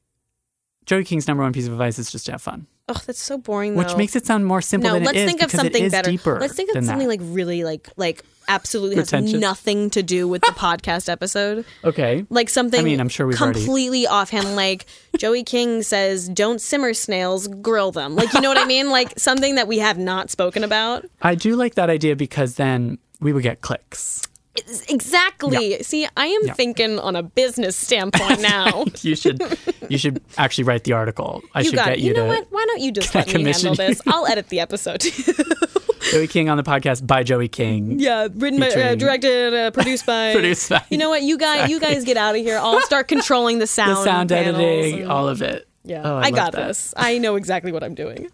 Joey 0.86 1.04
King's 1.04 1.28
number 1.28 1.44
one 1.44 1.52
piece 1.52 1.68
of 1.68 1.74
advice 1.74 2.00
is 2.00 2.12
just 2.12 2.28
to 2.28 2.32
have 2.34 2.42
fun, 2.42 2.68
Oh, 2.88 3.02
that's 3.06 3.22
so 3.22 3.40
boring. 3.40 3.74
which 3.76 3.96
makes 3.98 4.16
it 4.16 4.28
sound 4.28 4.46
more 4.46 4.62
simple 4.62 4.90
no. 4.90 4.94
than 4.96 5.04
Let's 5.06 5.18
it 5.18 5.22
is 5.22 5.28
think 5.28 5.42
of 5.42 5.50
something 5.50 5.90
better. 5.90 6.12
deeper. 6.12 6.40
Let's 6.40 6.54
think 6.54 6.70
of 6.76 6.86
something 6.86 7.08
that. 7.08 7.20
like 7.20 7.20
really 7.24 7.64
like 7.64 7.90
like 7.98 8.24
absolutely 8.48 8.98
has 8.98 9.12
nothing 9.12 9.90
to 9.90 10.04
do 10.04 10.28
with 10.28 10.44
the 10.44 10.52
podcast 10.56 11.10
episode. 11.10 11.66
okay. 11.84 12.28
Like 12.30 12.48
something. 12.48 12.80
I 12.80 12.84
mean, 12.84 13.00
I'm 13.00 13.10
sure 13.10 13.26
we've 13.26 13.42
already- 13.42 13.60
completely 13.62 14.06
offhand. 14.06 14.56
Like 14.56 14.86
Joey 15.18 15.44
King 15.44 15.82
says, 15.82 16.30
"Don't 16.30 16.62
simmer 16.62 16.94
snails, 16.94 17.48
grill 17.48 17.92
them." 17.92 18.16
Like 18.16 18.32
you 18.34 18.42
know 18.42 18.50
what 18.50 18.60
I 18.60 18.66
mean? 18.66 18.90
Like 18.92 19.18
something 19.18 19.56
that 19.56 19.68
we 19.68 19.80
have 19.80 19.98
not 19.98 20.30
spoken 20.30 20.64
about. 20.64 21.06
I 21.24 21.34
do 21.34 21.56
like 21.56 21.74
that 21.76 21.90
idea 21.90 22.16
because 22.16 22.54
then 22.56 23.00
we 23.20 23.34
would 23.34 23.42
get 23.44 23.62
clicks. 23.62 24.28
Exactly. 24.90 25.84
See, 25.84 26.08
I 26.16 26.28
am 26.28 26.42
Yeah. 26.46 26.54
thinking 26.54 27.00
on 27.00 27.16
a 27.16 27.24
business 27.24 27.76
standpoint 27.76 28.42
now. 28.56 28.86
You 29.02 29.16
should 29.16 29.42
you 29.90 29.98
should 29.98 30.22
actually 30.38 30.64
write 30.66 30.84
the 30.84 30.94
article. 30.94 31.42
I 31.54 31.60
you 31.62 31.66
should 31.66 31.76
got 31.76 31.88
get 31.88 32.00
you, 32.00 32.10
You 32.10 32.14
know 32.14 32.24
to 32.24 32.28
what? 32.30 32.48
Why 32.52 32.66
don't 32.68 32.82
you 32.82 32.92
just 32.92 33.14
let 33.16 33.34
me 33.34 33.44
handle 33.44 33.76
this? 33.76 34.02
I'll 34.08 34.26
edit 34.28 34.50
the 34.50 34.60
episode. 34.60 35.04
Joey 36.12 36.28
King 36.28 36.50
on 36.50 36.58
the 36.58 36.64
podcast 36.64 37.06
by 37.08 37.24
Joey 37.24 37.48
King. 37.48 38.00
yeah, 38.00 38.28
written 38.32 38.60
by, 38.60 38.70
uh, 38.70 38.94
directed, 38.96 39.54
uh, 39.56 39.72
produced 39.72 40.06
by. 40.06 40.34
Produced 40.34 40.70
by- 40.70 40.84
You 40.90 41.00
know 41.00 41.10
what? 41.10 41.24
You 41.24 41.36
guys, 41.36 41.68
you 41.70 41.80
guys 41.80 42.04
get 42.04 42.16
out 42.16 42.36
of 42.36 42.42
here. 42.42 42.60
I'll 42.60 42.80
start 42.82 43.08
controlling 43.08 43.58
the 43.58 43.66
sound, 43.66 43.98
The 43.98 44.04
sound 44.04 44.32
editing, 44.32 45.02
and- 45.02 45.12
all 45.12 45.28
of 45.28 45.42
it. 45.42 45.68
Yeah, 45.84 46.02
Oh, 46.04 46.18
I 46.18 46.26
I, 46.26 46.32
got 46.32 46.52
that. 46.54 46.68
this. 46.68 46.94
I 46.96 47.18
know 47.18 47.36
exactly 47.36 47.72
what 47.72 47.84
I'm 47.84 47.96
doing. 47.96 48.30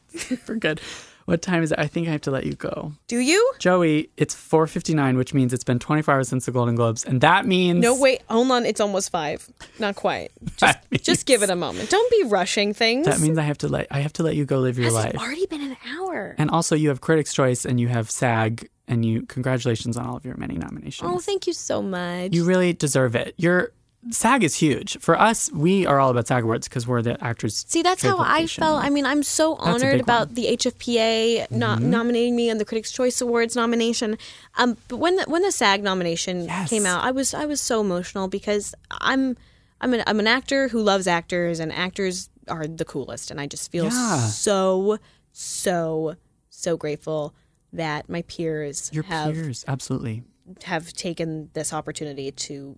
We're 0.48 0.56
good. 0.56 0.82
What 1.26 1.42
time 1.42 1.64
is 1.64 1.72
it? 1.72 1.80
I 1.80 1.88
think 1.88 2.08
I 2.08 2.12
have 2.12 2.22
to 2.22 2.32
let 2.32 2.46
you 2.46 2.54
go. 2.54 2.94
Do 3.08 3.18
you? 3.20 3.54
Joey, 3.60 4.10
it's 4.18 4.34
4:59, 4.36 5.18
which 5.18 5.34
means 5.34 5.54
it's 5.54 5.64
been 5.64 5.80
24 5.80 6.14
hours 6.16 6.28
since 6.30 6.46
the 6.46 6.52
Golden 6.52 6.76
Globes, 6.76 7.04
and 7.06 7.22
that 7.22 7.46
means 7.46 7.80
No, 7.82 7.96
wait. 8.00 8.22
Hold 8.30 8.52
on. 8.52 8.66
It's 8.66 8.82
almost 8.82 9.10
five. 9.12 9.48
Not 9.80 9.96
quite. 9.96 10.32
Just, 10.58 10.78
means- 10.92 11.04
just 11.04 11.26
give 11.26 11.44
it 11.44 11.50
a 11.50 11.56
moment. 11.56 11.90
Don't 11.90 12.10
be 12.12 12.24
rushing 12.24 12.74
things. 12.74 13.06
That 13.06 13.20
means 13.20 13.38
I 13.38 13.44
have 13.44 13.58
to 13.60 13.68
let 13.68 13.88
I 13.92 14.00
have 14.00 14.14
to 14.14 14.24
let 14.24 14.36
you 14.36 14.46
go 14.46 14.60
live 14.60 14.78
your 14.78 14.86
Has 14.86 14.94
life. 14.94 15.14
it 15.14 15.20
already 15.22 15.46
been 15.46 15.62
an 15.62 15.78
hour? 15.98 16.36
And 16.38 16.50
also, 16.50 16.76
you 16.76 16.90
have 16.90 17.02
Critics' 17.02 17.34
Choice 17.34 17.66
and 17.66 17.80
you 17.80 17.88
have 17.88 18.10
SAG, 18.12 18.68
and 18.88 19.06
you 19.06 19.22
congratulations 19.24 19.98
on 19.98 20.06
all 20.08 20.18
of 20.18 20.26
your 20.26 20.36
many 20.38 20.56
nominations. 20.56 21.10
Oh, 21.12 21.20
thank 21.20 21.48
you 21.48 21.54
so 21.54 21.82
much. 21.82 22.34
you 22.34 22.44
really 22.44 22.74
deserve 22.74 23.16
it. 23.16 23.34
Your 23.38 23.72
SAG 24.10 24.44
is 24.44 24.56
huge 24.56 24.98
for 25.00 25.20
us. 25.20 25.52
We 25.52 25.86
are 25.86 26.00
all 26.00 26.10
about 26.10 26.28
SAG 26.28 26.44
awards 26.44 26.68
because 26.68 26.88
we're 26.88 27.04
the 27.04 27.24
actors. 27.24 27.64
See, 27.68 27.84
that's 27.84 28.02
how 28.02 28.18
I 28.18 28.48
felt. 28.48 28.84
I 28.84 28.90
mean, 28.90 29.06
I'm 29.06 29.22
so 29.22 29.56
honored 29.56 30.02
about 30.02 30.30
one. 30.30 30.34
the 30.36 30.46
HFPA 30.58 31.52
no- 31.52 31.68
Mm-hmm. 31.76 31.90
nominating 31.90 32.36
me 32.36 32.50
on 32.50 32.58
the 32.58 32.66
Critics' 32.66 32.92
Choice 32.92 33.22
Awards 33.22 33.56
nomination. 33.56 34.18
Um, 34.58 34.76
but 34.88 34.98
when 34.98 35.18
the 35.18 35.24
when 35.26 35.44
the 35.44 35.52
SAG 35.52 35.84
nomination 35.84 36.46
Yes. 36.46 36.70
came 36.70 36.86
out, 36.88 37.04
I 37.04 37.12
was 37.12 37.34
I 37.36 37.46
was 37.46 37.62
so 37.62 37.80
emotional 37.82 38.28
because 38.28 38.74
I'm 38.90 39.38
I'm 39.82 39.94
an 39.94 40.04
I'm 40.08 40.20
an 40.20 40.28
actor 40.28 40.70
who 40.70 40.82
loves 40.82 41.06
actors, 41.06 41.60
and 41.60 41.72
actors 41.72 42.30
are 42.48 42.66
the 42.66 42.86
coolest, 42.86 43.30
and 43.30 43.40
I 43.40 43.46
just 43.46 43.72
feel 43.72 43.86
Yeah. 43.86 44.18
so 44.28 44.98
so 45.32 46.16
so 46.50 46.76
grateful 46.76 47.36
that 47.72 48.10
my 48.10 48.24
peers 48.24 48.90
Your 48.92 49.04
have 49.04 49.34
peers, 49.36 49.64
absolutely. 49.68 50.24
have 50.64 50.92
taken 50.94 51.50
this 51.54 51.72
opportunity 51.72 52.32
to 52.32 52.78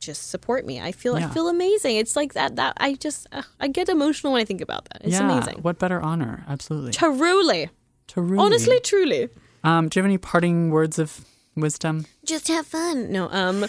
just 0.00 0.30
support 0.30 0.66
me. 0.66 0.80
I 0.80 0.92
feel 0.92 1.18
Yeah. 1.18 1.26
I 1.28 1.30
feel 1.30 1.48
amazing. 1.48 1.96
It's 1.96 2.16
like 2.16 2.32
that 2.32 2.56
that 2.56 2.72
I 2.78 2.94
just 2.94 3.26
uh, 3.32 3.42
I 3.60 3.68
get 3.68 3.88
emotional 3.88 4.32
when 4.32 4.40
I 4.42 4.44
think 4.46 4.60
about 4.62 4.86
that. 4.90 5.02
It's 5.04 5.12
yeah, 5.12 5.30
amazing. 5.30 5.58
What 5.62 5.78
better 5.78 6.00
honor? 6.00 6.44
Absolutely. 6.48 6.92
Truly. 6.92 7.70
Truly. 8.08 8.38
Honestly, 8.38 8.80
truly. 8.80 9.28
um, 9.62 9.88
do 9.88 9.98
you 10.00 10.02
have 10.02 10.08
any 10.08 10.18
parting 10.18 10.70
words 10.70 10.98
of 10.98 11.24
wisdom? 11.54 12.06
Just 12.24 12.48
have 12.48 12.66
fun. 12.66 13.12
No, 13.12 13.28
um 13.30 13.64
uh 13.64 13.68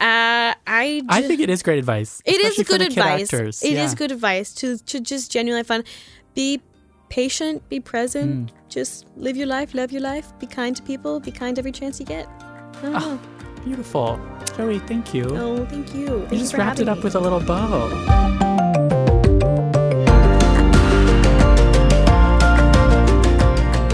I 0.00 1.02
I 1.08 1.22
think 1.22 1.40
it 1.40 1.50
is 1.50 1.62
great 1.62 1.78
advice. 1.78 2.22
it 2.24 2.40
is 2.40 2.66
good 2.66 2.80
advice. 2.80 3.24
Actors. 3.32 3.62
It 3.62 3.76
is 3.76 3.92
Yeah. 3.92 3.98
good 3.98 4.10
advice 4.12 4.54
to 4.54 4.78
to 4.78 5.00
just 5.00 5.30
genuinely 5.30 5.60
have 5.60 5.66
fun. 5.66 5.84
Be 6.34 6.60
patient, 7.10 7.68
be 7.68 7.80
present, 7.80 8.52
just 8.68 9.06
live 9.16 9.36
your 9.36 9.46
life, 9.46 9.74
love 9.74 9.92
your 9.92 10.02
life, 10.02 10.26
be 10.38 10.46
kind 10.46 10.74
to 10.76 10.82
people, 10.82 11.20
be 11.20 11.30
kind 11.30 11.58
every 11.58 11.72
chance 11.72 11.98
you 12.00 12.06
get. 12.06 12.26
I 12.26 12.82
don't 12.82 12.94
Ah, 12.94 12.98
know. 13.00 13.20
Beautiful. 13.64 14.20
Joey, 14.56 14.78
thank 14.80 15.14
you. 15.14 15.24
Oh, 15.36 15.64
thank 15.66 15.94
you. 15.94 16.06
Thank 16.06 16.32
you 16.32 16.36
you 16.36 16.38
just 16.38 16.52
for 16.52 16.58
wrapped 16.58 16.80
it 16.80 16.88
up 16.88 16.98
me. 16.98 17.04
with 17.04 17.14
a 17.14 17.20
little 17.20 17.40
bow. 17.40 17.88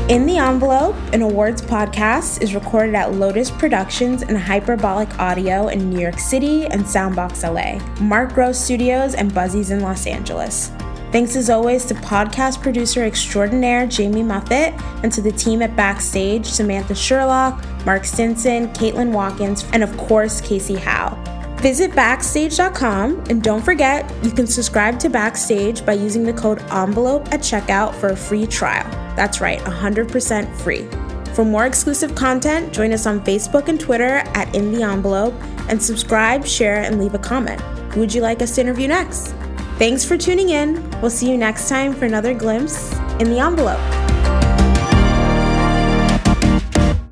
In 0.06 0.26
the 0.26 0.36
Envelope, 0.36 0.94
an 1.14 1.22
awards 1.22 1.62
podcast, 1.62 2.42
is 2.42 2.54
recorded 2.54 2.94
at 2.94 3.14
Lotus 3.14 3.50
Productions 3.50 4.22
and 4.22 4.36
Hyperbolic 4.36 5.18
Audio 5.18 5.68
in 5.68 5.88
New 5.88 5.98
York 5.98 6.18
City 6.18 6.66
and 6.66 6.82
Soundbox 6.82 7.42
LA, 7.42 7.82
Mark 8.04 8.34
Gross 8.34 8.58
Studios, 8.58 9.14
and 9.14 9.34
Buzzies 9.34 9.70
in 9.70 9.80
Los 9.80 10.06
Angeles. 10.06 10.70
Thanks 11.14 11.36
as 11.36 11.48
always 11.48 11.84
to 11.84 11.94
podcast 11.94 12.60
producer 12.60 13.04
extraordinaire 13.04 13.86
Jamie 13.86 14.24
Muffett 14.24 14.76
and 15.04 15.12
to 15.12 15.20
the 15.20 15.30
team 15.30 15.62
at 15.62 15.76
Backstage 15.76 16.44
Samantha 16.44 16.92
Sherlock, 16.92 17.64
Mark 17.86 18.04
Stinson, 18.04 18.66
Caitlin 18.70 19.12
Watkins, 19.12 19.64
and 19.72 19.84
of 19.84 19.96
course 19.96 20.40
Casey 20.40 20.74
Howe. 20.74 21.14
Visit 21.58 21.94
Backstage.com 21.94 23.22
and 23.30 23.44
don't 23.44 23.64
forget 23.64 24.12
you 24.24 24.32
can 24.32 24.48
subscribe 24.48 24.98
to 24.98 25.08
Backstage 25.08 25.86
by 25.86 25.92
using 25.92 26.24
the 26.24 26.32
code 26.32 26.60
ENVELOPE 26.72 27.32
at 27.32 27.38
checkout 27.38 27.94
for 27.94 28.08
a 28.08 28.16
free 28.16 28.44
trial. 28.44 28.90
That's 29.14 29.40
right, 29.40 29.60
100% 29.60 30.52
free. 30.56 30.88
For 31.32 31.44
more 31.44 31.66
exclusive 31.66 32.16
content, 32.16 32.72
join 32.72 32.92
us 32.92 33.06
on 33.06 33.20
Facebook 33.20 33.68
and 33.68 33.78
Twitter 33.78 34.24
at 34.34 34.52
In 34.52 34.72
the 34.72 34.82
Envelope 34.82 35.34
and 35.68 35.80
subscribe, 35.80 36.44
share, 36.44 36.82
and 36.82 36.98
leave 36.98 37.14
a 37.14 37.20
comment. 37.20 37.60
Who 37.92 38.00
would 38.00 38.12
you 38.12 38.20
like 38.20 38.42
us 38.42 38.56
to 38.56 38.62
interview 38.62 38.88
next? 38.88 39.32
Thanks 39.78 40.04
for 40.04 40.16
tuning 40.16 40.50
in. 40.50 40.88
We'll 41.00 41.10
see 41.10 41.30
you 41.30 41.36
next 41.36 41.68
time 41.68 41.94
for 41.94 42.04
another 42.04 42.32
glimpse 42.32 42.92
in 43.20 43.28
the 43.30 43.38
envelope. 43.40 43.80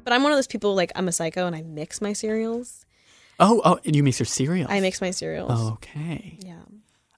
But 0.04 0.12
I'm 0.12 0.22
one 0.22 0.32
of 0.32 0.38
those 0.38 0.46
people 0.46 0.74
like 0.74 0.92
I'm 0.94 1.08
a 1.08 1.12
psycho 1.12 1.46
and 1.46 1.56
I 1.56 1.62
mix 1.62 2.00
my 2.00 2.12
cereals. 2.12 2.86
Oh, 3.40 3.60
oh, 3.64 3.78
and 3.84 3.96
you 3.96 4.02
mix 4.04 4.20
your 4.20 4.26
cereals. 4.26 4.68
I 4.70 4.80
mix 4.80 5.00
my 5.00 5.10
cereals. 5.10 5.72
Okay. 5.74 6.38
Yeah. 6.40 6.54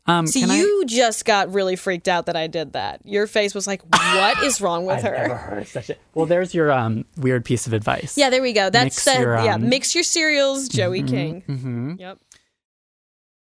Um, 0.07 0.27
See, 0.27 0.41
can 0.41 0.51
I- 0.51 0.57
you 0.57 0.85
just 0.87 1.25
got 1.25 1.53
really 1.53 1.77
freaked 1.77 2.09
out 2.09 2.27
that 2.27 2.37
I 2.37 2.47
did 2.47 2.73
that. 2.75 3.01
Your 3.05 3.27
face 3.27 3.55
was 3.55 3.67
like, 3.67 3.83
"What 3.91 4.43
is 4.45 4.61
wrong 4.61 4.87
with 4.87 4.99
I've 4.99 5.03
her?" 5.05 5.13
never 5.13 5.35
heard 5.35 5.67
such 5.67 5.91
a. 5.91 5.97
Well, 6.15 6.27
there's 6.27 6.55
your 6.55 6.71
um 6.73 7.05
weird 7.17 7.45
piece 7.45 7.67
of 7.67 7.73
advice. 7.73 8.17
Yeah, 8.17 8.29
there 8.31 8.43
we 8.43 8.53
go. 8.53 8.71
That's 8.71 8.97
Mix 8.97 9.05
the 9.05 9.21
your, 9.21 9.35
yeah. 9.45 9.55
um, 9.55 9.69
Mix 9.69 9.95
your 9.95 10.05
cereals, 10.05 10.69
Joey 10.69 11.03
King. 11.03 11.41
hmm 11.43 11.95
Yep. 11.99 12.19